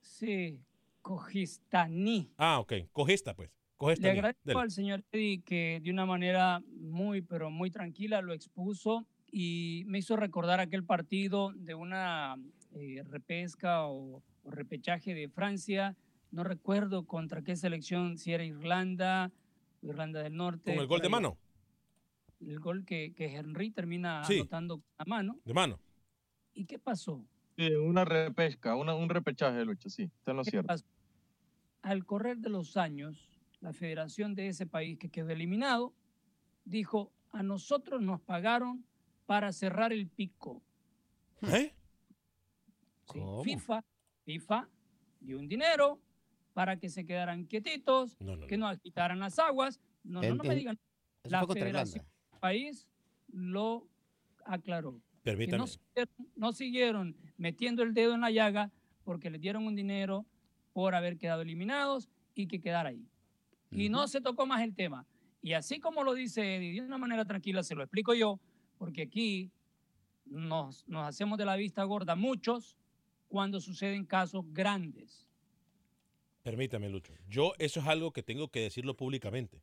Sí, 0.01 0.61
Cojistaní. 1.03 2.31
Ah, 2.37 2.59
ok. 2.61 2.73
Cogesta, 2.93 3.35
pues. 3.35 3.51
Cogesta. 3.77 4.07
Le 4.07 4.13
agradezco 4.13 4.59
al 4.59 4.71
señor 4.71 5.05
Eddie 5.13 5.43
que 5.43 5.81
de 5.83 5.91
una 5.91 6.07
manera 6.07 6.63
muy, 6.81 7.21
pero 7.21 7.51
muy 7.51 7.71
tranquila 7.71 8.23
lo 8.23 8.33
expuso 8.33 9.07
y 9.31 9.83
me 9.87 9.99
hizo 9.99 10.17
recordar 10.17 10.61
aquel 10.61 10.83
partido 10.85 11.53
de 11.55 11.75
una 11.75 12.37
eh, 12.73 13.03
repesca 13.05 13.87
o, 13.87 14.23
o 14.45 14.51
repechaje 14.51 15.15
de 15.15 15.29
Francia. 15.29 15.95
No 16.31 16.43
recuerdo 16.43 17.05
contra 17.07 17.43
qué 17.43 17.55
selección, 17.55 18.17
si 18.19 18.33
era 18.33 18.45
Irlanda, 18.45 19.31
Irlanda 19.83 20.23
del 20.23 20.35
Norte. 20.37 20.73
Con 20.73 20.81
el 20.81 20.87
gol 20.89 21.01
de 21.01 21.07
ahí. 21.07 21.13
mano. 21.13 21.37
El 22.41 22.61
gol 22.61 22.85
que, 22.85 23.15
que 23.15 23.35
Henry 23.35 23.71
termina 23.71 24.25
Sí. 24.25 24.37
anotando 24.37 24.83
a 24.99 25.05
mano. 25.05 25.39
De 25.45 25.55
mano. 25.55 25.81
¿Y 26.53 26.65
qué 26.67 26.79
pasó? 26.79 27.25
Sí, 27.57 27.71
una 27.75 28.05
repesca, 28.05 28.75
una- 28.77 28.95
un 28.95 29.09
repechaje, 29.09 29.65
Lucho, 29.65 29.89
sí, 29.89 30.05
está 30.05 30.33
en 30.33 30.37
lo 30.39 30.43
¿Qué 30.45 30.51
cierto. 30.51 30.67
pasó? 30.69 30.85
Al 31.83 32.05
correr 32.05 32.39
de 32.39 32.51
los 32.51 32.77
años, 32.77 33.31
la 33.61 33.73
federación 33.73 34.35
de 34.35 34.49
ese 34.49 34.67
país 34.67 34.99
que 34.99 35.09
quedó 35.09 35.31
eliminado 35.31 35.95
dijo, 36.65 37.13
a 37.33 37.43
nosotros 37.43 38.03
nos 38.03 38.21
pagaron 38.21 38.85
para 39.25 39.53
cerrar 39.53 39.93
el 39.93 40.07
pico. 40.09 40.63
¿Eh? 41.43 41.73
Sí, 41.73 41.73
¿Cómo? 43.07 43.43
FIFA, 43.45 43.85
FIFA 44.25 44.69
dio 45.21 45.39
un 45.39 45.49
dinero 45.49 46.01
para 46.53 46.79
que 46.79 46.89
se 46.89 47.05
quedaran 47.07 47.47
quietitos, 47.47 48.17
No, 48.21 48.37
no, 48.37 48.47
que 48.47 48.57
no. 48.57 48.67
no 48.67 48.71
agitaran 48.73 49.19
las 49.21 49.39
aguas. 49.39 49.81
No, 50.03 50.21
no, 50.21 50.27
En- 50.27 50.37
no 50.37 50.43
me 50.45 50.53
en- 50.53 50.59
digan. 50.59 50.79
La 51.25 51.47
federación 51.47 52.05
país 52.47 52.87
lo 53.29 53.89
aclaró. 54.45 55.03
Permítame. 55.23 55.59
no 55.59 55.67
siguieron, 55.67 56.15
no 56.37 56.53
siguieron 56.53 57.17
metiendo 57.37 57.83
el 57.83 57.93
dedo 57.93 58.15
en 58.15 58.21
la 58.21 58.31
llaga 58.31 58.71
porque 59.03 59.31
les 59.31 59.41
dieron 59.41 59.67
un 59.67 59.75
dinero 59.75 60.25
por 60.73 60.95
haber 60.95 61.19
quedado 61.19 61.43
eliminados 61.43 62.09
y 62.37 62.47
que 62.47 62.61
quedara 62.61 62.91
ahí. 62.91 63.05
Y 63.73 63.89
no 63.89 64.07
se 64.07 64.21
tocó 64.21 64.47
más 64.47 64.63
el 64.63 64.75
tema. 64.75 65.05
Y 65.43 65.55
así 65.55 65.81
como 65.81 66.05
lo 66.05 66.15
dice 66.15 66.57
Eddie, 66.57 66.81
de 66.81 66.87
una 66.87 66.99
manera 66.99 67.25
tranquila, 67.25 67.65
se 67.65 67.75
lo 67.75 67.83
explico 67.83 68.15
yo, 68.15 68.39
porque 68.79 69.03
aquí 69.03 69.51
nos, 70.25 70.87
nos 70.87 71.09
hacemos 71.09 71.39
de 71.39 71.47
la 71.47 71.57
vista 71.57 71.83
gorda 71.83 72.15
muchos 72.15 72.77
cuando 73.27 73.61
suceden 73.61 74.05
casos 74.07 74.45
grandes. 74.53 75.29
Permítame, 76.45 76.89
Lucho. 76.89 77.13
Yo, 77.29 77.55
eso 77.59 77.81
es 77.81 77.87
algo 77.87 78.13
que 78.13 78.23
tengo 78.23 78.49
que 78.49 78.61
decirlo 78.61 78.95
públicamente. 78.95 79.63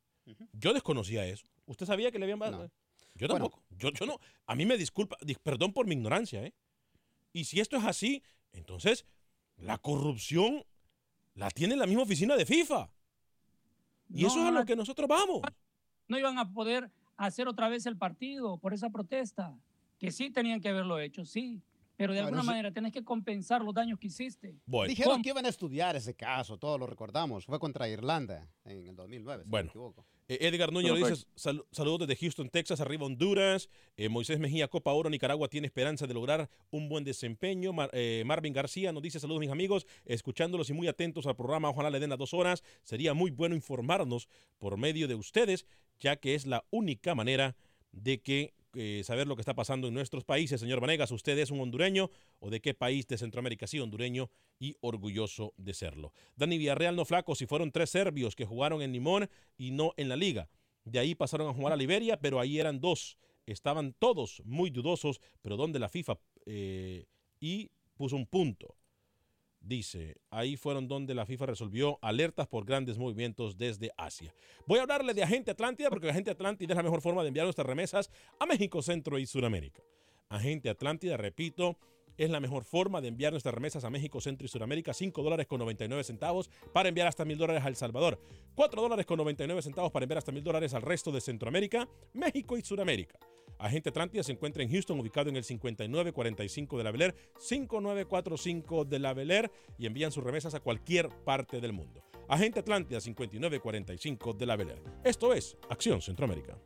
Yo 0.53 0.73
desconocía 0.73 1.25
eso. 1.25 1.45
¿Usted 1.65 1.85
sabía 1.85 2.11
que 2.11 2.19
le 2.19 2.25
habían 2.25 2.39
No. 2.39 2.69
Yo 3.15 3.27
Bueno. 3.27 3.35
tampoco. 3.45 3.63
Yo, 3.77 3.91
yo 3.91 4.05
no. 4.05 4.19
A 4.47 4.55
mí 4.55 4.65
me 4.65 4.77
disculpa, 4.77 5.17
dis- 5.21 5.37
perdón 5.41 5.71
por 5.73 5.85
mi 5.85 5.93
ignorancia, 5.95 6.43
¿eh? 6.43 6.53
Y 7.31 7.45
si 7.45 7.59
esto 7.59 7.77
es 7.77 7.83
así, 7.85 8.23
entonces 8.51 9.05
la 9.57 9.77
corrupción 9.77 10.63
la 11.35 11.49
tiene 11.51 11.75
la 11.75 11.85
misma 11.85 12.03
oficina 12.03 12.35
de 12.35 12.45
FIFA. 12.45 12.89
Y 14.09 14.25
eso 14.25 14.39
es 14.41 14.45
a 14.47 14.51
lo 14.51 14.65
que 14.65 14.75
nosotros 14.75 15.07
vamos. 15.07 15.41
no 16.07 16.17
iban 16.19 16.37
a 16.37 16.51
poder 16.51 16.91
hacer 17.17 17.47
otra 17.47 17.69
vez 17.69 17.85
el 17.85 17.97
partido 17.97 18.57
por 18.57 18.73
esa 18.73 18.89
protesta, 18.89 19.57
que 19.97 20.11
sí 20.11 20.29
tenían 20.29 20.59
que 20.61 20.69
haberlo 20.69 20.99
hecho, 20.99 21.25
sí, 21.25 21.61
pero 21.95 22.13
de 22.13 22.19
Bueno, 22.19 22.27
alguna 22.27 22.41
sí. 22.43 22.47
manera 22.47 22.71
tienes 22.71 22.91
que 22.91 23.03
compensar 23.03 23.63
los 23.63 23.73
daños 23.73 23.97
que 23.99 24.07
hiciste. 24.07 24.59
Bueno, 24.65 24.89
Dijeron 24.89 25.13
¿Cómo? 25.13 25.23
que 25.23 25.29
iban 25.29 25.45
a 25.45 25.49
estudiar 25.49 25.95
ese 25.95 26.13
caso, 26.15 26.57
todos 26.57 26.79
lo 26.79 26.85
recordamos. 26.87 27.45
Fue 27.45 27.59
contra 27.59 27.87
Irlanda 27.87 28.47
en 28.65 28.87
el 28.87 28.95
2009, 28.95 29.43
si 29.43 29.49
Bueno. 29.49 29.63
no 29.63 29.67
me 29.67 29.69
equivoco. 29.69 30.05
Eh, 30.29 30.37
Edgar 30.47 30.71
Núñez 30.71 30.91
lo 30.91 30.95
dice, 31.09 31.25
sal- 31.35 31.65
saludos 31.71 32.07
desde 32.07 32.15
Houston, 32.21 32.49
Texas, 32.49 32.79
arriba 32.79 33.05
Honduras. 33.05 33.69
Eh, 33.97 34.07
Moisés 34.09 34.39
Mejía, 34.39 34.67
Copa 34.69 34.93
Oro, 34.93 35.09
Nicaragua 35.09 35.49
tiene 35.49 35.67
esperanza 35.67 36.07
de 36.07 36.13
lograr 36.13 36.49
un 36.71 36.87
buen 36.87 37.03
desempeño. 37.03 37.73
Mar- 37.73 37.89
eh, 37.93 38.23
Marvin 38.25 38.53
García 38.53 38.91
nos 38.93 39.03
dice, 39.03 39.19
saludos 39.19 39.41
mis 39.41 39.49
amigos, 39.51 39.85
escuchándolos 40.05 40.69
y 40.69 40.73
muy 40.73 40.87
atentos 40.87 41.27
al 41.27 41.35
programa, 41.35 41.69
ojalá 41.69 41.89
le 41.89 41.99
den 41.99 42.09
las 42.09 42.19
dos 42.19 42.33
horas. 42.33 42.63
Sería 42.83 43.13
muy 43.13 43.31
bueno 43.31 43.53
informarnos 43.55 44.27
por 44.59 44.77
medio 44.77 45.07
de 45.07 45.15
ustedes, 45.15 45.65
ya 45.99 46.15
que 46.15 46.35
es 46.35 46.45
la 46.45 46.63
única 46.71 47.15
manera 47.15 47.55
de 47.91 48.21
que 48.21 48.53
eh, 48.75 49.01
saber 49.03 49.27
lo 49.27 49.35
que 49.35 49.41
está 49.41 49.53
pasando 49.53 49.87
en 49.87 49.93
nuestros 49.93 50.23
países. 50.23 50.59
Señor 50.59 50.79
Vanegas, 50.79 51.11
¿usted 51.11 51.37
es 51.37 51.51
un 51.51 51.59
hondureño 51.59 52.09
o 52.39 52.49
de 52.49 52.61
qué 52.61 52.73
país 52.73 53.07
de 53.07 53.17
Centroamérica? 53.17 53.67
Sí, 53.67 53.79
hondureño 53.79 54.29
y 54.59 54.75
orgulloso 54.81 55.53
de 55.57 55.73
serlo. 55.73 56.13
Dani 56.35 56.57
Villarreal 56.57 56.95
no 56.95 57.05
flaco, 57.05 57.35
si 57.35 57.45
fueron 57.45 57.71
tres 57.71 57.89
serbios 57.89 58.35
que 58.35 58.45
jugaron 58.45 58.81
en 58.81 58.91
Limón 58.91 59.29
y 59.57 59.71
no 59.71 59.93
en 59.97 60.09
la 60.09 60.15
liga. 60.15 60.49
De 60.85 60.99
ahí 60.99 61.15
pasaron 61.15 61.47
a 61.47 61.53
jugar 61.53 61.73
a 61.73 61.77
Liberia, 61.77 62.19
pero 62.19 62.39
ahí 62.39 62.59
eran 62.59 62.79
dos. 62.79 63.17
Estaban 63.45 63.93
todos 63.93 64.41
muy 64.45 64.69
dudosos, 64.69 65.19
pero 65.41 65.57
donde 65.57 65.79
la 65.79 65.89
FIFA 65.89 66.17
eh, 66.45 67.05
y 67.39 67.71
puso 67.95 68.15
un 68.15 68.25
punto. 68.25 68.75
Dice, 69.63 70.17
ahí 70.29 70.57
fueron 70.57 70.89
donde 70.89 71.15
la 71.15 71.25
FIFA 71.25 71.45
resolvió 71.45 71.97
alertas 72.01 72.47
por 72.47 72.65
grandes 72.65 72.97
movimientos 72.97 73.57
desde 73.57 73.91
Asia. 73.95 74.33
Voy 74.67 74.79
a 74.79 74.81
hablarle 74.81 75.13
de 75.13 75.23
Agente 75.23 75.51
Atlántida 75.51 75.89
porque 75.89 76.09
Agente 76.09 76.31
Atlántida 76.31 76.73
es 76.73 76.77
la 76.77 76.83
mejor 76.83 77.01
forma 77.01 77.21
de 77.21 77.29
enviar 77.29 77.45
nuestras 77.45 77.65
remesas 77.65 78.11
a 78.41 78.45
México, 78.45 78.81
Centro 78.81 79.17
y 79.17 79.25
Sudamérica. 79.25 79.81
Agente 80.27 80.69
Atlántida, 80.69 81.15
repito, 81.15 81.77
es 82.17 82.29
la 82.29 82.39
mejor 82.39 82.63
forma 82.63 83.01
de 83.01 83.09
enviar 83.09 83.33
nuestras 83.33 83.53
remesas 83.53 83.83
a 83.83 83.89
México, 83.89 84.21
Centro 84.21 84.45
y 84.45 84.49
Sudamérica. 84.49 84.93
5 84.93 85.23
dólares 85.23 85.47
con 85.47 85.59
99 85.59 86.03
centavos 86.03 86.49
para 86.71 86.89
enviar 86.89 87.07
hasta 87.07 87.25
mil 87.25 87.37
dólares 87.37 87.63
a 87.63 87.67
El 87.67 87.75
Salvador. 87.75 88.19
4 88.55 88.81
dólares 88.81 89.05
con 89.05 89.17
99 89.17 89.61
centavos 89.61 89.91
para 89.91 90.03
enviar 90.03 90.17
hasta 90.17 90.31
mil 90.31 90.43
dólares 90.43 90.73
al 90.73 90.81
resto 90.81 91.11
de 91.11 91.21
Centroamérica, 91.21 91.87
México 92.13 92.57
y 92.57 92.61
Sudamérica. 92.61 93.17
Agente 93.57 93.89
Atlántida 93.89 94.23
se 94.23 94.31
encuentra 94.31 94.63
en 94.63 94.71
Houston, 94.71 94.99
ubicado 94.99 95.29
en 95.29 95.37
el 95.37 95.43
5945 95.43 96.77
de 96.77 96.83
la 96.83 96.91
Bel 96.91 97.01
Air, 97.03 97.15
5945 97.37 98.85
de 98.85 98.99
la 98.99 99.13
Bel 99.13 99.31
Air, 99.31 99.51
y 99.77 99.85
envían 99.85 100.11
sus 100.11 100.23
remesas 100.23 100.53
a 100.53 100.59
cualquier 100.59 101.09
parte 101.23 101.61
del 101.61 101.73
mundo. 101.73 102.03
Agente 102.27 102.59
Atlántida 102.59 102.99
5945 102.99 104.33
de 104.33 104.45
la 104.45 104.55
Bel 104.55 104.71
Air. 104.71 104.83
Esto 105.03 105.33
es 105.33 105.57
Acción 105.69 106.01
Centroamérica. 106.01 106.57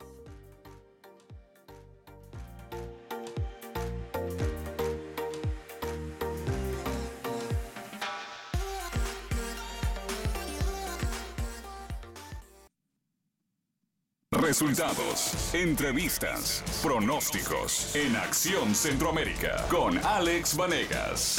Resultados, 14.47 15.53
entrevistas, 15.53 16.63
pronósticos 16.81 17.93
en 17.97 18.15
Acción 18.15 18.73
Centroamérica 18.73 19.67
con 19.69 19.97
Alex 19.97 20.55
Vanegas. 20.55 21.37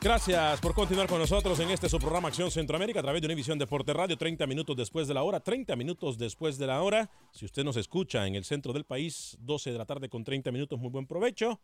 Gracias 0.00 0.58
por 0.60 0.72
continuar 0.72 1.06
con 1.06 1.18
nosotros 1.18 1.60
en 1.60 1.70
este 1.70 1.90
su 1.90 1.98
programa 1.98 2.28
Acción 2.28 2.50
Centroamérica 2.50 3.00
a 3.00 3.02
través 3.02 3.20
de 3.20 3.26
Univisión 3.26 3.58
Deporte 3.58 3.92
Radio, 3.92 4.16
30 4.16 4.46
minutos 4.46 4.74
después 4.74 5.06
de 5.06 5.12
la 5.12 5.22
hora, 5.22 5.40
30 5.40 5.76
minutos 5.76 6.16
después 6.16 6.56
de 6.56 6.66
la 6.66 6.80
hora. 6.80 7.10
Si 7.30 7.44
usted 7.44 7.62
nos 7.62 7.76
escucha 7.76 8.26
en 8.26 8.36
el 8.36 8.44
centro 8.44 8.72
del 8.72 8.84
país, 8.84 9.36
12 9.40 9.70
de 9.70 9.76
la 9.76 9.84
tarde 9.84 10.08
con 10.08 10.24
30 10.24 10.50
minutos, 10.50 10.78
muy 10.78 10.88
buen 10.88 11.06
provecho. 11.06 11.60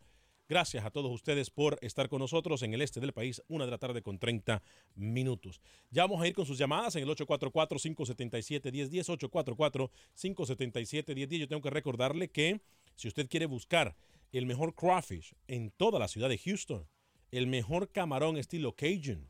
Gracias 0.48 0.84
a 0.87 0.90
todos 0.90 1.12
ustedes 1.12 1.50
por 1.50 1.78
estar 1.82 2.08
con 2.08 2.20
nosotros 2.20 2.62
en 2.62 2.72
el 2.72 2.80
este 2.80 3.00
del 3.00 3.12
país, 3.12 3.42
una 3.48 3.66
de 3.66 3.70
la 3.70 3.76
tarde 3.76 4.00
con 4.00 4.18
30 4.18 4.62
minutos. 4.94 5.61
Ya 5.90 6.04
vamos 6.04 6.22
a 6.22 6.26
ir 6.26 6.32
con 6.32 6.46
sus 6.46 6.56
llamadas 6.56 6.96
en 6.96 7.02
el 7.02 7.11
844-577-1010, 7.11 9.90
844-577-1010. 10.16 11.38
Yo 11.38 11.48
tengo 11.48 11.61
que 11.61 11.68
recordarle 11.68 12.30
que 12.30 12.62
si 12.94 13.08
usted 13.08 13.28
quiere 13.28 13.44
buscar 13.44 13.94
el 14.32 14.46
mejor 14.46 14.74
crawfish 14.74 15.34
en 15.48 15.70
toda 15.70 15.98
la 15.98 16.08
ciudad 16.08 16.30
de 16.30 16.38
Houston, 16.38 16.88
el 17.30 17.46
mejor 17.46 17.92
camarón 17.92 18.38
estilo 18.38 18.74
Cajun, 18.74 19.28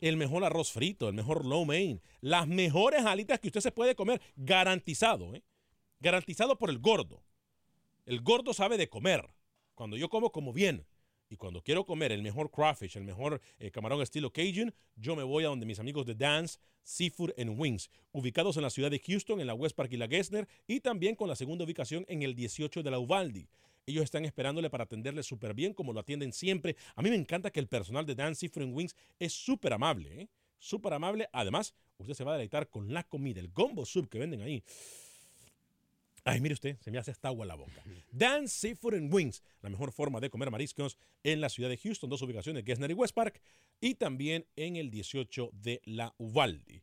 el 0.00 0.16
mejor 0.16 0.44
arroz 0.44 0.72
frito, 0.72 1.10
el 1.10 1.14
mejor 1.14 1.44
low 1.44 1.66
main, 1.66 2.00
las 2.22 2.48
mejores 2.48 3.04
alitas 3.04 3.38
que 3.38 3.48
usted 3.48 3.60
se 3.60 3.72
puede 3.72 3.94
comer, 3.94 4.22
garantizado, 4.34 5.34
¿eh? 5.34 5.42
garantizado 6.00 6.56
por 6.56 6.70
el 6.70 6.78
gordo. 6.78 7.22
El 8.06 8.22
gordo 8.22 8.54
sabe 8.54 8.78
de 8.78 8.88
comer. 8.88 9.28
Cuando 9.78 9.96
yo 9.96 10.08
como, 10.08 10.32
como 10.32 10.52
bien. 10.52 10.84
Y 11.30 11.36
cuando 11.36 11.62
quiero 11.62 11.86
comer 11.86 12.10
el 12.10 12.20
mejor 12.20 12.50
crawfish, 12.50 12.96
el 12.96 13.04
mejor 13.04 13.40
eh, 13.60 13.70
camarón 13.70 14.02
estilo 14.02 14.32
Cajun, 14.32 14.74
yo 14.96 15.14
me 15.14 15.22
voy 15.22 15.44
a 15.44 15.48
donde 15.48 15.66
mis 15.66 15.78
amigos 15.78 16.04
de 16.04 16.16
Dance 16.16 16.58
Seafood 16.82 17.30
and 17.38 17.56
Wings, 17.56 17.88
ubicados 18.10 18.56
en 18.56 18.64
la 18.64 18.70
ciudad 18.70 18.90
de 18.90 18.98
Houston, 18.98 19.40
en 19.40 19.46
la 19.46 19.54
West 19.54 19.76
Park 19.76 19.92
y 19.92 19.96
la 19.96 20.08
Gessner, 20.08 20.48
y 20.66 20.80
también 20.80 21.14
con 21.14 21.28
la 21.28 21.36
segunda 21.36 21.64
ubicación 21.64 22.04
en 22.08 22.24
el 22.24 22.34
18 22.34 22.82
de 22.82 22.90
la 22.90 22.98
Uvalde. 22.98 23.46
Ellos 23.86 24.02
están 24.02 24.24
esperándole 24.24 24.68
para 24.68 24.82
atenderle 24.82 25.22
súper 25.22 25.54
bien, 25.54 25.74
como 25.74 25.92
lo 25.92 26.00
atienden 26.00 26.32
siempre. 26.32 26.74
A 26.96 27.02
mí 27.02 27.08
me 27.08 27.14
encanta 27.14 27.52
que 27.52 27.60
el 27.60 27.68
personal 27.68 28.04
de 28.04 28.16
Dance 28.16 28.40
Seafood 28.40 28.64
and 28.64 28.76
Wings 28.76 28.96
es 29.20 29.32
súper 29.32 29.74
amable, 29.74 30.22
¿eh? 30.22 30.28
Súper 30.58 30.92
amable. 30.92 31.28
Además, 31.32 31.72
usted 31.98 32.14
se 32.14 32.24
va 32.24 32.32
a 32.32 32.34
deleitar 32.34 32.68
con 32.68 32.92
la 32.92 33.04
comida, 33.04 33.38
el 33.38 33.52
gombo 33.52 33.86
soup 33.86 34.08
que 34.08 34.18
venden 34.18 34.42
ahí. 34.42 34.64
Ay, 36.24 36.40
mire 36.40 36.54
usted, 36.54 36.76
se 36.80 36.90
me 36.90 36.98
hace 36.98 37.10
hasta 37.10 37.28
agua 37.28 37.46
la 37.46 37.54
boca. 37.54 37.82
Dan 38.10 38.48
Seafood 38.48 38.94
and 38.94 39.12
Wings, 39.12 39.42
la 39.62 39.70
mejor 39.70 39.92
forma 39.92 40.20
de 40.20 40.30
comer 40.30 40.50
mariscos 40.50 40.98
en 41.22 41.40
la 41.40 41.48
ciudad 41.48 41.68
de 41.68 41.76
Houston, 41.76 42.10
dos 42.10 42.22
ubicaciones, 42.22 42.64
Gessner 42.64 42.90
y 42.90 42.94
West 42.94 43.14
Park, 43.14 43.40
y 43.80 43.94
también 43.94 44.46
en 44.56 44.76
el 44.76 44.90
18 44.90 45.50
de 45.52 45.80
la 45.84 46.14
Uvalde. 46.18 46.82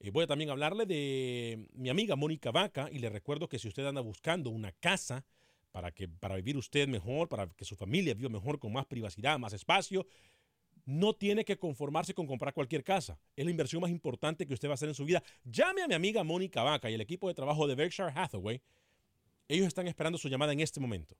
Eh, 0.00 0.10
voy 0.10 0.24
a 0.24 0.26
también 0.26 0.50
hablarle 0.50 0.84
de 0.84 1.68
mi 1.74 1.88
amiga 1.88 2.16
Mónica 2.16 2.50
Vaca 2.50 2.88
y 2.90 2.98
le 2.98 3.08
recuerdo 3.08 3.48
que 3.48 3.58
si 3.58 3.68
usted 3.68 3.86
anda 3.86 4.00
buscando 4.00 4.50
una 4.50 4.72
casa 4.72 5.24
para, 5.70 5.92
que, 5.92 6.08
para 6.08 6.34
vivir 6.36 6.56
usted 6.56 6.88
mejor, 6.88 7.28
para 7.28 7.46
que 7.46 7.64
su 7.64 7.76
familia 7.76 8.14
viva 8.14 8.28
mejor, 8.28 8.58
con 8.58 8.72
más 8.72 8.86
privacidad, 8.86 9.38
más 9.38 9.52
espacio, 9.52 10.06
no 10.84 11.14
tiene 11.14 11.44
que 11.44 11.58
conformarse 11.58 12.14
con 12.14 12.26
comprar 12.26 12.54
cualquier 12.54 12.82
casa. 12.82 13.18
Es 13.36 13.44
la 13.44 13.50
inversión 13.50 13.82
más 13.82 13.90
importante 13.90 14.46
que 14.46 14.54
usted 14.54 14.68
va 14.68 14.72
a 14.72 14.74
hacer 14.74 14.88
en 14.88 14.94
su 14.94 15.04
vida. 15.04 15.22
Llame 15.44 15.82
a 15.82 15.88
mi 15.88 15.94
amiga 15.94 16.24
Mónica 16.24 16.62
Vaca 16.62 16.90
y 16.90 16.94
el 16.94 17.00
equipo 17.00 17.28
de 17.28 17.34
trabajo 17.34 17.66
de 17.66 17.74
Berkshire 17.74 18.12
Hathaway. 18.14 18.60
Ellos 19.48 19.66
están 19.66 19.86
esperando 19.86 20.18
su 20.18 20.28
llamada 20.28 20.52
en 20.52 20.60
este 20.60 20.80
momento. 20.80 21.16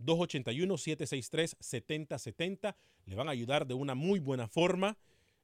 281-763-7070. 0.00 2.74
Le 3.06 3.14
van 3.14 3.28
a 3.28 3.32
ayudar 3.32 3.66
de 3.66 3.74
una 3.74 3.94
muy 3.94 4.18
buena 4.18 4.48
forma, 4.48 4.96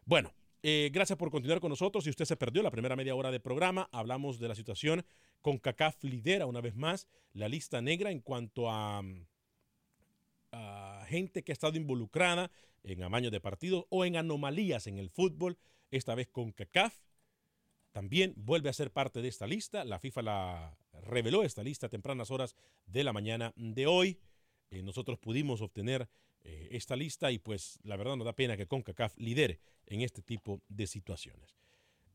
Bueno, 0.06 0.34
eh, 0.64 0.90
gracias 0.94 1.18
por 1.18 1.32
continuar 1.32 1.60
con 1.60 1.70
nosotros. 1.70 2.04
Si 2.04 2.10
usted 2.10 2.26
se 2.26 2.36
perdió 2.36 2.62
la 2.62 2.72
primera 2.72 2.96
media 2.96 3.16
hora 3.16 3.32
de 3.32 3.40
programa, 3.40 3.90
hablamos 3.92 4.40
de 4.40 4.48
la 4.48 4.56
situación 4.56 5.06
con 5.42 5.58
CACAF 5.58 6.04
lidera 6.04 6.46
una 6.46 6.62
vez 6.62 6.76
más 6.76 7.08
la 7.34 7.50
lista 7.50 7.82
negra 7.82 8.12
en 8.12 8.20
cuanto 8.20 8.70
a, 8.70 9.02
a 10.52 11.06
gente 11.08 11.44
que 11.44 11.52
ha 11.52 11.54
estado 11.54 11.78
involucrada 11.78 12.52
en 12.84 13.04
amaños 13.04 13.32
de 13.32 13.40
partidos 13.40 13.86
o 13.90 14.06
en 14.06 14.18
anomalías 14.18 14.88
en 14.88 15.00
el 15.00 15.10
fútbol, 15.10 15.58
esta 15.90 16.16
vez 16.16 16.28
con 16.28 16.52
CACAF. 16.52 17.00
También 17.92 18.34
vuelve 18.38 18.70
a 18.70 18.74
ser 18.74 18.92
parte 18.92 19.22
de 19.22 19.28
esta 19.28 19.48
lista. 19.48 19.84
La 19.84 20.00
FIFA 20.00 20.22
la 20.22 20.78
reveló 21.04 21.44
esta 21.44 21.64
lista 21.64 21.88
a 21.88 21.90
tempranas 21.90 22.32
horas 22.32 22.56
de 22.86 23.04
la 23.04 23.14
mañana 23.14 23.52
de 23.56 23.88
hoy. 23.88 24.20
Eh, 24.72 24.82
nosotros 24.82 25.20
pudimos 25.20 25.62
obtener 25.62 26.10
eh, 26.44 26.70
esta 26.72 26.96
lista 26.96 27.32
y 27.32 27.38
pues 27.38 27.78
la 27.84 27.98
verdad 27.98 28.16
nos 28.16 28.26
da 28.26 28.34
pena 28.34 28.58
que 28.58 28.66
CONCACAF 28.66 29.16
lidere 29.18 29.60
en 29.86 30.02
este 30.02 30.24
tipo 30.24 30.60
de 30.70 30.88
situaciones. 30.88 31.56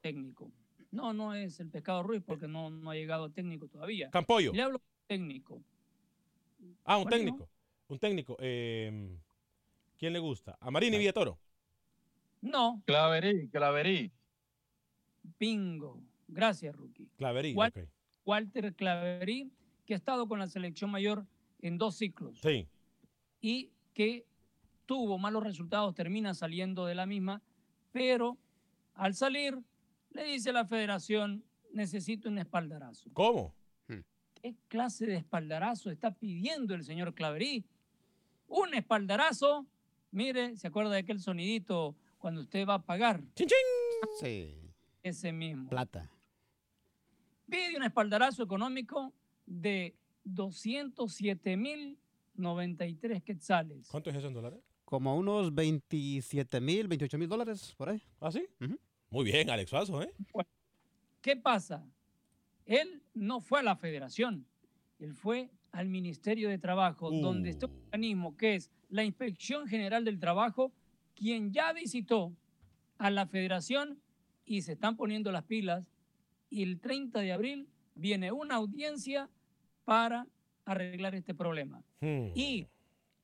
técnico. 0.00 0.50
No, 0.90 1.12
no 1.12 1.34
es 1.34 1.60
el 1.60 1.68
pescado 1.70 2.02
Ruiz 2.02 2.22
porque 2.26 2.48
no, 2.48 2.70
no 2.70 2.90
ha 2.90 2.94
llegado 2.94 3.30
técnico 3.30 3.68
todavía. 3.68 4.10
Campollo. 4.10 4.52
Le 4.52 4.62
hablo 4.62 4.80
técnico. 5.06 5.62
Ah, 6.84 6.96
un 6.98 7.04
¿Cuál 7.04 7.14
técnico. 7.14 7.48
Un 7.88 7.98
técnico. 7.98 8.36
Eh, 8.40 9.16
¿Quién 9.98 10.12
le 10.12 10.18
gusta? 10.18 10.56
¿A 10.60 10.70
Marini 10.70 10.98
Villatoro? 10.98 11.38
No, 12.42 12.82
Claverí, 12.86 13.48
Claverí. 13.48 14.10
bingo. 15.38 16.02
Gracias, 16.28 16.74
Rookie. 16.76 17.08
Claverí, 17.16 17.54
Wal- 17.54 17.70
ok. 17.70 17.88
Walter 18.24 18.74
Claverí, 18.74 19.50
que 19.86 19.94
ha 19.94 19.96
estado 19.96 20.26
con 20.28 20.38
la 20.38 20.46
selección 20.46 20.90
mayor 20.90 21.26
en 21.60 21.78
dos 21.78 21.96
ciclos. 21.96 22.38
Sí. 22.40 22.66
y 23.42 23.70
que 23.94 24.26
tuvo 24.84 25.16
malos 25.16 25.42
resultados, 25.42 25.94
termina 25.94 26.34
saliendo 26.34 26.84
de 26.84 26.94
la 26.94 27.06
misma, 27.06 27.40
pero 27.90 28.36
al 28.94 29.14
salir 29.14 29.58
le 30.10 30.24
dice 30.24 30.50
a 30.50 30.52
la 30.52 30.64
federación, 30.66 31.44
necesito 31.72 32.28
un 32.28 32.38
espaldarazo. 32.38 33.10
¿Cómo? 33.12 33.54
¿Qué 34.42 34.54
clase 34.68 35.04
de 35.04 35.16
espaldarazo 35.16 35.90
está 35.90 36.12
pidiendo 36.14 36.74
el 36.74 36.82
señor 36.82 37.14
Claverí? 37.14 37.62
Un 38.48 38.72
espaldarazo, 38.72 39.66
mire, 40.12 40.56
¿se 40.56 40.66
acuerda 40.66 40.92
de 40.92 41.00
aquel 41.00 41.20
sonidito 41.20 41.94
cuando 42.16 42.40
usted 42.40 42.66
va 42.66 42.74
a 42.76 42.82
pagar? 42.82 43.20
¡Chin, 43.34 43.46
chin! 43.48 43.56
Sí, 44.18 44.56
Ese 45.02 45.30
mismo. 45.30 45.68
plata. 45.68 46.10
Pide 47.50 47.76
un 47.76 47.82
espaldarazo 47.82 48.42
económico 48.42 49.12
de 49.44 49.94
207 50.24 51.56
mil 51.58 51.98
93 52.34 53.22
quetzales. 53.22 53.88
¿Cuánto 53.90 54.08
es 54.08 54.16
eso 54.16 54.28
en 54.28 54.32
dólares? 54.34 54.60
Como 54.86 55.16
unos 55.18 55.54
27 55.54 56.60
mil, 56.62 56.88
28 56.88 57.18
mil 57.18 57.28
dólares 57.28 57.74
por 57.76 57.90
ahí. 57.90 58.02
¿Ah, 58.20 58.32
sí? 58.32 58.46
Ujú. 58.60 58.78
Muy 59.10 59.24
bien, 59.24 59.50
Alex 59.50 59.70
Faso, 59.70 60.02
¿eh? 60.02 60.14
¿Qué 61.20 61.36
pasa? 61.36 61.84
Él 62.64 63.02
no 63.12 63.40
fue 63.40 63.58
a 63.58 63.62
la 63.64 63.76
federación, 63.76 64.46
él 65.00 65.14
fue 65.14 65.50
al 65.72 65.88
Ministerio 65.88 66.48
de 66.48 66.58
Trabajo, 66.58 67.10
donde 67.10 67.50
está 67.50 67.66
un 67.66 67.72
Uh. 67.72 67.84
organismo 67.86 68.36
que 68.36 68.54
es 68.54 68.70
la 68.88 69.04
Inspección 69.04 69.66
General 69.66 70.04
del 70.04 70.20
Trabajo, 70.20 70.72
quien 71.14 71.52
ya 71.52 71.72
visitó 71.72 72.32
a 72.98 73.10
la 73.10 73.26
federación 73.26 74.00
y 74.44 74.62
se 74.62 74.72
están 74.72 74.96
poniendo 74.96 75.32
las 75.32 75.44
pilas. 75.44 75.84
Y 76.48 76.62
el 76.62 76.80
30 76.80 77.20
de 77.20 77.32
abril 77.32 77.68
viene 77.94 78.30
una 78.32 78.56
audiencia 78.56 79.28
para 79.84 80.26
arreglar 80.64 81.14
este 81.14 81.34
problema. 81.34 81.82
Hmm. 82.00 82.28
Y 82.34 82.68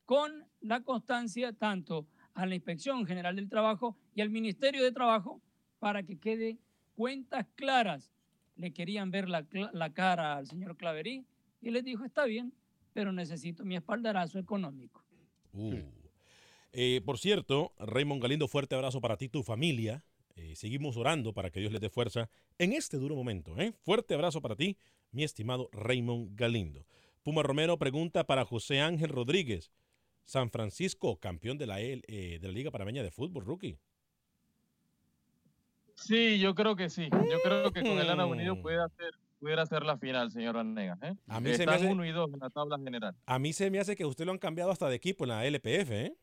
con 0.04 0.44
la 0.60 0.82
constancia 0.82 1.52
tanto 1.52 2.06
a 2.34 2.44
la 2.46 2.54
Inspección 2.54 3.06
General 3.06 3.34
del 3.36 3.48
Trabajo 3.48 3.96
y 4.14 4.20
al 4.20 4.30
Ministerio 4.30 4.82
de 4.82 4.92
Trabajo 4.92 5.40
para 5.78 6.02
que 6.02 6.18
quede 6.18 6.58
cuentas 6.94 7.46
claras. 7.54 8.10
Le 8.56 8.72
querían 8.72 9.10
ver 9.10 9.28
la, 9.28 9.46
la 9.72 9.92
cara 9.92 10.36
al 10.36 10.46
señor 10.46 10.76
Claverí 10.76 11.26
y 11.60 11.70
les 11.70 11.84
dijo, 11.84 12.04
está 12.04 12.24
bien, 12.24 12.54
pero 12.92 13.12
necesito 13.12 13.64
mi 13.64 13.76
espaldarazo 13.76 14.38
económico. 14.38 15.04
Uh. 15.52 15.80
Eh, 16.72 17.00
por 17.04 17.18
cierto, 17.18 17.72
Raymond 17.78 18.22
Galindo, 18.22 18.48
fuerte 18.48 18.74
abrazo 18.74 19.00
para 19.00 19.16
ti 19.16 19.26
y 19.26 19.28
tu 19.28 19.42
familia. 19.42 20.04
Eh, 20.34 20.54
seguimos 20.54 20.96
orando 20.96 21.32
para 21.32 21.50
que 21.50 21.60
Dios 21.60 21.72
les 21.72 21.80
dé 21.80 21.88
fuerza 21.88 22.28
en 22.58 22.72
este 22.72 22.98
duro 22.98 23.14
momento. 23.16 23.58
¿eh? 23.58 23.72
Fuerte 23.80 24.14
abrazo 24.14 24.42
para 24.42 24.56
ti, 24.56 24.76
mi 25.10 25.24
estimado 25.24 25.68
Raymond 25.72 26.34
Galindo. 26.34 26.86
Puma 27.22 27.42
Romero 27.42 27.78
pregunta 27.78 28.24
para 28.24 28.44
José 28.44 28.80
Ángel 28.80 29.08
Rodríguez. 29.08 29.72
San 30.24 30.50
Francisco, 30.50 31.18
campeón 31.18 31.56
de 31.56 31.66
la, 31.66 31.80
L- 31.80 32.02
eh, 32.08 32.38
de 32.40 32.48
la 32.48 32.52
Liga 32.52 32.70
Panameña 32.70 33.02
de 33.02 33.10
Fútbol, 33.10 33.44
rookie. 33.44 33.78
Sí, 35.96 36.38
yo 36.38 36.54
creo 36.54 36.76
que 36.76 36.88
sí. 36.90 37.08
Yo 37.10 37.38
creo 37.42 37.72
que 37.72 37.82
con 37.82 37.98
el 37.98 38.08
Ana 38.10 38.26
Mm. 38.26 38.30
Unido 38.30 38.60
puede 38.62 38.82
hacer, 38.82 39.10
pudiera 39.40 39.64
ser 39.66 39.82
la 39.84 39.96
final, 39.98 40.30
señor 40.30 40.54
Vanegas. 40.56 40.98
¿eh? 41.02 41.14
A 41.26 41.40
mí 41.40 41.50
se 41.52 41.58
me 41.58 41.64
Están 41.64 41.74
hace- 41.74 41.86
uno 41.92 42.04
y 42.04 42.12
dos 42.12 42.30
en 42.32 42.38
la 42.40 42.50
tabla 42.50 42.78
general. 42.78 43.14
A 43.26 43.38
mí 43.38 43.52
se 43.52 43.70
me 43.70 43.78
hace 43.80 43.96
que 43.96 44.04
usted 44.04 44.24
lo 44.26 44.32
han 44.32 44.38
cambiado 44.38 44.70
hasta 44.70 44.88
de 44.88 44.96
equipo 44.96 45.24
en 45.24 45.28
la 45.30 45.44
LPF, 45.46 45.90
¿eh? 46.06 46.14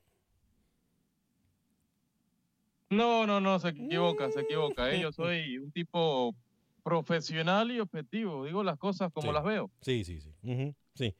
No, 2.89 3.25
no, 3.25 3.39
no, 3.41 3.57
se 3.59 3.69
equivoca, 3.69 4.29
se 4.31 4.41
equivoca. 4.41 4.83
Mm. 4.83 4.87
¿eh? 4.89 4.99
Yo 5.01 5.11
soy 5.11 5.57
un 5.57 5.71
tipo 5.71 6.35
profesional 6.83 7.71
y 7.71 7.79
objetivo. 7.79 8.45
Digo 8.45 8.63
las 8.63 8.77
cosas 8.77 9.11
como 9.11 9.29
Sí. 9.29 9.33
las 9.33 9.43
veo. 9.43 9.71
Sí, 9.81 10.03
sí, 10.03 10.21
sí. 10.21 10.29
Ujú, 10.43 10.75
sí. 10.93 11.15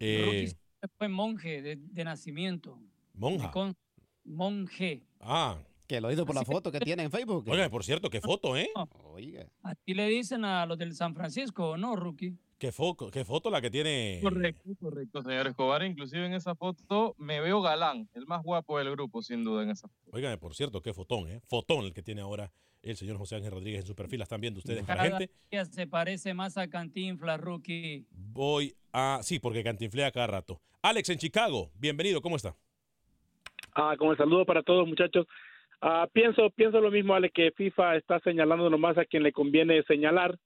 Rookie 0.00 0.44
Eh, 0.46 0.54
fue 0.96 1.08
monje 1.08 1.62
de, 1.62 1.76
de 1.76 2.04
nacimiento. 2.04 2.78
monja. 3.14 3.50
Con- 3.52 3.76
monje. 4.24 5.02
Ah, 5.20 5.58
Que 5.88 6.00
lo 6.02 6.12
hizo 6.12 6.26
por 6.26 6.34
la 6.34 6.42
Así 6.42 6.52
foto 6.52 6.70
que 6.70 6.80
tiene 6.80 7.02
en 7.02 7.10
Facebook. 7.10 7.44
oiga, 7.48 7.68
por 7.70 7.82
cierto, 7.82 8.10
qué 8.10 8.20
foto, 8.20 8.56
¿eh? 8.58 8.68
Oiga. 9.04 9.46
Así 9.62 9.94
le 9.94 10.06
dicen 10.06 10.44
a 10.44 10.66
los 10.66 10.76
del 10.78 10.94
San 10.94 11.14
Francisco, 11.14 11.78
¿no, 11.78 11.96
Rookie? 11.96 12.36
Qué, 12.58 12.72
foto, 12.72 13.10
qué 13.10 13.24
foto 13.24 13.50
la 13.50 13.60
que 13.62 13.70
tiene. 13.70 14.20
Correcto, 14.22 14.68
correcto, 14.78 15.22
señor 15.22 15.46
Escobar. 15.46 15.82
Inclusive 15.84 16.26
en 16.26 16.34
esa 16.34 16.54
foto 16.54 17.14
me 17.16 17.40
veo 17.40 17.62
galán, 17.62 18.08
el 18.14 18.26
más 18.26 18.42
guapo 18.42 18.78
del 18.78 18.90
grupo, 18.90 19.22
sin 19.22 19.44
duda, 19.44 19.62
en 19.62 19.70
esa 19.70 19.88
foto. 19.88 20.10
Óigame, 20.12 20.36
por 20.36 20.54
cierto, 20.54 20.82
qué 20.82 20.92
fotón, 20.92 21.26
¿eh? 21.30 21.40
Fotón 21.46 21.86
el 21.86 21.94
que 21.94 22.02
tiene 22.02 22.20
ahora 22.20 22.52
el 22.82 22.96
señor 22.96 23.16
José 23.16 23.36
Ángel 23.36 23.52
Rodríguez 23.52 23.80
en 23.80 23.86
su 23.86 23.94
perfil. 23.94 24.18
La 24.18 24.24
están 24.24 24.40
viendo 24.42 24.58
ustedes, 24.58 24.84
Cada 24.84 25.02
gente. 25.04 25.30
día 25.50 25.64
se 25.64 25.86
parece 25.86 26.34
más 26.34 26.58
a 26.58 26.68
Cantinflas, 26.68 27.40
Rookie. 27.40 28.06
Voy 28.10 28.76
a. 28.92 29.20
Sí, 29.22 29.38
porque 29.38 29.62
cantinflea 29.64 30.10
cada 30.12 30.26
rato. 30.26 30.60
Alex 30.82 31.08
en 31.08 31.18
Chicago, 31.18 31.70
bienvenido, 31.78 32.20
¿cómo 32.20 32.36
está? 32.36 32.54
Ah, 33.74 33.94
con 33.98 34.10
el 34.10 34.16
saludo 34.16 34.44
para 34.44 34.62
todos, 34.62 34.86
muchachos. 34.86 35.26
Ah, 35.80 36.08
pienso, 36.12 36.50
pienso 36.50 36.80
lo 36.80 36.90
mismo, 36.90 37.14
Ale, 37.14 37.30
que 37.30 37.52
FIFA 37.52 37.96
está 37.96 38.18
señalando 38.20 38.68
nomás 38.68 38.98
a 38.98 39.04
quien 39.04 39.22
le 39.22 39.32
conviene 39.32 39.82
señalar. 39.84 40.36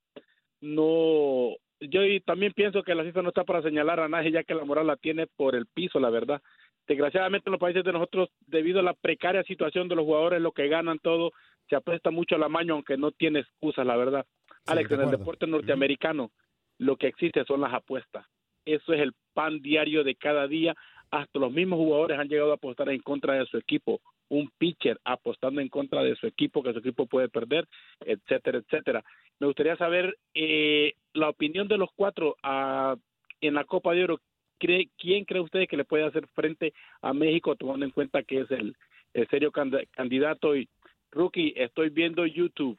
No, 0.60 1.56
yo 1.80 2.00
también 2.24 2.52
pienso 2.52 2.82
que 2.82 2.94
la 2.94 3.04
FIFA 3.04 3.22
no 3.22 3.28
está 3.30 3.44
para 3.44 3.62
señalar 3.62 4.00
a 4.00 4.08
nadie, 4.08 4.30
ya 4.30 4.44
que 4.44 4.54
la 4.54 4.64
moral 4.64 4.86
la 4.86 4.96
tiene 4.96 5.26
por 5.26 5.54
el 5.54 5.66
piso, 5.66 5.98
la 5.98 6.10
verdad. 6.10 6.42
Desgraciadamente 6.86 7.48
en 7.48 7.52
los 7.52 7.60
países 7.60 7.84
de 7.84 7.92
nosotros, 7.92 8.28
debido 8.46 8.80
a 8.80 8.82
la 8.82 8.94
precaria 8.94 9.42
situación 9.44 9.88
de 9.88 9.96
los 9.96 10.04
jugadores, 10.04 10.40
lo 10.40 10.52
que 10.52 10.68
ganan 10.68 10.98
todo, 10.98 11.32
se 11.68 11.76
apresta 11.76 12.10
mucho 12.10 12.34
al 12.34 12.42
amaño, 12.42 12.74
aunque 12.74 12.96
no 12.96 13.12
tiene 13.12 13.40
excusas, 13.40 13.86
la 13.86 13.96
verdad. 13.96 14.26
Alex, 14.66 14.90
de 14.90 14.96
en 14.96 15.00
el 15.02 15.10
deporte 15.10 15.46
norteamericano, 15.46 16.30
lo 16.78 16.96
que 16.96 17.06
existe 17.06 17.44
son 17.44 17.60
las 17.60 17.72
apuestas. 17.72 18.26
Eso 18.64 18.92
es 18.92 19.00
el 19.00 19.12
pan 19.32 19.60
diario 19.60 20.04
de 20.04 20.14
cada 20.14 20.46
día. 20.46 20.74
Hasta 21.10 21.38
los 21.38 21.52
mismos 21.52 21.78
jugadores 21.78 22.18
han 22.18 22.28
llegado 22.28 22.52
a 22.52 22.56
apostar 22.56 22.88
en 22.90 23.00
contra 23.00 23.34
de 23.34 23.46
su 23.46 23.58
equipo. 23.58 24.00
Un 24.32 24.50
pitcher 24.56 24.98
apostando 25.04 25.60
en 25.60 25.68
contra 25.68 26.02
de 26.02 26.16
su 26.16 26.26
equipo, 26.26 26.62
que 26.62 26.72
su 26.72 26.78
equipo 26.78 27.04
puede 27.06 27.28
perder, 27.28 27.66
etcétera, 28.00 28.58
etcétera. 28.58 29.04
Me 29.38 29.46
gustaría 29.46 29.76
saber 29.76 30.16
eh, 30.32 30.94
la 31.12 31.28
opinión 31.28 31.68
de 31.68 31.76
los 31.76 31.90
cuatro 31.94 32.36
ah, 32.42 32.96
en 33.42 33.54
la 33.54 33.64
Copa 33.64 33.92
de 33.92 34.04
Oro. 34.04 34.20
¿Cree- 34.58 34.88
¿Quién 34.96 35.24
cree 35.26 35.42
usted 35.42 35.66
que 35.68 35.76
le 35.76 35.84
puede 35.84 36.04
hacer 36.04 36.26
frente 36.28 36.72
a 37.02 37.12
México, 37.12 37.56
tomando 37.56 37.84
en 37.84 37.90
cuenta 37.90 38.22
que 38.22 38.40
es 38.40 38.50
el, 38.50 38.74
el 39.12 39.28
serio 39.28 39.50
cand- 39.52 39.86
candidato? 39.90 40.56
Y, 40.56 40.66
Rookie, 41.10 41.52
estoy 41.56 41.90
viendo 41.90 42.24
YouTube. 42.24 42.78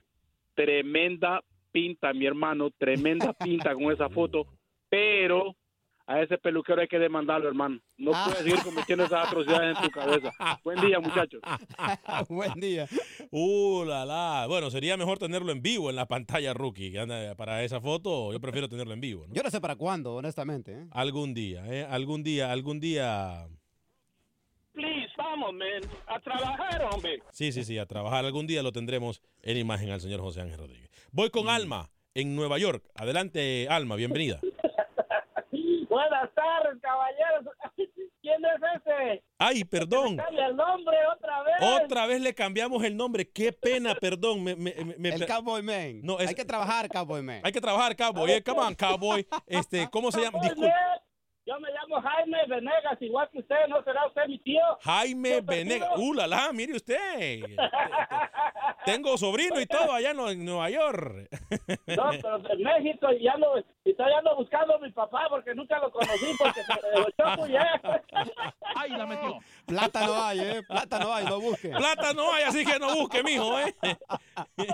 Tremenda 0.55 1.43
pinta, 1.71 2.13
mi 2.13 2.25
hermano, 2.25 2.71
tremenda 2.71 3.33
pinta 3.33 3.73
con 3.73 3.91
esa 3.91 4.09
foto, 4.09 4.47
pero 4.89 5.55
a 6.05 6.21
ese 6.21 6.37
peluquero 6.37 6.81
hay 6.81 6.87
que 6.87 6.99
demandarlo, 6.99 7.47
hermano. 7.47 7.79
No 7.97 8.11
Ah. 8.13 8.23
puedes 8.25 8.43
seguir 8.43 8.61
cometiendo 8.63 9.05
esas 9.05 9.27
atrocidades 9.27 9.77
en 9.77 9.83
tu 9.83 9.89
cabeza. 9.89 10.31
Buen 10.63 10.81
día, 10.81 10.99
muchachos. 10.99 11.41
Buen 12.29 12.53
día. 12.59 12.87
Uh, 13.31 13.83
la, 13.85 14.05
la. 14.05 14.45
Bueno, 14.47 14.69
sería 14.69 14.97
mejor 14.97 15.17
tenerlo 15.17 15.51
en 15.51 15.61
vivo 15.61 15.89
en 15.89 15.95
la 15.95 16.05
pantalla, 16.07 16.53
rookie. 16.53 16.93
Para 17.37 17.63
esa 17.63 17.79
foto, 17.79 18.31
yo 18.33 18.39
prefiero 18.41 18.67
tenerlo 18.67 18.93
en 18.93 19.01
vivo, 19.01 19.25
¿no? 19.27 19.33
Yo 19.33 19.43
no 19.43 19.49
sé 19.49 19.61
para 19.61 19.75
cuándo, 19.75 20.15
honestamente. 20.15 20.73
¿eh? 20.73 20.87
Algún 20.91 21.33
día, 21.33 21.65
¿eh? 21.67 21.85
Algún 21.89 22.21
día, 22.23 22.51
algún 22.51 22.79
día. 22.79 23.47
Please, 24.73 25.11
vamos, 25.17 25.53
man. 25.53 25.81
A 26.07 26.19
trabajar, 26.19 26.83
hombre. 26.91 27.21
Sí, 27.31 27.51
sí, 27.51 27.63
sí, 27.63 27.77
a 27.77 27.85
trabajar. 27.85 28.25
Algún 28.25 28.47
día 28.47 28.63
lo 28.63 28.71
tendremos 28.71 29.21
en 29.41 29.57
imagen 29.57 29.91
al 29.91 30.01
señor 30.01 30.19
José 30.19 30.41
Ángel 30.41 30.57
Rodríguez. 30.57 30.89
Voy 31.11 31.29
con 31.29 31.47
Alma 31.47 31.89
en 32.15 32.35
Nueva 32.35 32.57
York. 32.57 32.83
Adelante, 32.95 33.67
Alma, 33.69 33.95
bienvenida. 33.95 34.39
Buenas 35.93 36.29
tardes, 36.33 36.81
caballeros. 36.81 37.53
¿Quién 38.21 38.41
es 38.45 38.61
ese? 38.81 39.23
Ay, 39.37 39.63
perdón. 39.63 40.17
Cambia 40.17 40.47
el 40.47 40.55
nombre 40.55 40.97
otra 41.15 41.43
vez. 41.43 41.83
Otra 41.83 42.05
vez 42.07 42.21
le 42.21 42.33
cambiamos 42.33 42.83
el 42.83 42.97
nombre. 42.97 43.29
Qué 43.29 43.51
pena, 43.53 43.93
perdón. 44.01 44.43
Me- 44.43 44.55
me- 44.55 44.73
me- 44.97 45.09
El 45.09 45.25
Cowboy 45.27 45.61
Man. 45.61 46.01
No, 46.01 46.19
es- 46.19 46.29
Hay 46.29 46.35
que 46.35 46.45
trabajar, 46.45 46.89
Cowboy 46.89 47.21
Man. 47.21 47.41
Hay 47.43 47.51
que 47.51 47.61
trabajar, 47.61 47.95
Cowboy. 47.95 48.31
Eh, 48.31 48.43
come 48.43 48.59
on, 48.61 48.73
Cowboy. 48.75 49.27
Este, 49.45 49.87
¿Cómo 49.91 50.11
se 50.11 50.21
llama? 50.21 50.39
Discul- 50.39 50.71
yo 51.45 51.59
me 51.59 51.67
llamo 51.71 52.01
Jaime 52.01 52.37
Venegas, 52.47 52.97
igual 53.01 53.29
que 53.29 53.39
usted, 53.39 53.67
¿no 53.67 53.83
será 53.83 54.07
usted 54.07 54.21
mi 54.29 54.39
tío? 54.39 54.61
Jaime 54.81 55.41
Venegas. 55.41 55.89
¡Uh, 55.97 56.13
la, 56.13 56.25
la! 56.25 56.53
Mire 56.53 56.73
usted. 56.77 57.41
Tengo 58.85 59.17
sobrino 59.17 59.59
y 59.59 59.65
todo 59.65 59.91
allá 59.91 60.11
en 60.11 60.45
Nueva 60.45 60.69
York. 60.69 61.27
No, 61.87 62.03
pero 62.21 62.39
de 62.39 62.55
México 62.57 63.11
y 63.11 63.23
ya 63.23 63.35
lo, 63.35 63.55
y 63.93 64.01
estoy 64.01 64.13
ando 64.13 64.35
buscando 64.35 64.75
a 64.75 64.79
mi 64.79 64.91
papá 64.91 65.27
porque 65.29 65.53
nunca 65.53 65.79
lo 65.79 65.91
conocí 65.91 66.25
porque 66.37 66.61
se 66.63 66.99
lo 66.99 67.07
echó 67.07 67.41
muy 67.41 67.49
bien. 67.49 67.63
¡Ay, 68.75 68.89
la 68.91 69.05
metió! 69.05 69.39
Plata 69.65 70.05
no 70.05 70.23
hay, 70.23 70.39
¿eh? 70.39 70.63
Plata 70.67 70.99
no 70.99 71.13
hay, 71.13 71.25
no 71.25 71.39
busque. 71.39 71.69
Plata 71.69 72.13
no 72.13 72.33
hay, 72.33 72.43
así 72.43 72.65
que 72.65 72.79
no 72.79 72.95
busque, 72.95 73.23
mijo, 73.23 73.59
¿eh? 73.59 73.75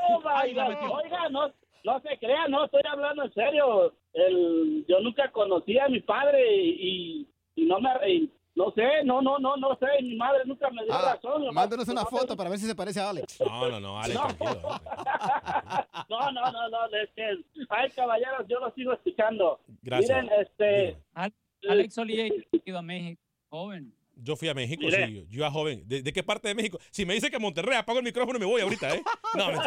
Oh, 0.07 0.21
my 0.21 0.53
God. 0.53 0.91
Oiga, 1.03 1.29
no, 1.29 1.51
no 1.83 1.99
se 2.01 2.17
crea, 2.17 2.47
no, 2.47 2.65
estoy 2.65 2.81
hablando 2.89 3.23
en 3.23 3.33
serio. 3.33 3.93
El, 4.13 4.85
yo 4.87 4.99
nunca 5.01 5.31
conocí 5.31 5.77
a 5.79 5.87
mi 5.87 5.99
padre 6.01 6.41
y, 6.55 7.27
y 7.55 7.65
no 7.65 7.79
me... 7.79 7.89
y 8.09 8.31
no 8.59 8.71
sé, 8.73 9.03
no, 9.05 9.21
no, 9.21 9.39
no, 9.39 9.55
no 9.55 9.69
sé, 9.79 9.87
mi 10.03 10.17
madre 10.17 10.41
nunca 10.45 10.69
me 10.69 10.83
dio 10.83 10.93
Ah, 10.93 11.13
razón. 11.15 11.53
mándanos 11.53 11.87
una 11.87 12.05
foto 12.05 12.35
para 12.35 12.49
ver 12.49 12.59
si 12.59 12.65
se 12.65 12.75
parece 12.75 12.99
a 12.99 13.09
Alex. 13.09 13.39
No, 13.39 13.69
no, 13.69 13.79
no, 13.79 13.99
Alex, 14.01 14.19
tranquilo. 14.19 14.69
No, 16.09 16.31
no, 16.31 16.51
no, 16.51 16.69
no, 16.69 16.85
es 16.97 17.09
que, 17.15 17.37
ay, 17.69 17.89
caballeros, 17.91 18.45
yo 18.49 18.59
lo 18.59 18.71
sigo 18.71 18.91
escuchando. 18.93 19.59
Gracias. 19.81 20.23
Miren, 20.23 20.39
este... 20.41 20.97
Al- 21.13 21.33
Alex 21.69 21.97
ha 21.97 22.03
ido 22.65 22.77
a 22.77 22.81
México, 22.81 23.21
joven. 23.49 23.93
Yo 24.21 24.35
fui 24.35 24.49
a 24.49 24.53
México, 24.53 24.83
Mire. 24.85 25.07
sí, 25.07 25.13
yo, 25.15 25.21
yo 25.29 25.45
a 25.45 25.51
joven. 25.51 25.83
¿De, 25.85 26.01
de 26.01 26.13
qué 26.13 26.23
parte 26.23 26.47
de 26.47 26.55
México? 26.55 26.77
Si 26.91 27.05
me 27.05 27.13
dice 27.13 27.31
que 27.31 27.39
Monterrey, 27.39 27.77
apago 27.77 27.99
el 27.99 28.05
micrófono 28.05 28.37
y 28.37 28.39
me 28.41 28.45
voy 28.45 28.61
ahorita, 28.61 28.95
¿eh? 28.95 29.03
No. 29.35 29.47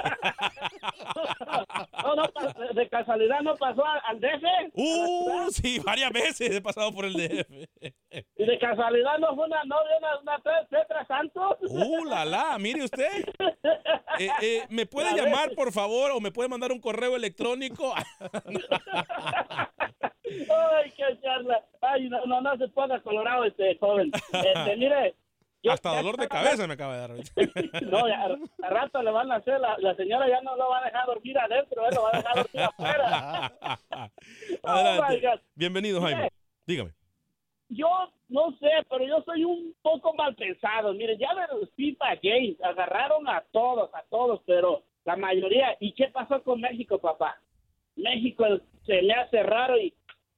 No, 2.02 2.16
no, 2.16 2.74
de 2.74 2.88
casualidad 2.88 3.40
no 3.42 3.54
pasó 3.56 3.84
al, 3.86 4.20
DF. 4.20 4.72
Uh, 4.74 5.50
sí, 5.50 5.78
varias 5.78 6.10
veces 6.12 6.50
he 6.50 6.60
pasado 6.60 6.92
por 6.92 7.04
el 7.04 7.12
DF. 7.14 7.50
Y 8.36 8.44
de 8.44 8.58
casualidad 8.58 9.18
no 9.18 9.34
fue 9.34 9.46
una 9.46 9.62
novia, 9.64 9.98
una, 9.98 10.18
una 10.20 10.38
Petra 10.68 11.06
Santos. 11.06 11.56
Uh, 11.62 12.04
la, 12.04 12.24
la, 12.24 12.58
mire 12.58 12.84
usted. 12.84 13.24
Eh, 14.18 14.28
eh, 14.42 14.66
¿Me 14.68 14.84
puede 14.84 15.16
llamar, 15.16 15.54
por 15.54 15.72
favor, 15.72 16.10
o 16.10 16.20
me 16.20 16.30
puede 16.30 16.46
mandar 16.46 16.70
un 16.70 16.78
correo 16.80 17.16
electrónico? 17.16 17.94
Ay, 20.50 20.90
qué 20.96 21.20
charla. 21.22 21.62
Ay, 21.80 22.08
no, 22.08 22.24
no, 22.26 22.40
no 22.40 22.56
se 22.56 22.68
ponga 22.68 23.00
colorado 23.00 23.44
este 23.44 23.76
joven. 23.78 24.10
Este, 24.32 24.76
mire. 24.76 25.14
yo- 25.62 25.72
Hasta 25.72 25.94
dolor 25.96 26.16
de 26.16 26.28
cabeza 26.28 26.66
me 26.66 26.74
acaba 26.74 26.94
de 26.96 27.00
dar. 27.00 27.10
No, 27.82 28.08
ya, 28.08 28.24
a 28.62 28.70
rato 28.70 29.02
le 29.02 29.10
van 29.10 29.30
a 29.32 29.36
hacer, 29.36 29.60
la, 29.60 29.76
la 29.78 29.94
señora 29.96 30.28
ya 30.28 30.40
no 30.42 30.56
lo 30.56 30.68
va 30.68 30.78
a 30.80 30.84
dejar 30.84 31.06
dormir 31.06 31.38
adentro, 31.38 31.86
él 31.88 31.94
lo 31.94 32.02
va 32.02 32.10
a 32.12 32.16
dejar 32.16 32.36
dormir 32.36 32.62
afuera. 32.62 33.52
Adelante. 34.62 35.28
Oh. 35.28 35.40
Bienvenido, 35.54 36.00
Jaime. 36.00 36.28
Dígame. 36.66 36.90
Yo 37.68 37.88
no 38.28 38.50
sé, 38.58 38.70
pero 38.90 39.04
yo 39.06 39.22
soy 39.24 39.44
un 39.44 39.74
poco 39.82 40.12
mal 40.14 40.34
pensado. 40.34 40.92
Mire, 40.92 41.16
ya 41.16 41.28
de 41.34 41.58
los 41.58 41.70
FIFA 41.74 42.16
Games 42.22 42.60
agarraron 42.62 43.26
a 43.28 43.42
todos, 43.50 43.88
a 43.94 44.02
todos, 44.10 44.40
pero 44.46 44.82
la 45.04 45.16
mayoría. 45.16 45.76
¿Y 45.80 45.92
qué 45.94 46.08
pasó 46.08 46.42
con 46.42 46.60
México, 46.60 46.98
papá? 46.98 47.38
México 47.96 48.44
se 48.86 49.02
me 49.02 49.14
hace 49.14 49.42
raro 49.42 49.78
y, 49.78 49.94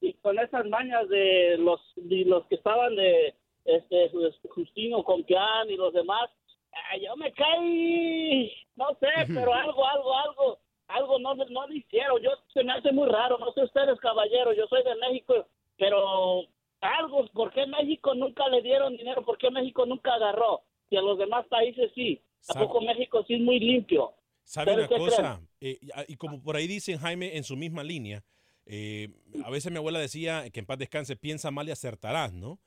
y 0.08 0.14
con 0.14 0.38
esas 0.38 0.66
mañas 0.66 1.08
de 1.08 1.56
los 1.58 1.80
de 1.96 2.24
los 2.24 2.46
que 2.46 2.56
estaban 2.56 2.94
de 2.96 3.34
este 3.64 4.10
Justino 4.50 5.02
Compián 5.04 5.70
y 5.70 5.76
los 5.76 5.92
demás, 5.94 6.30
ah, 6.72 6.96
yo 6.98 7.16
me 7.16 7.32
caí, 7.32 8.52
no 8.76 8.88
sé, 9.00 9.08
pero 9.28 9.54
algo, 9.54 9.86
algo, 9.86 10.16
algo, 10.18 10.58
algo 10.88 11.18
no, 11.18 11.34
no 11.34 11.66
lo 11.66 11.74
hicieron. 11.74 12.20
Yo 12.22 12.30
se 12.52 12.62
me 12.64 12.72
hace 12.72 12.92
muy 12.92 13.08
raro, 13.08 13.38
no 13.38 13.52
sé 13.52 13.62
ustedes, 13.64 13.98
caballeros, 14.00 14.56
yo 14.56 14.66
soy 14.66 14.82
de 14.84 14.94
México, 14.96 15.46
pero 15.78 16.42
algo, 16.80 17.26
¿por 17.32 17.52
qué 17.52 17.66
México 17.66 18.14
nunca 18.14 18.48
le 18.48 18.60
dieron 18.62 18.96
dinero? 18.96 19.24
¿Por 19.24 19.38
qué 19.38 19.50
México 19.50 19.86
nunca 19.86 20.14
agarró? 20.14 20.62
Si 20.90 20.96
a 20.96 21.00
los 21.02 21.18
demás 21.18 21.46
países 21.48 21.90
sí. 21.94 22.20
¿A 22.50 22.52
Sabe- 22.52 22.66
poco 22.66 22.82
México 22.82 23.24
sí 23.26 23.34
es 23.34 23.40
muy 23.40 23.58
limpio? 23.58 24.12
¿Sabe 24.42 24.72
¿Ustedes 24.72 24.90
una 24.90 24.98
cosa? 24.98 25.40
Eh, 25.62 25.78
y- 25.80 26.12
y 26.12 26.16
como 26.16 26.42
por 26.42 26.56
ahí 26.56 26.66
dicen 26.66 26.98
Jaime 26.98 27.34
en 27.38 27.44
su 27.44 27.56
misma 27.56 27.82
línea, 27.82 28.22
eh, 28.66 29.08
a 29.44 29.50
veces 29.50 29.70
mi 29.70 29.78
abuela 29.78 29.98
decía 29.98 30.48
que 30.50 30.60
en 30.60 30.66
paz 30.66 30.78
descanse, 30.78 31.16
piensa 31.16 31.50
mal 31.50 31.68
y 31.68 31.72
acertarás, 31.72 32.32
¿no? 32.32 32.58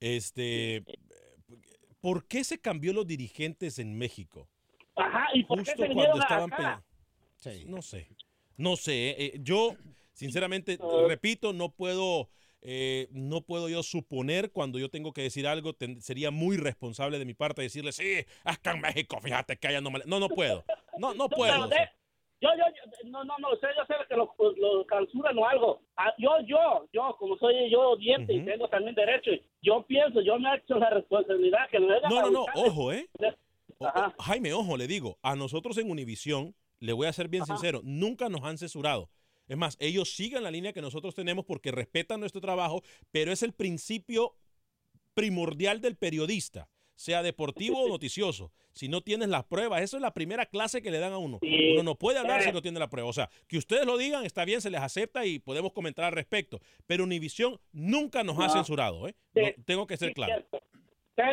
Este, 0.00 0.84
¿por 2.00 2.26
qué 2.26 2.44
se 2.44 2.58
cambió 2.60 2.92
los 2.92 3.06
dirigentes 3.06 3.78
en 3.78 3.96
México? 3.96 4.48
Ajá, 4.96 5.26
¿y 5.34 5.44
por 5.44 5.58
qué 5.62 5.72
Justo 5.72 5.86
se 5.86 5.92
cuando 5.94 6.18
estaban 6.18 6.52
acá? 6.52 6.84
No 7.66 7.82
sé, 7.82 8.08
no 8.56 8.76
sé. 8.76 9.10
eh, 9.18 9.40
yo, 9.42 9.76
sinceramente, 10.12 10.78
repito, 11.06 11.52
no 11.52 11.70
puedo, 11.70 12.30
eh, 12.62 13.08
no 13.12 13.42
puedo 13.42 13.68
yo 13.68 13.82
suponer 13.82 14.50
cuando 14.52 14.78
yo 14.78 14.88
tengo 14.90 15.12
que 15.12 15.22
decir 15.22 15.46
algo, 15.46 15.74
ten- 15.74 16.00
sería 16.00 16.30
muy 16.30 16.56
responsable 16.56 17.18
de 17.18 17.24
mi 17.24 17.34
parte 17.34 17.62
decirle, 17.62 17.92
sí, 17.92 18.24
que 18.62 18.70
en 18.70 18.80
México, 18.80 19.20
fíjate 19.20 19.56
que 19.58 19.68
no 19.80 19.90
me... 19.90 20.00
No, 20.06 20.18
no 20.18 20.28
puedo. 20.28 20.64
No, 20.98 21.14
no 21.14 21.28
puedo. 21.28 21.68
Yo, 22.40 22.48
yo, 22.56 22.64
yo- 22.74 23.08
no, 23.10 23.24
no, 23.24 23.34
no, 23.38 23.52
usted 23.52 23.68
yo 23.76 23.84
sé 23.86 23.94
que 24.08 24.16
lo, 24.16 24.34
lo 24.38 24.80
o 25.40 25.46
algo. 25.46 25.82
Ah, 25.96 26.12
yo, 26.18 26.30
yo, 26.46 26.86
yo, 26.92 27.16
como 27.18 27.36
soy 27.38 27.70
yo 27.70 27.96
diente 27.96 28.32
y 28.34 28.44
tengo 28.44 28.68
también 28.68 28.94
derecho, 28.94 29.30
yo 29.62 29.82
pienso, 29.86 30.20
yo 30.20 30.38
me 30.38 30.50
he 30.52 30.56
hecho 30.58 30.74
la 30.78 30.90
responsabilidad 30.90 31.68
que 31.70 31.78
No, 31.78 31.88
no, 31.88 32.30
no, 32.30 32.42
avisar. 32.46 32.54
ojo, 32.56 32.92
¿eh? 32.92 33.08
O- 33.78 33.86
o- 33.86 34.22
Jaime, 34.22 34.52
ojo, 34.52 34.76
le 34.76 34.86
digo, 34.86 35.18
a 35.22 35.34
nosotros 35.36 35.76
en 35.78 35.90
Univisión, 35.90 36.54
le 36.78 36.92
voy 36.92 37.06
a 37.06 37.12
ser 37.12 37.28
bien 37.28 37.44
sincero, 37.46 37.80
nunca 37.84 38.28
nos 38.28 38.42
han 38.44 38.58
censurado. 38.58 39.08
Es 39.48 39.56
más, 39.56 39.76
ellos 39.80 40.14
siguen 40.14 40.42
la 40.42 40.50
línea 40.50 40.72
que 40.72 40.82
nosotros 40.82 41.14
tenemos 41.14 41.44
porque 41.44 41.70
respetan 41.70 42.20
nuestro 42.20 42.40
trabajo, 42.40 42.82
pero 43.12 43.32
es 43.32 43.42
el 43.42 43.52
principio 43.52 44.34
primordial 45.14 45.80
del 45.80 45.96
periodista, 45.96 46.68
sea 46.96 47.22
deportivo 47.22 47.80
o 47.82 47.88
noticioso. 47.88 48.50
Si 48.72 48.88
no 48.88 49.00
tienes 49.00 49.28
las 49.28 49.44
pruebas, 49.44 49.82
eso 49.82 49.96
es 49.96 50.02
la 50.02 50.12
primera 50.12 50.46
clase 50.46 50.82
que 50.82 50.90
le 50.90 50.98
dan 50.98 51.12
a 51.12 51.18
uno. 51.18 51.38
Uno 51.42 51.82
no 51.82 51.94
puede 51.94 52.18
hablar 52.18 52.42
si 52.42 52.48
Eh. 52.48 52.52
no 52.52 52.60
tiene 52.62 52.78
la 52.80 52.90
prueba. 52.90 53.08
O 53.08 53.12
sea, 53.12 53.30
que 53.46 53.56
ustedes 53.56 53.86
lo 53.86 53.96
digan, 53.96 54.24
está 54.26 54.44
bien, 54.44 54.60
se 54.60 54.70
les 54.70 54.80
acepta 54.80 55.24
y 55.24 55.38
podemos 55.38 55.72
comentar 55.72 56.04
al 56.06 56.12
respecto. 56.12 56.58
Pero 56.86 57.04
Univisión 57.04 57.58
nunca 57.72 58.24
nos 58.24 58.38
ha 58.38 58.48
censurado, 58.48 59.06
¿eh? 59.08 59.14
Sí. 59.34 59.40
No, 59.42 59.64
tengo 59.64 59.86
que 59.86 59.96
ser 59.96 60.08
Sí, 60.08 60.14
claro. 60.14 60.44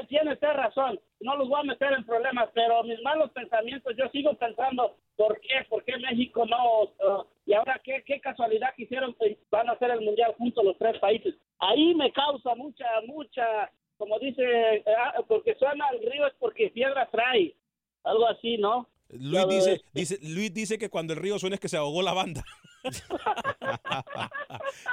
Tiene 0.07 0.31
usted 0.33 0.47
razón, 0.47 0.97
no 1.19 1.35
los 1.35 1.49
voy 1.49 1.59
a 1.59 1.63
meter 1.63 1.91
en 1.91 2.05
problemas, 2.05 2.49
pero 2.53 2.83
mis 2.83 3.01
malos 3.01 3.29
pensamientos, 3.31 3.93
yo 3.97 4.07
sigo 4.13 4.33
pensando, 4.35 4.95
¿por 5.17 5.41
qué? 5.41 5.65
¿Por 5.67 5.83
qué 5.83 5.97
México 5.97 6.45
no? 6.45 6.83
uh, 6.83 7.25
y 7.45 7.51
ahora, 7.53 7.81
¿qué, 7.83 8.01
qué 8.05 8.21
casualidad 8.21 8.73
que 8.77 8.83
hicieron, 8.83 9.13
que 9.15 9.37
van 9.51 9.67
a 9.67 9.73
hacer 9.73 9.91
el 9.91 9.99
Mundial 9.99 10.33
juntos 10.37 10.63
los 10.63 10.77
tres 10.77 10.97
países? 10.99 11.35
Ahí 11.59 11.93
me 11.95 12.13
causa 12.13 12.55
mucha, 12.55 12.85
mucha, 13.07 13.69
como 14.03 14.19
dice, 14.19 14.83
ah, 14.85 15.23
porque 15.29 15.55
suena 15.55 15.85
el 15.93 16.11
río 16.11 16.27
es 16.27 16.33
porque 16.37 16.69
piedra 16.71 17.09
trae, 17.09 17.55
algo 18.03 18.27
así, 18.27 18.57
¿no? 18.57 18.89
Luis 19.07 19.47
dice, 19.47 19.81
dice, 19.93 20.19
Luis 20.21 20.53
dice 20.53 20.77
que 20.77 20.89
cuando 20.89 21.13
el 21.13 21.19
río 21.19 21.39
suena 21.39 21.55
es 21.55 21.61
que 21.61 21.69
se 21.69 21.77
ahogó 21.77 22.01
la 22.01 22.11
banda. 22.11 22.43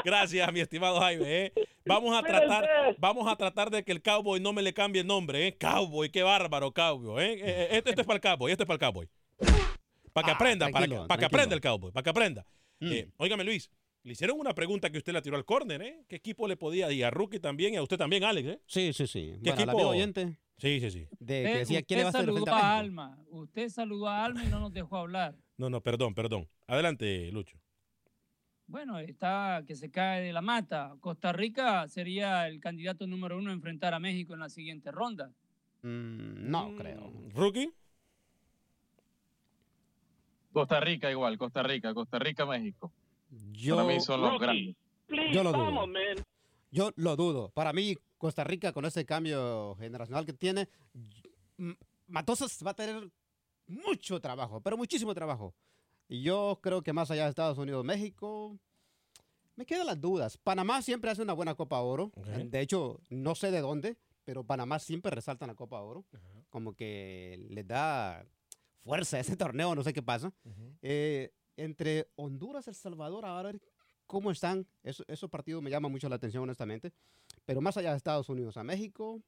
Gracias, 0.05 0.53
mi 0.53 0.61
estimado 0.61 1.01
Jaime. 1.01 1.47
¿eh? 1.47 1.53
Vamos 1.85 2.17
a 2.17 2.23
tratar, 2.23 2.95
vamos 2.99 3.27
a 3.27 3.35
tratar 3.35 3.71
de 3.71 3.83
que 3.83 3.91
el 3.91 4.01
cowboy 4.01 4.39
no 4.39 4.53
me 4.53 4.63
le 4.63 4.73
cambie 4.73 5.01
el 5.01 5.09
nombre, 5.09 5.49
¿eh? 5.49 5.57
Cowboy, 5.59 6.11
qué 6.11 6.23
bárbaro, 6.23 6.73
cowboy. 6.73 7.25
¿eh? 7.25 7.33
Eh, 7.33 7.41
eh, 7.43 7.69
Esto, 7.73 7.91
esto 7.91 8.03
es 8.03 8.07
para 8.07 8.19
el 8.19 8.21
cowboy, 8.21 8.53
esto 8.53 8.63
es 8.63 8.69
para 8.69 8.77
el 8.77 8.93
cowboy. 8.93 9.09
Para 10.13 10.25
que 10.25 10.31
Ah, 10.31 10.35
aprenda, 10.35 10.69
para 10.69 10.87
que, 10.87 10.95
para 11.09 11.27
aprenda 11.27 11.55
el 11.57 11.61
cowboy, 11.61 11.91
para 11.91 12.05
que 12.05 12.11
aprenda. 12.11 12.47
Mm. 12.79 12.93
Eh, 12.93 13.09
óigame, 13.17 13.43
Luis, 13.43 13.73
le 14.03 14.13
hicieron 14.13 14.39
una 14.41 14.55
pregunta 14.55 14.91
que 14.91 14.99
usted 14.99 15.13
la 15.13 15.23
tiró 15.23 15.37
al 15.37 15.45
córner, 15.45 15.83
¿eh? 15.83 16.05
¿Qué 16.09 16.17
equipo 16.17 16.49
le 16.49 16.57
podía? 16.57 16.91
Y 16.93 17.03
a 17.03 17.11
Rookie 17.11 17.39
también, 17.41 17.75
y 17.75 17.77
a 17.77 17.83
usted 17.83 17.99
también, 17.99 18.25
Alex, 18.25 18.49
¿eh? 18.49 18.61
Sí, 18.67 18.93
sí, 18.93 19.07
sí. 19.07 19.33
¿Qué 19.43 19.51
Bueno, 19.53 19.73
equipo? 19.73 19.89
oyente 19.89 20.37
Sí, 20.57 20.79
sí, 20.81 20.91
sí. 20.91 21.09
de 21.19 21.41
Eh, 21.41 21.53
que 21.53 21.59
decía 21.61 21.83
quién 21.83 21.99
le 21.99 22.05
va 22.05 22.09
a 22.09 22.11
usted 22.11 22.21
hacer 22.21 22.35
saludó 22.35 22.55
a. 22.55 22.79
Alma. 22.79 23.19
Usted 23.31 23.69
saludó 23.71 24.09
a 24.09 24.25
Alma 24.25 24.45
y 24.45 24.49
no 24.49 24.61
nos 24.61 24.73
dejó 24.73 24.99
hablar. 24.99 25.35
No, 25.57 25.71
no, 25.71 25.81
perdón, 25.81 26.15
perdón. 26.15 26.49
Adelante, 26.67 27.31
Lucho. 27.33 27.59
Bueno, 28.67 28.99
está 28.99 29.65
que 29.67 29.75
se 29.75 29.91
cae 29.91 30.23
de 30.23 30.33
la 30.33 30.43
mata. 30.43 30.95
Costa 31.01 31.33
Rica 31.33 31.89
sería 31.89 32.47
el 32.47 32.61
candidato 32.61 33.07
número 33.07 33.39
uno 33.39 33.51
a 33.51 33.55
enfrentar 33.55 33.95
a 33.95 33.99
México 34.01 34.35
en 34.35 34.41
la 34.41 34.49
siguiente 34.49 34.91
ronda. 34.93 35.33
Mm, 35.83 36.51
no 36.51 36.77
creo. 36.77 37.11
¿Rookie? 37.35 37.73
Costa 40.53 40.79
Rica 40.81 41.11
igual, 41.11 41.39
Costa 41.39 41.63
Rica, 41.63 41.95
Costa 41.95 42.19
Rica, 42.19 42.45
México. 42.45 42.93
Yo, 43.53 43.77
Para 43.77 43.89
mí 43.89 44.01
son 44.01 44.21
los 44.21 44.31
Rookie, 44.33 44.45
grandes. 44.45 44.77
Please, 45.07 45.35
Yo 45.35 45.43
lo 45.43 45.53
dudo. 45.53 45.63
vamos, 45.65 45.89
man. 45.89 46.25
yo 46.71 46.93
lo 46.97 47.17
dudo. 47.17 47.51
Para 47.51 47.73
mí, 47.73 47.97
Costa 48.19 48.45
Rica, 48.45 48.73
con 48.73 48.85
ese 48.85 49.05
cambio 49.05 49.75
generacional 49.79 50.25
que 50.27 50.33
tiene, 50.33 50.69
m- 51.59 51.77
Matosas 52.07 52.59
va 52.67 52.71
a 52.73 52.75
tener 52.75 53.09
mucho 53.67 54.21
trabajo, 54.21 54.61
pero 54.61 54.77
muchísimo 54.77 55.15
trabajo. 55.15 55.55
Y 56.09 56.23
yo 56.23 56.59
creo 56.63 56.83
que 56.83 56.93
más 56.93 57.11
allá 57.11 57.25
de 57.25 57.31
Estados 57.31 57.59
Unidos, 57.59 57.85
México, 57.85 58.59
me 59.57 59.65
quedan 59.65 59.87
las 59.87 60.01
dudas. 60.01 60.37
Panamá 60.39 60.83
siempre 60.83 61.11
hace 61.11 61.23
una 61.23 61.33
buena 61.35 61.55
Copa 61.55 61.81
Oro. 61.81 62.11
Ok. 62.17 62.27
De 62.27 62.61
hecho, 62.61 63.01
no 63.11 63.35
sé 63.37 63.51
de 63.53 63.61
dónde, 63.61 63.97
pero 64.25 64.43
Panamá 64.45 64.79
siempre 64.81 65.11
resalta 65.13 65.45
en 65.45 65.51
la 65.51 65.55
Copa 65.55 65.81
Oro. 65.81 66.05
Como 66.51 66.75
que 66.75 67.47
les 67.51 67.67
da 67.67 68.27
fuerza 68.83 69.19
a 69.19 69.21
ese 69.21 69.37
torneo, 69.37 69.75
no 69.77 69.85
sé 69.85 69.93
qué 69.93 70.03
pasa. 70.03 70.33
Eh, 70.83 71.33
entre 71.65 72.09
Honduras 72.17 72.67
y 72.67 72.71
El 72.71 72.77
Salvador, 72.77 73.25
a 73.27 73.43
ver 73.43 73.61
cómo 74.07 74.31
están. 74.31 74.67
Eso- 74.83 75.05
esos 75.09 75.29
partidos 75.31 75.63
me 75.63 75.71
llaman 75.71 75.93
mucho 75.93 76.09
la 76.09 76.17
atención, 76.17 76.43
honestamente. 76.43 76.93
Pero 77.45 77.61
más 77.61 77.77
allá 77.77 77.91
de 77.91 77.97
Estados 77.97 78.29
Unidos 78.29 78.57
a 78.57 78.65
México, 78.65 79.21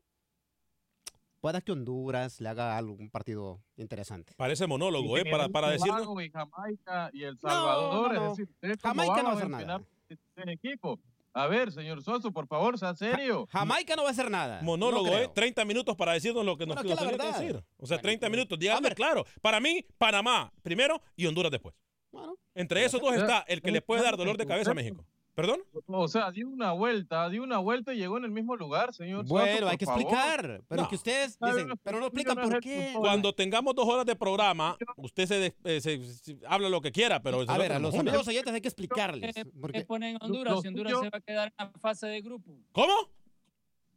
pueda 1.40 1.60
que 1.60 1.72
Honduras 1.72 2.40
le 2.40 2.48
haga 2.48 2.76
algún 2.76 3.10
partido 3.10 3.60
interesante. 3.76 4.32
Parece 4.36 4.66
monólogo, 4.66 5.18
¿eh? 5.18 5.24
Para, 5.30 5.48
para 5.48 5.70
decirnos. 5.70 6.02
Y 6.24 6.30
Jamaica 6.30 7.10
y 7.12 7.24
El 7.24 7.38
Salvador, 7.38 8.12
no, 8.14 8.20
no. 8.20 8.24
es 8.24 8.30
decir, 8.38 8.50
ustedes 8.52 8.78
Jamaica 8.80 9.16
no 9.22 9.24
va 9.24 9.30
a 9.30 9.36
hacer 9.36 9.50
nada. 9.50 9.82
ese 10.08 10.52
equipo. 10.52 11.00
A 11.34 11.46
ver, 11.46 11.72
señor 11.72 12.02
Soso, 12.02 12.30
por 12.30 12.46
favor, 12.46 12.78
sea 12.78 12.94
serio. 12.94 13.48
Jamaica 13.50 13.96
no 13.96 14.02
va 14.02 14.08
a 14.10 14.12
hacer 14.12 14.30
nada. 14.30 14.60
Monólogo, 14.62 15.06
No 15.06 15.12
¿eh? 15.12 15.16
creo. 15.16 15.30
30 15.30 15.64
minutos 15.64 15.96
para 15.96 16.12
decirnos 16.12 16.44
lo 16.44 16.58
que 16.58 16.66
nos, 16.66 16.76
Bueno, 16.76 16.90
nos 16.94 17.16
que 17.16 17.26
decir. 17.26 17.64
O 17.78 17.86
sea, 17.86 17.98
30 17.98 18.28
minutos, 18.28 18.58
dígame 18.58 18.90
claro. 18.94 19.24
Para 19.40 19.58
mí, 19.58 19.82
Panamá 19.96 20.52
primero 20.62 21.00
y 21.16 21.24
Honduras 21.26 21.50
después. 21.50 21.74
Bueno, 22.12 22.36
Entre 22.54 22.84
esos 22.84 23.00
dos 23.00 23.14
está 23.14 23.40
el 23.48 23.60
que 23.62 23.72
le 23.72 23.80
puede 23.82 24.02
dar 24.02 24.16
dolor 24.16 24.36
de 24.36 24.46
cabeza 24.46 24.70
a. 24.70 24.74
México. 24.74 25.04
¿Perdón? 25.34 25.62
O 25.86 26.08
sea, 26.08 26.30
dio 26.30 26.46
una 26.46 26.72
vuelta, 26.72 27.26
dio 27.30 27.42
una 27.42 27.56
vuelta 27.56 27.94
y 27.94 27.96
llegó 27.96 28.18
en 28.18 28.24
el 28.24 28.30
mismo 28.30 28.54
lugar, 28.54 28.92
señor 28.92 29.24
Bueno, 29.24 29.66
hay 29.66 29.78
que 29.78 29.86
favor. 29.86 30.02
explicar. 30.02 30.62
Pero 30.68 30.82
No. 30.82 30.88
que 30.90 30.94
ustedes 30.94 31.38
dicen, 31.40 31.72
pero 31.82 32.00
no 32.00 32.06
explican 32.08 32.36
no 32.36 32.42
por 32.42 32.60
qué. 32.60 32.92
Cuando 32.94 33.34
tengamos 33.34 33.74
dos 33.74 33.88
horas 33.88 34.04
de 34.04 34.14
programa, 34.14 34.76
usted 34.98 35.24
se, 35.24 35.54
eh, 35.64 35.80
se- 35.80 36.04
se- 36.04 36.36
habla 36.46 36.68
lo 36.68 36.82
que 36.82 36.92
quiera, 36.92 37.22
pero... 37.22 37.46
A 37.48 37.56
ver, 37.56 37.72
a 37.72 37.78
los 37.78 37.94
amigos 37.94 38.28
oyentes 38.28 38.52
hay 38.52 38.60
que 38.60 38.68
explicarles. 38.68 39.34
¿Qué 39.34 39.46
Porque, 39.46 39.86
ponen 39.86 40.18
Honduras? 40.20 40.60
Si 40.60 40.68
Honduras 40.68 41.00
se 41.00 41.08
va 41.08 41.16
a 41.16 41.20
quedar 41.22 41.48
en 41.58 41.66
la 41.66 41.72
fase 41.80 42.06
de 42.08 42.20
grupo. 42.20 42.52
¿Cómo? 42.72 42.92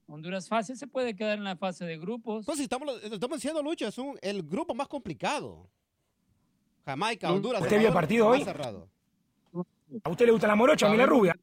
Honduras 0.07 0.47
fácil 0.47 0.77
se 0.77 0.87
puede 0.87 1.17
quedar 1.17 1.37
en 1.37 1.43
la 1.43 1.57
fase 1.57 1.83
de 1.83 1.97
grupos. 1.97 2.45
pues 2.45 2.57
si 2.59 2.63
estamos, 2.63 2.87
estamos 3.03 3.37
diciendo, 3.39 3.61
Lucho, 3.61 3.87
es 3.87 3.97
un- 3.97 4.17
el 4.21 4.41
grupo 4.43 4.73
más 4.73 4.87
complicado. 4.87 5.69
Jamaica, 6.85 7.31
Honduras. 7.31 7.61
¿Usted 7.61 7.79
vio 7.79 7.87
el 7.87 7.93
partido 7.93 8.27
hoy? 8.27 8.43
cerrado. 8.43 8.87
¿A 10.03 10.09
usted 10.09 10.25
le 10.25 10.31
gusta 10.31 10.47
la 10.47 10.55
morocha? 10.55 10.87
A 10.87 10.91
mí 10.91 10.97
la 10.97 11.05
rubia. 11.05 11.35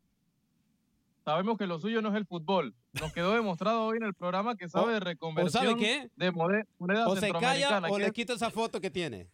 Sabemos 1.25 1.57
que 1.57 1.67
lo 1.67 1.79
suyo 1.79 2.03
no 2.03 2.09
es 2.09 2.17
el 2.17 2.27
fútbol. 2.27 2.75
Nos 3.01 3.13
quedó 3.13 3.33
demostrado 3.33 3.85
hoy 3.85 3.97
en 3.97 4.03
el 4.03 4.15
programa 4.15 4.57
que 4.57 4.69
sabe 4.69 4.95
de 4.95 5.01
reconversión 5.01 5.65
¿O 5.67 5.71
sabe 5.71 5.81
qué? 5.81 6.11
de 6.17 6.33
moneda 6.33 7.09
O 7.09 7.17
se 7.17 7.33
calla 7.33 7.81
o 7.89 7.99
le 7.99 8.11
quita 8.11 8.35
esa 8.35 8.51
foto 8.51 8.81
que 8.81 8.91
tiene. 8.91 9.29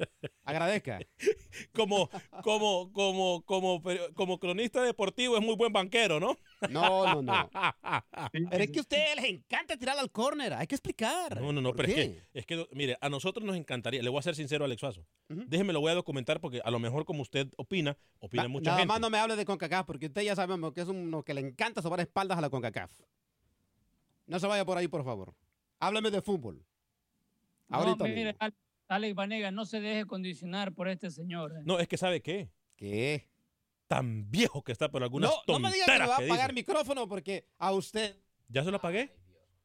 Agradezca. 0.49 0.99
Como, 1.74 2.09
como, 2.42 2.92
como, 2.92 3.42
como, 3.44 3.82
como 4.14 4.38
cronista 4.38 4.80
deportivo 4.82 5.36
es 5.36 5.42
muy 5.44 5.57
buen 5.57 5.72
banquero, 5.72 6.20
¿no? 6.20 6.36
No, 6.70 7.05
no, 7.14 7.22
no. 7.22 7.51
Pero 8.32 8.64
es 8.64 8.70
que 8.70 8.78
a 8.78 8.82
ustedes 8.82 9.16
les 9.16 9.24
encanta 9.26 9.76
tirar 9.76 9.99
al 9.99 10.11
córner. 10.12 10.53
Hay 10.55 10.66
que 10.68 10.76
explicar. 10.76 11.40
No, 11.40 11.53
no, 11.53 11.61
no, 11.61 11.70
¿Por 11.70 11.84
pero 11.84 11.88
es 11.88 11.94
que, 11.94 12.22
es 12.32 12.46
que, 12.46 12.66
mire, 12.72 12.96
a 13.01 13.09
nosotros 13.09 13.44
nos 13.44 13.57
encantaría, 13.57 14.03
le 14.03 14.09
voy 14.09 14.20
a 14.20 14.22
ser 14.22 14.36
sincero, 14.36 14.64
Alex 14.64 14.80
Suazo. 14.80 15.05
Ujú. 15.28 15.42
Déjeme, 15.46 15.72
lo 15.72 15.80
voy 15.80 15.90
a 15.90 15.94
documentar 15.96 16.40
porque 16.40 16.61
a 16.64 16.70
lo 16.70 16.78
mejor 16.78 17.05
como 17.05 17.22
usted 17.22 17.49
opina, 17.57 17.96
opina 18.20 18.44
Na- 18.44 18.49
mucha 18.49 18.64
nada 18.70 18.78
gente. 18.78 18.88
más 18.88 19.01
no 19.01 19.11
me 19.11 19.18
hable 19.18 19.34
de 19.36 19.44
CONCACAF 19.44 19.84
porque 19.86 20.07
usted 20.07 20.22
ya 20.22 20.36
sabemos 20.36 20.72
que 20.72 20.82
es 20.82 20.88
uno 20.88 21.22
que 21.24 21.34
le 21.34 21.40
encanta 21.40 21.82
sobar 21.82 22.01
espaldas 22.01 22.38
a 22.38 22.40
la 22.40 22.51
CONCACAF. 22.51 22.92
No 24.26 24.38
se 24.38 24.46
vaya 24.46 24.64
por 24.64 24.78
ahí, 24.78 24.86
por 24.88 25.05
favor. 25.05 25.34
Háblame 25.80 26.11
de 26.11 26.22
fútbol. 26.22 26.64
No, 27.68 27.78
Ahorita 27.78 28.05
mire, 28.05 28.32
mismo. 28.40 28.49
Al- 28.89 28.97
Alex 28.97 29.14
Vanega, 29.14 29.51
no 29.51 29.64
se 29.64 29.80
deje 29.80 30.07
condicionar 30.07 30.74
por 30.74 30.89
este 30.89 31.11
señor. 31.11 31.53
eh. 31.53 31.61
No, 31.64 31.78
es 31.78 31.86
que 31.89 31.97
¿sabe 31.97 32.20
qué? 32.22 32.51
¿Qué? 32.76 33.28
Tan 33.86 34.30
viejo 34.30 34.62
que 34.62 34.72
está 34.72 34.91
por 34.91 35.03
algunas 35.03 35.30
No, 35.30 35.36
no 35.55 35.59
me 35.61 35.72
diga 35.72 35.84
que 35.86 35.91
tonteras 35.93 36.11
va 36.11 36.16
a 36.16 36.24
apagar 36.24 36.53
micrófono 36.53 37.09
porque 37.09 37.47
a 37.59 37.72
usted. 37.72 38.16
¿Ya 38.49 38.64
se 38.64 38.70
lo 38.70 38.76
apagué? 38.78 39.14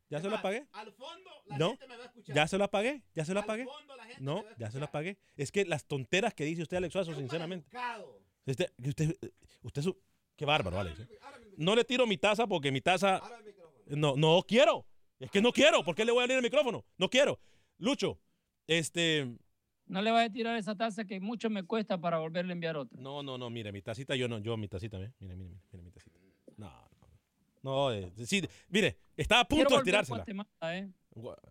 ¿Ya 0.10 0.22
se 0.22 0.30
lo 0.30 0.36
apagué? 0.36 0.68
Al 0.74 0.92
fondo 0.94 1.30
la 1.48 1.58
No, 1.58 1.70
gente 1.72 1.88
me 1.88 1.98
va 1.98 2.04
a 2.04 2.06
escuchar. 2.08 2.36
¿Ya 2.36 2.48
se 2.48 2.58
lo 2.58 2.64
apagué? 2.66 3.02
¿Ya 3.16 3.26
se 3.26 3.34
lo 3.34 3.40
Al 3.40 3.44
apagué? 3.46 3.66
fondo 3.66 3.96
la 3.96 4.04
gente 4.06 4.22
No, 4.22 4.36
me 4.38 4.44
va 4.44 4.50
a 4.52 4.56
ya 4.60 4.72
se 4.72 4.80
lo 4.80 4.86
apagué. 4.86 5.18
Es 5.36 5.52
que 5.52 5.66
las 5.66 5.86
tonteras 5.86 6.34
que 6.34 6.46
dice 6.46 6.62
usted, 6.62 6.78
Alex 6.78 6.94
Suazo, 6.94 7.16
sinceramente. 7.16 7.70
Usted, 8.46 8.72
usted, 8.86 9.18
usted 9.64 9.80
es 9.82 9.88
un- 9.88 9.98
Qué 10.36 10.46
bárbaro, 10.46 10.80
Alex. 10.80 11.00
¿eh? 11.00 11.08
No 11.58 11.76
le 11.76 11.84
tiro 11.86 12.06
mi 12.08 12.18
taza 12.18 12.48
porque 12.48 12.72
mi 12.72 12.82
taza... 12.82 13.18
Ahora 13.18 13.38
el 13.38 13.46
micrófono. 13.46 13.84
No, 13.88 14.16
no 14.16 14.44
quiero. 14.48 14.86
Es 15.20 15.30
que 15.32 15.42
no 15.42 15.52
quiero. 15.52 15.84
¿Por 15.84 15.96
qué 15.96 16.06
le 16.06 16.12
voy 16.12 16.22
a 16.22 16.24
abrir 16.24 16.38
el 16.38 16.44
micrófono? 16.44 16.84
No 16.98 17.10
quiero. 17.10 17.40
Lucho, 17.78 18.20
este... 18.68 19.38
No 19.86 20.02
le 20.02 20.12
vaya 20.12 20.28
a 20.28 20.32
tirar 20.32 20.58
esa 20.58 20.76
taza 20.76 21.06
que 21.06 21.20
mucho 21.20 21.50
me 21.50 21.64
cuesta 21.64 22.00
para 22.00 22.18
volverle 22.18 22.52
a 22.52 22.56
enviar 22.56 22.78
otra. 22.78 23.00
No, 23.00 23.22
no, 23.22 23.38
no, 23.38 23.50
mire, 23.50 23.72
mi 23.72 23.82
tacita, 23.82 24.16
yo 24.16 24.28
no, 24.28 24.40
yo 24.40 24.56
mi 24.58 24.68
tacita, 24.68 24.98
¿eh? 25.00 25.12
mire, 25.20 25.36
mire, 25.36 25.50
mire, 25.50 25.62
mire 25.72 25.84
mi 25.84 25.92
tacita. 25.92 26.20
No, 26.58 26.70
no. 26.70 27.08
No, 27.62 27.92
eh, 27.92 28.12
sí, 28.26 28.42
mire, 28.70 28.98
estaba 29.18 29.42
a 29.42 29.46
Quiero 29.46 29.70
punto 29.70 29.76
de 29.76 29.80
volver 29.80 29.96
a 29.96 30.04
tirársela. 30.04 30.18
Guatemala, 30.18 30.78
¿eh? 30.78 30.90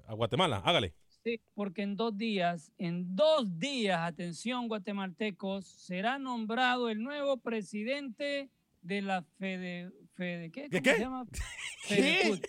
A 0.06 0.14
Guatemala, 0.14 0.62
hágale. 0.64 0.94
Sí, 1.24 1.40
porque 1.54 1.82
en 1.82 1.96
dos 1.96 2.16
días, 2.16 2.72
en 2.78 3.14
dos 3.14 3.58
días, 3.58 4.00
atención 4.00 4.66
guatemaltecos, 4.66 5.66
será 5.66 6.18
nombrado 6.18 6.88
el 6.88 7.02
nuevo 7.02 7.36
presidente 7.36 8.50
de 8.82 9.02
la 9.02 9.22
Fede... 9.22 9.92
Fede 10.14 10.50
¿Qué? 10.50 10.68
¿Qué, 10.68 10.78
¿Cómo 10.78 10.82
qué? 10.82 10.94
se 10.94 11.00
llama? 11.00 11.26
¿Qué? 11.88 12.40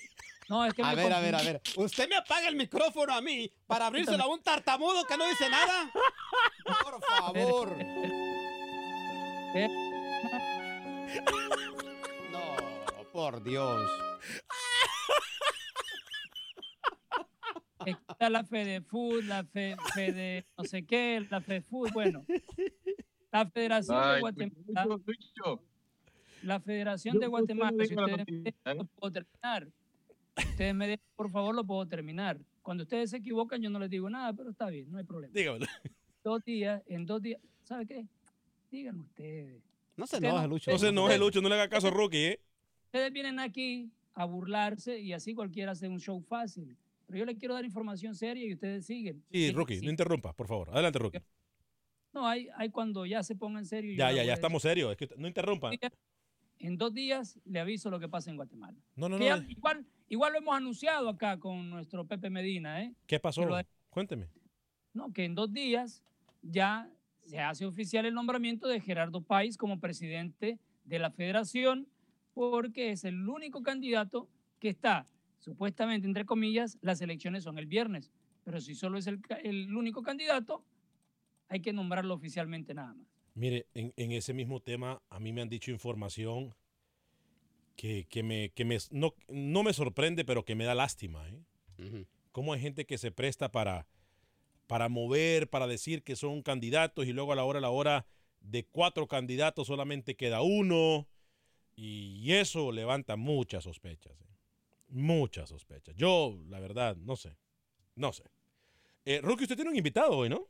No, 0.49 0.65
es 0.65 0.73
que 0.73 0.81
A 0.83 0.87
me 0.89 0.95
ver, 0.95 1.13
a 1.13 1.19
ver, 1.21 1.35
a 1.35 1.41
ver. 1.41 1.61
¿Usted 1.77 2.09
me 2.09 2.15
apaga 2.17 2.47
el 2.49 2.55
micrófono 2.55 3.13
a 3.13 3.21
mí 3.21 3.49
para 3.65 3.87
abrírselo 3.87 4.23
a 4.23 4.27
un 4.27 4.41
tartamudo 4.41 5.05
que 5.05 5.17
no 5.17 5.25
dice 5.27 5.49
nada? 5.49 5.91
Por 6.83 7.01
favor. 7.03 7.75
Eh, 9.55 9.67
No, 12.31 13.03
por 13.11 13.43
Dios. 13.43 13.89
Está 17.85 18.29
la 18.29 18.43
Fedefut, 18.45 19.23
la 19.25 19.43
Fe, 19.43 19.75
Fede 19.93 20.45
no 20.57 20.63
sé 20.63 20.85
qué, 20.85 21.25
la 21.29 21.41
Fedefut, 21.41 21.91
bueno. 21.91 22.25
La 23.31 23.45
Federación 23.49 23.99
de 24.13 24.19
Guatemala, 24.21 24.97
la 26.43 26.59
Federación 26.61 27.13
Yo- 27.15 27.19
de 27.19 27.25
no 27.25 27.29
Guatemala, 27.31 27.71
si 27.85 27.93
ustedes 27.95 28.17
noticia, 28.19 28.41
dejan, 28.65 28.79
¿eh? 28.81 28.89
puedo 28.99 29.11
terminar. 29.11 29.67
Ustedes 30.37 30.73
me 30.73 30.87
dejan, 30.87 31.05
por 31.15 31.29
favor, 31.29 31.53
lo 31.55 31.63
puedo 31.65 31.87
terminar. 31.87 32.39
Cuando 32.61 32.83
ustedes 32.83 33.09
se 33.11 33.17
equivocan, 33.17 33.61
yo 33.61 33.69
no 33.69 33.79
les 33.79 33.89
digo 33.89 34.09
nada, 34.09 34.33
pero 34.33 34.49
está 34.51 34.67
bien, 34.69 34.89
no 34.91 34.97
hay 34.97 35.03
problema. 35.03 35.33
Dígamelo. 35.33 35.65
Dos 36.23 36.43
días, 36.43 36.81
en 36.87 37.05
dos 37.05 37.21
días, 37.21 37.39
¿sabe 37.63 37.85
qué? 37.85 38.05
Díganlo 38.71 39.03
ustedes. 39.03 39.61
No 39.95 40.07
se 40.07 40.17
enoje, 40.17 40.41
no- 40.41 40.47
Lucho. 40.47 40.71
No 40.71 40.77
se 40.79 40.87
enoje, 40.87 41.17
Lucho, 41.17 41.41
no 41.41 41.49
le 41.49 41.55
haga 41.55 41.69
caso 41.69 41.89
a 41.89 41.91
Rookie, 41.91 42.25
¿eh? 42.25 42.39
Ustedes 42.85 43.11
vienen 43.11 43.39
aquí 43.39 43.91
a 44.15 44.25
burlarse 44.25 44.99
y 44.99 45.13
así 45.13 45.33
cualquiera 45.33 45.73
hace 45.73 45.87
un 45.87 45.99
show 45.99 46.21
fácil. 46.21 46.77
Pero 47.07 47.19
yo 47.19 47.25
les 47.25 47.37
quiero 47.37 47.53
dar 47.53 47.65
información 47.65 48.15
seria 48.15 48.45
y 48.45 48.53
ustedes 48.53 48.85
siguen. 48.85 49.23
Sí, 49.31 49.53
sí. 49.67 49.81
no 49.85 49.89
interrumpa, 49.91 50.33
por 50.33 50.47
favor. 50.47 50.69
Adelante, 50.71 50.97
Rookie. 50.99 51.19
No, 52.13 52.27
hay, 52.27 52.47
hay 52.55 52.69
cuando 52.69 53.05
ya 53.05 53.21
se 53.23 53.35
ponga 53.35 53.59
en 53.59 53.65
serio. 53.65 53.95
Ya, 53.97 54.11
ya, 54.11 54.23
ya 54.23 54.33
estamos 54.33 54.61
serios. 54.61 54.91
Es 54.91 54.97
que 54.97 55.09
no 55.17 55.27
interrumpa. 55.27 55.71
En 56.63 56.77
dos 56.77 56.93
días 56.93 57.37
le 57.43 57.59
aviso 57.59 57.89
lo 57.89 57.99
que 57.99 58.07
pasa 58.07 58.29
en 58.31 58.37
Guatemala. 58.37 58.77
No, 58.95 59.09
no, 59.09 59.17
Que 59.17 59.25
ya- 59.25 59.35
no. 59.37 59.49
igual, 59.49 59.85
igual 60.07 60.31
lo 60.31 60.39
hemos 60.39 60.55
anunciado 60.55 61.09
acá 61.09 61.37
con 61.37 61.69
nuestro 61.69 62.07
Pepe 62.07 62.29
Medina, 62.29 62.81
¿eh? 62.81 62.95
¿Qué 63.05 63.19
pasó? 63.19 63.43
lo 63.45 63.57
Cuénteme. 63.89 64.29
No, 64.93 65.11
que 65.11 65.25
en 65.25 65.35
dos 65.35 65.51
días 65.51 66.01
ya 66.41 66.89
se 67.25 67.39
hace 67.39 67.65
oficial 67.65 68.05
el 68.05 68.13
nombramiento 68.13 68.67
de 68.69 68.79
Gerardo 68.79 69.21
Páez 69.21 69.57
como 69.57 69.81
presidente 69.81 70.57
de 70.85 70.99
la 70.99 71.11
federación, 71.11 71.87
porque 72.33 72.91
es 72.91 73.03
el 73.03 73.27
único 73.27 73.61
candidato 73.61 74.29
que 74.59 74.69
está, 74.69 75.05
supuestamente, 75.39 76.07
entre 76.07 76.25
comillas, 76.25 76.77
las 76.81 77.01
elecciones 77.01 77.43
son 77.43 77.57
el 77.59 77.65
viernes, 77.65 78.09
pero 78.45 78.61
si 78.61 78.73
solo 78.73 78.97
es 78.97 79.07
el 79.07 79.75
único 79.75 80.01
candidato, 80.01 80.63
hay 81.49 81.59
que 81.59 81.73
nombrarlo 81.73 82.13
oficialmente 82.13 82.73
nada 82.73 82.93
más. 82.93 83.12
Mire, 83.35 83.67
en, 83.73 83.93
en 83.97 84.11
ese 84.11 84.33
mismo 84.33 84.59
tema, 84.59 85.01
a 85.09 85.19
mí 85.19 85.33
me 85.33 85.41
han 85.41 85.49
dicho 85.49 85.71
información 85.71 86.53
que, 87.75 88.05
que 88.09 88.23
me, 88.23 88.49
que 88.49 88.65
me, 88.65 88.77
no, 88.91 89.15
no 89.27 89.63
me 89.63 89.73
sorprende, 89.73 90.25
pero 90.25 90.45
que 90.45 90.55
me 90.55 90.65
da 90.65 90.75
lástima. 90.75 91.27
¿eh? 91.29 92.05
Cómo 92.31 92.53
hay 92.53 92.61
gente 92.61 92.85
que 92.85 92.97
se 92.97 93.11
presta 93.11 93.51
para, 93.51 93.87
para 94.67 94.89
mover, 94.89 95.49
para 95.49 95.67
decir 95.67 96.03
que 96.03 96.15
son 96.15 96.41
candidatos 96.41 97.07
y 97.07 97.13
luego 97.13 97.33
a 97.33 97.35
la 97.35 97.43
hora, 97.43 97.59
a 97.59 97.61
la 97.61 97.69
hora 97.69 98.05
de 98.39 98.65
cuatro 98.65 99.07
candidatos 99.07 99.67
solamente 99.67 100.15
queda 100.15 100.41
uno. 100.41 101.07
Y 101.75 102.31
eso 102.33 102.71
levanta 102.71 103.15
muchas 103.15 103.63
sospechas. 103.63 104.13
¿eh? 104.21 104.35
Muchas 104.89 105.49
sospechas. 105.49 105.95
Yo, 105.95 106.39
la 106.49 106.59
verdad, 106.59 106.95
no 106.97 107.15
sé. 107.15 107.35
No 107.95 108.13
sé. 108.13 108.23
Eh, 109.05 109.21
Rookie, 109.21 109.43
usted 109.43 109.55
tiene 109.55 109.71
un 109.71 109.77
invitado 109.77 110.11
hoy, 110.11 110.29
¿no? 110.29 110.47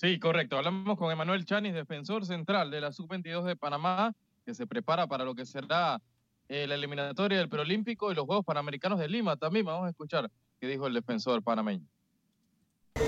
Sí, 0.00 0.20
correcto. 0.20 0.56
Hablamos 0.56 0.96
con 0.96 1.10
Emanuel 1.10 1.44
Chanis, 1.44 1.74
defensor 1.74 2.24
central 2.24 2.70
de 2.70 2.80
la 2.80 2.92
Sub-22 2.92 3.42
de 3.42 3.56
Panamá, 3.56 4.14
que 4.46 4.54
se 4.54 4.64
prepara 4.64 5.08
para 5.08 5.24
lo 5.24 5.34
que 5.34 5.44
será 5.44 6.00
eh, 6.48 6.68
la 6.68 6.76
eliminatoria 6.76 7.38
del 7.38 7.48
Preolímpico 7.48 8.12
y 8.12 8.14
los 8.14 8.24
Juegos 8.24 8.44
Panamericanos 8.44 9.00
de 9.00 9.08
Lima. 9.08 9.36
También 9.36 9.66
vamos 9.66 9.86
a 9.86 9.90
escuchar 9.90 10.30
qué 10.60 10.68
dijo 10.68 10.86
el 10.86 10.94
defensor 10.94 11.42
panameño. 11.42 11.84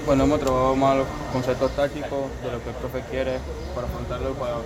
Bueno, 0.05 0.25
hemos 0.25 0.41
trabajado 0.41 0.75
más 0.75 0.97
los 0.97 1.07
conceptos 1.33 1.71
tácticos 1.77 2.29
de 2.43 2.51
lo 2.51 2.61
que 2.61 2.71
el 2.71 2.75
profe 2.75 3.05
quiere 3.09 3.39
para 3.73 3.87
afrontar 3.87 4.21
los 4.23 4.37
Juegos 4.37 4.65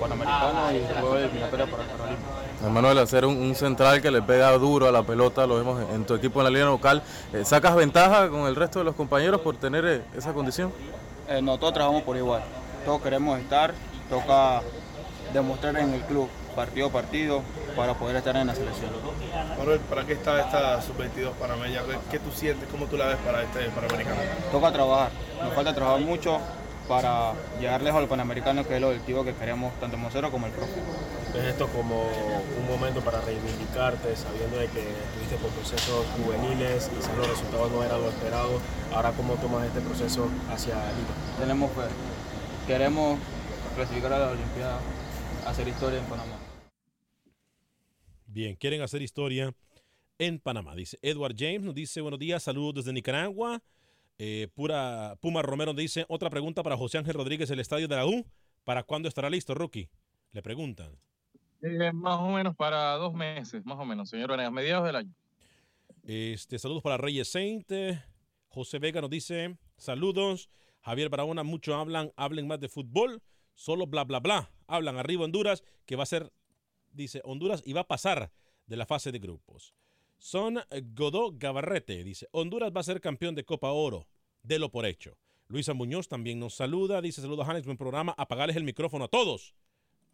Panamericanos 0.00 0.72
y 0.72 0.98
luego 0.98 1.14
de 1.14 1.24
eliminatoria 1.24 1.66
para 1.66 1.82
el 1.82 1.90
Paralímpico. 1.90 2.70
Manuel, 2.72 2.98
hacer 3.00 3.26
un, 3.26 3.36
un 3.36 3.54
central 3.54 4.00
que 4.00 4.10
le 4.10 4.22
pega 4.22 4.50
duro 4.52 4.88
a 4.88 4.92
la 4.92 5.02
pelota, 5.02 5.46
lo 5.46 5.56
vemos 5.56 5.84
en 5.92 6.06
tu 6.06 6.14
equipo 6.14 6.40
en 6.40 6.44
la 6.44 6.50
línea 6.50 6.64
local. 6.64 7.02
Eh, 7.34 7.44
¿Sacas 7.44 7.76
ventaja 7.76 8.30
con 8.30 8.46
el 8.46 8.56
resto 8.56 8.78
de 8.78 8.86
los 8.86 8.94
compañeros 8.94 9.42
por 9.42 9.58
tener 9.58 9.84
eh, 9.84 10.02
esa 10.16 10.32
condición? 10.32 10.72
Eh, 11.28 11.42
no, 11.42 11.58
todos 11.58 11.74
trabajamos 11.74 12.04
por 12.04 12.16
igual. 12.16 12.42
Todos 12.84 13.02
queremos 13.02 13.38
estar, 13.40 13.74
toca 14.08 14.62
demostrar 15.32 15.76
en 15.76 15.92
el 15.92 16.02
club, 16.02 16.28
partido 16.54 16.86
a 16.86 16.90
partido, 16.90 17.42
para 17.74 17.94
poder 17.94 18.16
estar 18.16 18.36
en 18.36 18.46
la 18.46 18.54
selección. 18.54 18.90
Manuel, 19.58 19.80
¿para 19.80 20.04
qué 20.06 20.12
está 20.12 20.40
esta 20.40 20.80
sub-22 20.82 21.32
panameña? 21.32 21.82
¿Qué, 21.82 21.98
¿Qué 22.12 22.18
tú 22.20 22.30
sientes? 22.30 22.68
¿Cómo 22.70 22.86
tú 22.86 22.96
la 22.96 23.06
ves 23.06 23.16
para 23.18 23.42
este 23.42 23.68
Panamericano? 23.70 24.20
Toca 24.52 24.72
trabajar, 24.72 25.10
nos 25.42 25.52
falta 25.52 25.74
trabajar 25.74 26.00
mucho 26.00 26.38
para 26.88 27.32
llegar 27.58 27.82
lejos 27.82 28.00
al 28.00 28.08
Panamericano, 28.08 28.62
que 28.62 28.74
es 28.74 28.76
el 28.76 28.84
objetivo 28.84 29.24
que 29.24 29.34
queremos 29.34 29.74
tanto 29.80 29.96
Mocero 29.96 30.30
como 30.30 30.46
el 30.46 30.52
profe. 30.52 30.80
¿Ves 31.36 31.44
esto 31.48 31.68
como 31.68 32.02
un 32.02 32.66
momento 32.66 33.02
para 33.02 33.20
reivindicarte, 33.20 34.16
sabiendo 34.16 34.56
de 34.56 34.68
que 34.68 34.80
estuviste 34.80 35.36
por 35.36 35.50
procesos 35.50 36.06
juveniles, 36.16 36.88
quizás 36.88 37.14
los 37.14 37.28
resultados 37.28 37.70
no 37.72 37.84
eran 37.84 38.00
lo 38.00 38.08
esperado? 38.08 38.58
Ahora, 38.90 39.12
¿cómo 39.12 39.34
tomas 39.34 39.66
este 39.66 39.82
proceso 39.82 40.30
hacia 40.48 40.76
Lima? 40.76 41.36
Tenemos 41.38 41.70
fe. 41.72 41.82
Queremos 42.66 43.18
clasificar 43.74 44.14
a 44.14 44.18
la 44.18 44.30
Olimpiada, 44.30 44.80
hacer 45.46 45.68
historia 45.68 45.98
en 45.98 46.06
Panamá. 46.06 46.38
Bien, 48.24 48.56
quieren 48.56 48.80
hacer 48.80 49.02
historia 49.02 49.54
en 50.18 50.38
Panamá. 50.38 50.74
Dice 50.74 50.98
Edward 51.02 51.34
James, 51.36 51.60
nos 51.60 51.74
dice 51.74 52.00
buenos 52.00 52.18
días, 52.18 52.42
saludos 52.44 52.76
desde 52.76 52.94
Nicaragua. 52.94 53.62
Eh, 54.16 54.48
Pura, 54.54 55.18
Puma 55.20 55.42
Romero 55.42 55.74
nos 55.74 55.82
dice 55.82 56.06
otra 56.08 56.30
pregunta 56.30 56.62
para 56.62 56.78
José 56.78 56.96
Ángel 56.96 57.12
Rodríguez, 57.12 57.50
el 57.50 57.60
estadio 57.60 57.88
de 57.88 57.96
la 57.96 58.06
U. 58.06 58.24
¿Para 58.64 58.84
cuándo 58.84 59.06
estará 59.06 59.28
listo, 59.28 59.54
Rookie? 59.54 59.90
Le 60.32 60.40
preguntan. 60.40 60.98
Eh, 61.62 61.92
más 61.92 62.20
o 62.20 62.28
menos 62.28 62.54
para 62.54 62.92
dos 62.94 63.14
meses, 63.14 63.64
más 63.64 63.78
o 63.78 63.84
menos, 63.84 64.08
señor 64.10 64.30
Vanegas, 64.30 64.52
mediados 64.52 64.86
del 64.86 64.96
año. 64.96 65.14
Este, 66.04 66.58
saludos 66.58 66.82
para 66.82 66.96
Reyes 66.96 67.28
Saint. 67.28 67.70
José 68.48 68.78
Vega 68.78 69.00
nos 69.00 69.10
dice 69.10 69.56
saludos. 69.76 70.50
Javier 70.82 71.08
Barahona, 71.08 71.42
mucho 71.42 71.74
hablan, 71.74 72.12
hablen 72.16 72.46
más 72.46 72.60
de 72.60 72.68
fútbol, 72.68 73.20
solo 73.54 73.88
bla, 73.88 74.04
bla, 74.04 74.20
bla. 74.20 74.50
Hablan 74.68 74.98
arriba 74.98 75.24
Honduras, 75.24 75.64
que 75.84 75.96
va 75.96 76.04
a 76.04 76.06
ser, 76.06 76.32
dice 76.92 77.20
Honduras, 77.24 77.60
y 77.66 77.72
va 77.72 77.80
a 77.80 77.88
pasar 77.88 78.30
de 78.66 78.76
la 78.76 78.86
fase 78.86 79.10
de 79.10 79.18
grupos. 79.18 79.74
Son 80.18 80.60
Godó 80.94 81.32
Gabarrete, 81.32 82.04
dice, 82.04 82.28
Honduras 82.30 82.72
va 82.74 82.80
a 82.80 82.84
ser 82.84 83.00
campeón 83.00 83.34
de 83.34 83.44
Copa 83.44 83.72
Oro, 83.72 84.06
lo 84.44 84.70
por 84.70 84.86
hecho. 84.86 85.18
Luisa 85.48 85.74
Muñoz 85.74 86.08
también 86.08 86.38
nos 86.38 86.54
saluda, 86.54 87.00
dice 87.00 87.20
saludos 87.20 87.48
Hannes, 87.48 87.66
buen 87.66 87.76
programa, 87.76 88.14
apagarles 88.16 88.56
el 88.56 88.64
micrófono 88.64 89.04
a 89.04 89.08
todos. 89.08 89.54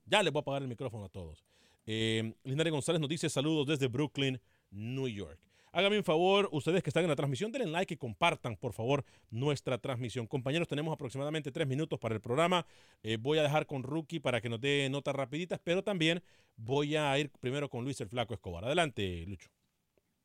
Ya 0.04 0.22
les 0.22 0.32
voy 0.32 0.40
a 0.40 0.42
apagar 0.42 0.62
el 0.62 0.68
micrófono 0.68 1.04
a 1.04 1.08
todos. 1.08 1.44
Eh, 1.86 2.34
Linares 2.44 2.72
González 2.72 3.00
nos 3.00 3.08
dice 3.10 3.28
saludos 3.28 3.66
desde 3.66 3.88
Brooklyn, 3.88 4.40
New 4.70 5.08
York. 5.08 5.38
Hágame 5.74 5.96
un 5.96 6.04
favor, 6.04 6.50
ustedes 6.52 6.82
que 6.82 6.90
están 6.90 7.04
en 7.04 7.08
la 7.08 7.16
transmisión, 7.16 7.50
denle 7.50 7.70
like 7.70 7.94
y 7.94 7.96
compartan, 7.96 8.56
por 8.56 8.74
favor, 8.74 9.06
nuestra 9.30 9.78
transmisión. 9.78 10.26
Compañeros, 10.26 10.68
tenemos 10.68 10.92
aproximadamente 10.92 11.50
tres 11.50 11.66
minutos 11.66 11.98
para 11.98 12.14
el 12.14 12.20
programa. 12.20 12.66
Eh, 13.02 13.16
voy 13.18 13.38
a 13.38 13.42
dejar 13.42 13.64
con 13.64 13.82
Rookie 13.82 14.20
para 14.20 14.42
que 14.42 14.50
nos 14.50 14.60
dé 14.60 14.86
notas 14.90 15.16
rapiditas, 15.16 15.60
pero 15.64 15.82
también 15.82 16.22
voy 16.56 16.96
a 16.96 17.18
ir 17.18 17.30
primero 17.40 17.70
con 17.70 17.84
Luis 17.84 17.98
el 18.02 18.08
Flaco 18.08 18.34
Escobar. 18.34 18.66
Adelante, 18.66 19.24
Lucho. 19.26 19.48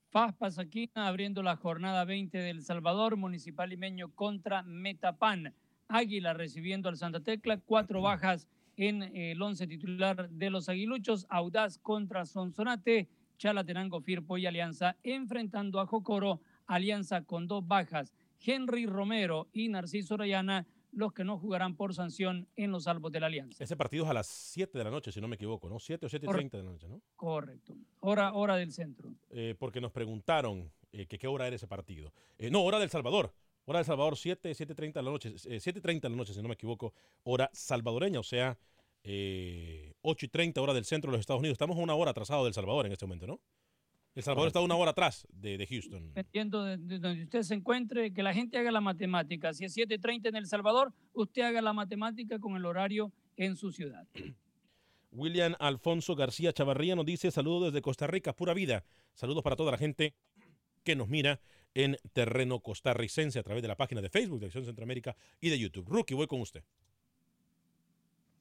FAS 0.09 0.36
Pasaquina 0.36 1.07
abriendo 1.07 1.41
la 1.41 1.55
jornada 1.55 2.03
20 2.03 2.38
del 2.38 2.61
Salvador, 2.61 3.15
Municipal 3.15 3.69
Limeño 3.69 4.13
contra 4.15 4.63
Metapan. 4.63 5.53
Águila 5.88 6.34
recibiendo 6.34 6.89
al 6.89 6.97
Santa 6.97 7.21
Tecla, 7.21 7.57
cuatro 7.57 8.01
bajas 8.01 8.49
en 8.78 9.03
el 9.15 9.41
once 9.41 9.67
titular 9.67 10.30
de 10.30 10.49
los 10.49 10.69
aguiluchos, 10.69 11.25
Audaz 11.30 11.80
contra 11.80 12.25
Sonsonate, 12.25 13.09
Chalatenango, 13.38 14.01
Firpo 14.01 14.38
y 14.38 14.45
Alianza 14.45 14.95
enfrentando 15.03 15.80
a 15.80 15.86
Jocoro, 15.86 16.39
Alianza 16.67 17.23
con 17.23 17.47
dos 17.47 17.67
bajas, 17.67 18.13
Henry 18.39 18.86
Romero 18.86 19.47
y 19.51 19.67
Narciso 19.69 20.13
Orellana, 20.13 20.65
los 20.91 21.13
que 21.13 21.23
no 21.23 21.38
jugarán 21.38 21.75
por 21.75 21.93
sanción 21.93 22.47
en 22.55 22.71
los 22.71 22.86
salvos 22.86 23.11
de 23.11 23.19
la 23.19 23.28
Alianza. 23.28 23.63
Ese 23.63 23.75
partido 23.75 24.05
es 24.05 24.09
a 24.09 24.13
las 24.13 24.28
7 24.28 24.78
de 24.78 24.84
la 24.84 24.91
noche, 24.91 25.11
si 25.11 25.19
no 25.19 25.28
me 25.28 25.36
equivoco, 25.36 25.69
¿no? 25.69 25.80
7 25.80 26.05
o 26.05 26.09
7.30 26.09 26.51
de 26.51 26.63
la 26.63 26.71
noche, 26.71 26.88
¿no? 26.88 27.01
Correcto. 27.15 27.75
Hora, 27.99 28.34
hora 28.34 28.55
del 28.55 28.71
centro. 28.71 29.13
Eh, 29.30 29.55
porque 29.57 29.82
nos 29.82 29.91
preguntaron 29.91 30.71
eh, 30.91 31.05
que 31.05 31.17
qué 31.17 31.28
hora 31.28 31.47
era 31.47 31.55
ese 31.55 31.67
partido. 31.67 32.13
Eh, 32.38 32.49
no, 32.49 32.63
hora 32.63 32.80
del 32.80 32.89
Salvador. 32.89 33.34
Hora 33.70 33.80
del 33.80 33.86
Salvador, 33.86 34.15
7, 34.15 34.51
7.30 34.51 34.93
de 34.93 35.03
la 35.03 35.11
noche, 35.11 35.34
7.30 35.34 35.99
de 35.99 36.09
la 36.09 36.15
noche, 36.15 36.34
si 36.34 36.41
no 36.41 36.47
me 36.47 36.53
equivoco, 36.53 36.93
hora 37.24 37.49
salvadoreña, 37.51 38.18
o 38.18 38.24
sea, 38.24 38.57
eh, 39.03 39.93
8 40.03 40.26
y 40.26 40.30
30 40.30 40.61
hora 40.61 40.74
del 40.74 40.86
centro 40.86 41.11
de 41.11 41.18
los 41.18 41.20
Estados 41.20 41.41
Unidos. 41.41 41.55
Estamos 41.55 41.76
una 41.78 41.93
hora 41.93 42.11
atrasado 42.11 42.45
del 42.45 42.53
Salvador 42.53 42.86
en 42.86 42.93
este 42.93 43.05
momento, 43.05 43.28
¿no? 43.28 43.41
El 44.15 44.24
Salvador 44.24 44.47
está 44.47 44.61
una 44.61 44.78
hora 44.78 44.91
atrás 44.91 45.28
de, 45.34 45.57
de 45.57 45.68
Houston. 45.68 46.13
Dependiendo 46.13 46.63
de, 46.63 46.78
de, 46.78 46.99
donde 46.99 47.24
usted 47.24 47.41
se 47.41 47.55
encuentre, 47.55 48.13
que 48.13 48.24
la 48.24 48.34
gente 48.34 48.57
haga 48.57 48.72
la 48.72 48.80
matemática. 48.80 49.53
Si 49.53 49.65
es 49.65 49.76
7.30 49.76 50.30
en 50.30 50.38
El 50.38 50.47
Salvador, 50.47 50.93
usted 51.11 51.41
haga 51.41 51.61
la 51.61 51.74
matemática 51.74 52.39
con 52.39 52.55
el 52.55 52.65
horario 52.65 53.11
en 53.36 53.57
su 53.57 53.74
ciudad. 53.74 54.07
William 55.11 55.55
Alfonso 55.59 56.15
García 56.15 56.53
Chavarría 56.53 56.95
nos 56.95 57.05
dice 57.05 57.32
saludos 57.32 57.74
desde 57.74 57.82
Costa 57.82 58.07
Rica, 58.07 58.34
pura 58.34 58.53
vida. 58.53 58.86
Saludos 59.13 59.43
para 59.43 59.57
toda 59.57 59.72
la 59.74 59.78
gente 59.78 60.15
que 60.86 60.95
nos 60.95 61.09
mira 61.09 61.41
en 61.78 61.95
terreno 62.11 62.59
costarricense 62.59 63.38
a 63.38 63.43
través 63.43 63.61
de 63.61 63.67
la 63.67 63.75
página 63.75 64.01
de 64.01 64.09
Facebook 64.09 64.39
de 64.39 64.47
Acción 64.47 64.65
Centroamérica 64.65 65.15
y 65.39 65.49
de 65.49 65.59
YouTube. 65.59 65.88
Rookie, 65.88 66.15
voy 66.15 66.25
con 66.25 66.41
usted. 66.41 66.63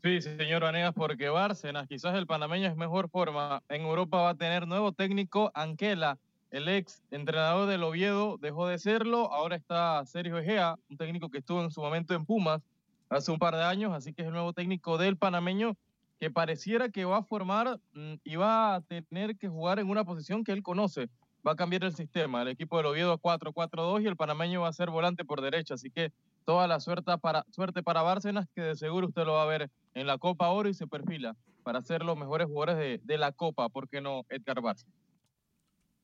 Sí, 0.03 0.22
señor 0.22 0.62
Vanegas, 0.62 0.95
porque 0.95 1.28
Bárcenas, 1.28 1.87
quizás 1.87 2.14
el 2.14 2.26
panameño 2.26 2.66
es 2.66 2.76
mejor 2.76 3.11
forma. 3.11 3.62
En 3.68 3.82
Europa 3.82 4.22
va 4.22 4.30
a 4.30 4.34
tener 4.37 4.66
nuevo 4.66 4.93
técnico, 4.93 5.53
Anquela, 5.55 6.18
el 6.51 6.66
ex 6.68 7.03
entrenador 7.11 7.68
del 7.68 7.82
Oviedo, 7.82 8.39
dejó 8.39 8.68
de 8.68 8.78
serlo. 8.78 9.30
Ahora 9.30 9.57
está 9.57 10.07
Sergio 10.07 10.39
Egea, 10.39 10.78
un 10.89 10.97
técnico 10.97 11.28
que 11.28 11.39
estuvo 11.39 11.62
en 11.62 11.70
su 11.70 11.82
momento 11.82 12.14
en 12.14 12.24
Pumas 12.24 12.62
hace 13.11 13.30
un 13.32 13.39
par 13.39 13.55
de 13.55 13.64
años, 13.64 13.93
así 13.93 14.14
que 14.14 14.22
es 14.22 14.28
el 14.28 14.32
nuevo 14.32 14.55
técnico 14.55 14.97
del 14.97 15.18
panameño 15.18 15.76
que 16.18 16.30
pareciera 16.30 16.89
que 16.89 17.05
va 17.05 17.18
a 17.18 17.22
formar 17.22 17.78
mm, 17.93 18.14
y 18.24 18.37
va 18.37 18.76
a 18.76 18.80
tener 18.80 19.37
que 19.37 19.49
jugar 19.49 19.78
en 19.78 19.91
una 19.91 20.05
posición 20.05 20.43
que 20.43 20.53
él 20.53 20.62
conoce. 20.62 21.11
Va 21.47 21.53
a 21.53 21.57
cambiar 21.57 21.84
el 21.84 21.94
sistema. 21.94 22.42
El 22.42 22.49
equipo 22.49 22.76
del 22.76 22.86
Oviedo 22.86 23.18
4-4-2 23.18 24.03
y 24.03 24.07
el 24.07 24.16
panameño 24.16 24.62
va 24.62 24.68
a 24.68 24.72
ser 24.72 24.90
volante 24.90 25.24
por 25.24 25.40
derecha. 25.40 25.74
Así 25.74 25.90
que 25.90 26.12
toda 26.44 26.66
la 26.66 26.80
suerte 26.80 27.16
para, 27.18 27.44
suerte 27.51 27.82
para 27.82 28.03
Bárcenas, 28.03 28.49
que 28.55 28.62
de 28.62 28.74
seguro 28.74 29.07
usted 29.07 29.24
lo 29.24 29.34
va 29.34 29.44
a 29.44 29.47
ver 29.47 29.70
en 29.94 30.07
la 30.07 30.18
Copa 30.18 30.49
Oro 30.49 30.68
y 30.68 30.74
se 30.74 30.86
perfila 30.88 31.36
para 31.62 31.82
ser 31.82 32.03
los 32.03 32.16
mejores 32.16 32.49
jugadores 32.49 33.01
de, 33.05 33.18
la 33.18 33.30
Copa. 33.30 33.68
¿Por 33.68 33.88
qué 33.88 34.01
no 34.01 34.24
Edgar 34.28 34.61
Bárcenas? 34.61 34.94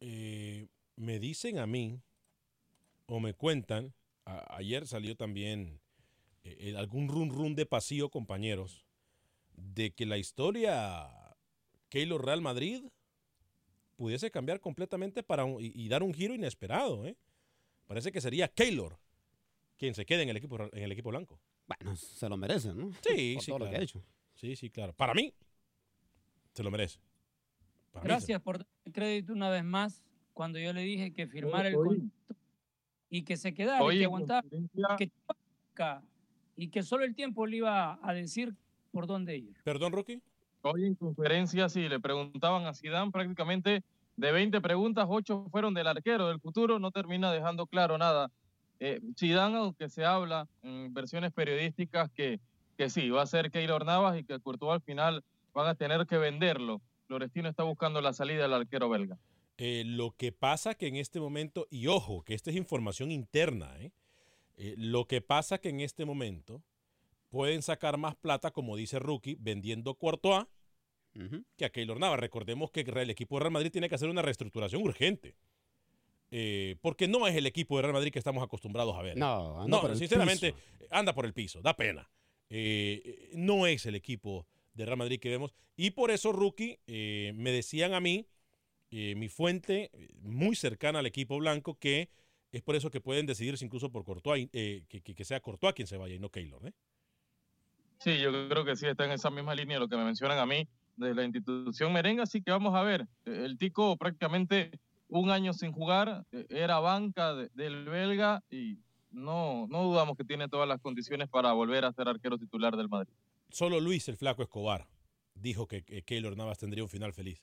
Eh, 0.01 0.69
me 0.97 1.19
dicen 1.19 1.59
a 1.59 1.67
mí, 1.67 2.01
o 3.07 3.19
me 3.19 3.35
cuentan, 3.35 3.93
ayer 4.25 4.87
salió 4.87 5.17
también 5.17 5.81
eh, 6.45 6.75
algún 6.77 7.09
run 7.09 7.31
run 7.31 7.55
de 7.55 7.67
pasillo, 7.67 8.11
compañeros, 8.11 8.85
de 9.55 9.91
que 9.93 10.07
la 10.07 10.19
historia 10.19 11.09
Keylor 11.89 12.25
Real 12.25 12.43
Madrid 12.43 12.85
pudiese 14.03 14.33
cambiar 14.33 14.59
completamente 14.59 15.23
para 15.23 15.45
un, 15.45 15.63
y, 15.63 15.71
y, 15.77 15.89
dar 15.89 16.03
un 16.03 16.13
giro 16.13 16.35
inesperado. 16.35 17.07
¿eh? 17.07 17.17
Parece 17.87 18.11
que 18.11 18.21
sería 18.21 18.49
Keylor 18.49 18.99
quien 19.79 19.95
se 19.95 20.05
quede 20.05 20.25
en 20.25 20.29
el 20.29 20.37
equipo, 20.37 20.61
en 20.61 20.83
el 20.83 20.91
equipo 20.91 21.11
blanco. 21.11 21.39
Bueno, 21.69 21.95
se 21.95 22.29
lo 22.29 22.37
merece, 22.37 22.75
¿no? 22.75 22.91
Sí, 23.01 23.35
Por 23.35 23.45
sí, 23.45 23.51
todo 23.53 23.59
claro. 23.59 23.65
lo 23.65 23.71
que 23.71 23.77
ha 23.77 23.81
hecho. 23.85 24.03
Sí, 24.35 24.57
sí, 24.57 24.71
claro. 24.71 24.93
Para 24.93 25.15
mí, 25.15 25.33
se 26.53 26.65
lo 26.65 26.73
merece. 26.73 26.99
Para 27.93 28.03
mí 28.03 28.09
se- 28.09 28.09
Gracias 28.09 28.43
por 28.43 28.59
dar 28.59 28.67
el 28.87 28.93
crédito 28.93 29.33
una 29.35 29.51
vez 29.51 29.63
más 29.63 30.03
cuando 30.33 30.59
yo 30.59 30.73
le 30.73 30.81
dije 30.81 31.13
que 31.13 31.29
firmara 31.29 31.69
el 31.69 31.77
contrato 31.77 32.11
y 33.09 33.23
que 33.23 33.37
se 33.37 33.55
quedara 33.55 33.95
y 33.95 33.99
que 33.99 34.05
aguantara 34.05 34.49
que 34.99 35.13
y 36.57 36.69
que 36.71 36.83
solo 36.83 37.05
el 37.05 37.15
tiempo 37.15 37.47
le 37.47 37.59
iba 37.59 38.01
a 38.03 38.15
decir 38.15 38.53
por 38.91 39.07
dónde 39.07 39.37
ir. 39.37 39.55
Perdón, 39.63 39.93
Rocky. 39.93 40.21
Hoy 40.63 40.87
en 40.87 40.95
conferencia, 40.95 41.69
sí, 41.69 41.89
le 41.89 41.99
preguntaban 41.99 42.67
a 42.67 42.75
Zidane 42.75 43.11
prácticamente 43.11 43.83
de 44.17 44.33
20 44.33 44.61
preguntas, 44.61 45.07
8 45.09 45.47
fueron 45.51 45.75
del 45.75 45.87
arquero 45.87 46.29
del 46.29 46.41
futuro, 46.41 46.79
no 46.79 46.91
termina 46.91 47.33
dejando 47.33 47.67
claro 47.67 47.99
nada. 47.99 48.31
Eh, 48.81 49.01
Zidane, 49.19 49.59
aunque 49.59 49.89
se 49.89 50.05
habla 50.05 50.49
en 50.63 50.93
versiones 50.93 51.33
periodísticas 51.33 52.11
que, 52.11 52.41
que 52.77 52.91
sí, 52.91 53.11
va 53.11 53.23
a 53.23 53.27
ser 53.27 53.51
Keylor 53.51 53.85
Navas 53.85 54.19
y 54.19 54.25
que 54.25 54.41
Courtois 54.41 54.75
al 54.75 54.83
final 54.83 55.25
van 55.55 55.69
a 55.69 55.75
tener 55.75 56.07
que 56.07 56.19
venderlo. 56.19 56.81
Florestino 57.07 57.49
está 57.49 57.63
buscando 57.63 58.01
la 58.01 58.13
salida 58.13 58.43
del 58.43 58.55
arquero 58.55 58.89
belga. 58.89 59.19
Eh, 59.59 59.85
lo 59.87 60.13
que 60.17 60.33
pasa 60.33 60.75
que 60.75 60.89
en 60.89 60.97
este 60.97 61.21
momento, 61.21 61.67
y 61.71 61.87
ojo, 61.87 62.23
que 62.23 62.35
esta 62.35 62.51
es 62.51 62.57
información 62.57 63.11
interna, 63.11 63.77
¿eh? 63.79 63.93
Eh, 64.57 64.75
lo 64.77 65.07
que 65.07 65.21
pasa 65.21 65.59
que 65.59 65.69
en 65.69 65.81
este 65.81 66.05
momento 66.05 66.63
pueden 67.31 67.63
sacar 67.63 67.97
más 67.99 68.15
plata, 68.17 68.51
como 68.51 68.77
dice 68.77 68.99
Rookie, 68.99 69.37
vendiendo 69.41 69.95
Courtois 69.95 70.47
que 71.57 71.65
a 71.65 71.71
Keylor 71.71 71.99
Navas. 72.01 72.19
Recordemos 72.21 72.71
que 72.71 72.81
el 72.81 73.11
equipo 73.11 73.37
de 73.37 73.41
Real 73.41 73.53
Madrid 73.53 73.71
tiene 73.71 73.89
que 73.89 73.95
hacer 73.95 74.09
una 74.09 74.23
reestructuración 74.23 74.83
urgente. 74.83 75.35
Eh, 76.31 76.77
porque 76.81 77.09
no 77.09 77.27
es 77.27 77.37
el 77.37 77.47
equipo 77.47 77.77
de 77.77 77.83
Real 77.83 77.93
Madrid 77.93 78.11
que 78.11 78.19
estamos 78.19 78.43
acostumbrados 78.43 78.97
a 78.97 79.03
ver. 79.03 79.19
No, 79.19 79.61
anda 79.63 79.77
no 79.77 79.81
por 79.83 79.91
el 79.91 79.99
sinceramente, 79.99 80.55
anda 80.91 81.15
por 81.15 81.27
el 81.27 81.35
piso, 81.35 81.61
da 81.61 81.77
pena. 81.77 82.09
Eh, 82.49 83.31
no 83.35 83.67
es 83.67 83.85
el 83.87 83.95
equipo 83.95 84.47
de 84.73 84.87
Real 84.87 84.97
Madrid 84.97 85.21
que 85.21 85.29
vemos. 85.29 85.53
Y 85.77 85.91
por 85.91 86.11
eso, 86.11 86.33
Rookie, 86.33 86.79
eh, 86.87 87.33
me 87.35 87.51
decían 87.51 87.93
a 87.93 88.01
mí, 88.01 88.27
eh, 88.91 89.15
mi 89.15 89.29
fuente 89.29 89.91
muy 90.23 90.57
cercana 90.57 91.01
al 91.01 91.07
equipo 91.07 91.37
blanco, 91.39 91.79
que 91.79 92.09
es 92.51 92.63
por 92.63 92.77
eso 92.77 92.91
que 92.91 93.01
pueden 93.03 93.27
decidirse 93.27 93.65
incluso 93.65 93.91
por 93.91 94.05
Courtois, 94.05 94.49
eh, 94.55 94.85
que, 94.89 95.03
que- 95.03 95.15
que 95.15 95.25
sea 95.25 95.41
Courtois 95.41 95.75
quien 95.75 95.87
se 95.89 95.97
vaya 95.99 96.15
y 96.15 96.19
no 96.19 96.31
Keylor. 96.31 96.67
¿eh? 96.67 96.73
Sí, 97.99 98.19
yo 98.19 98.31
creo 98.49 98.65
que 98.65 98.75
sí 98.77 98.87
está 98.87 99.05
en 99.05 99.13
esa 99.13 99.31
misma 99.31 99.55
línea 99.55 99.77
de 99.77 99.81
lo 99.81 99.89
que 99.89 99.97
me 99.97 100.05
mencionan 100.05 100.39
a 100.39 100.47
mí 100.47 100.67
de 100.97 101.15
la 101.15 101.25
institución 101.25 101.93
merengue, 101.93 102.23
así 102.23 102.43
que 102.43 102.51
vamos 102.51 102.75
a 102.75 102.83
ver. 102.83 103.07
El 103.25 103.57
Tico 103.59 103.97
prácticamente 103.97 104.71
un 105.09 105.31
año 105.31 105.53
sin 105.53 105.73
jugar, 105.73 106.25
eh, 106.33 106.47
era 106.49 106.79
banca 106.81 107.35
de- 107.35 107.51
del 107.55 107.85
belga 107.85 108.43
y 108.51 108.79
no, 109.11 109.67
no 109.69 109.83
dudamos 109.83 110.17
que 110.17 110.25
tiene 110.25 110.49
todas 110.49 110.67
las 110.69 110.81
condiciones 110.81 111.29
para 111.29 111.53
volver 111.53 111.85
a 111.85 111.93
ser 111.93 112.09
arquero 112.09 112.39
titular 112.39 112.77
del 112.77 112.89
Madrid. 112.89 113.13
Solo 113.51 113.79
Luis 113.81 114.09
el 114.09 114.17
Flaco 114.17 114.43
Escobar 114.43 114.89
dijo 115.35 115.67
que, 115.67 115.83
que 115.83 116.03
Keylor 116.03 116.37
Navas 116.37 116.59
tendría 116.59 116.83
un 116.83 116.89
final 116.89 117.13
feliz 117.13 117.43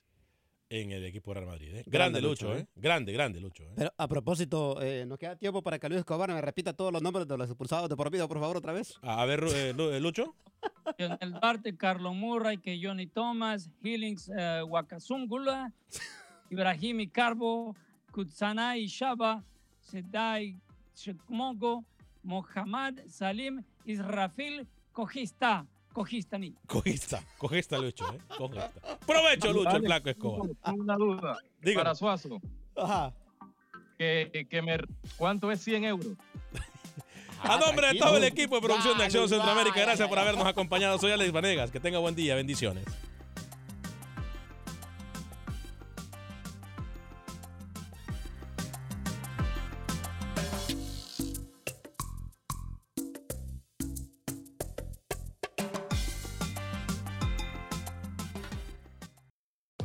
en 0.70 0.92
el 0.92 1.04
equipo 1.04 1.34
de 1.34 1.40
Real 1.40 1.50
Madrid. 1.50 1.68
¿eh? 1.74 1.82
Grande, 1.86 1.90
Grande 1.90 2.20
Lucho, 2.20 2.46
Lucho, 2.46 2.58
¿eh? 2.58 2.60
¿eh? 2.62 2.66
Grande, 2.76 3.12
grande 3.12 3.40
Lucho. 3.40 3.64
¿eh? 3.64 3.72
Pero 3.76 3.92
a 3.96 4.08
propósito, 4.08 4.80
eh, 4.80 5.04
nos 5.04 5.18
queda 5.18 5.36
tiempo 5.36 5.62
para 5.62 5.78
que 5.78 5.88
Luis 5.88 5.98
Escobar 5.98 6.32
me 6.32 6.40
repita 6.40 6.72
todos 6.72 6.92
los 6.92 7.02
nombres 7.02 7.26
de 7.26 7.36
los 7.36 7.48
expulsados 7.48 7.88
de 7.88 7.96
por 7.96 8.10
vida, 8.10 8.26
por 8.28 8.38
favor, 8.38 8.56
otra 8.56 8.72
vez. 8.72 8.96
A 9.02 9.24
ver, 9.26 9.42
eh, 9.52 9.74
eh, 9.76 10.00
Lucho. 10.00 10.36
Lionel 10.96 11.32
Duarte, 11.32 11.76
Carlos 11.76 12.14
Murray, 12.14 12.58
que 12.58 12.78
Johnny 12.80 13.08
Thomas, 13.08 13.68
Hillings 13.82 14.30
eh, 14.36 14.62
Wakasungula, 14.62 15.72
Ibrahimi 16.50 17.08
Carbo, 17.08 17.74
Kutsanai 18.12 18.86
Shaba, 18.86 19.42
Sedai 19.80 20.56
Shekmogo, 20.94 21.84
Mohammad 22.22 23.00
Salim, 23.08 23.64
Israfil 23.84 24.68
Cogista, 24.92 25.66
Cogistani. 25.92 26.54
Cogista, 26.66 27.22
cogista 27.38 27.78
Lucho, 27.78 28.04
¿eh? 28.12 28.18
Cogista. 28.36 28.72
Provecho, 29.06 29.52
Lucho, 29.52 29.76
el 29.76 29.82
Flaco 29.84 30.08
Escobar. 30.10 30.50
tengo 30.64 30.82
Una 30.82 30.96
duda 30.96 31.38
Dígame. 31.60 31.82
para 31.82 31.94
Suazo. 31.94 32.40
Que, 33.98 34.46
que 34.48 34.62
me, 34.62 34.78
¿Cuánto 35.16 35.50
es 35.52 35.60
100 35.62 35.84
euros? 35.84 36.06
A 37.42 37.58
nombre 37.58 37.88
de 37.88 37.98
todo 37.98 38.18
el 38.18 38.24
equipo 38.24 38.54
de 38.56 38.60
producción 38.60 38.98
de 38.98 39.04
Acción 39.04 39.28
Centroamérica, 39.28 39.80
gracias 39.80 40.06
por 40.08 40.18
habernos 40.18 40.46
acompañado. 40.46 40.98
Soy 40.98 41.10
Alex 41.12 41.32
Vanegas. 41.32 41.70
Que 41.70 41.80
tenga 41.80 41.98
buen 41.98 42.14
día. 42.14 42.34
Bendiciones. 42.34 42.84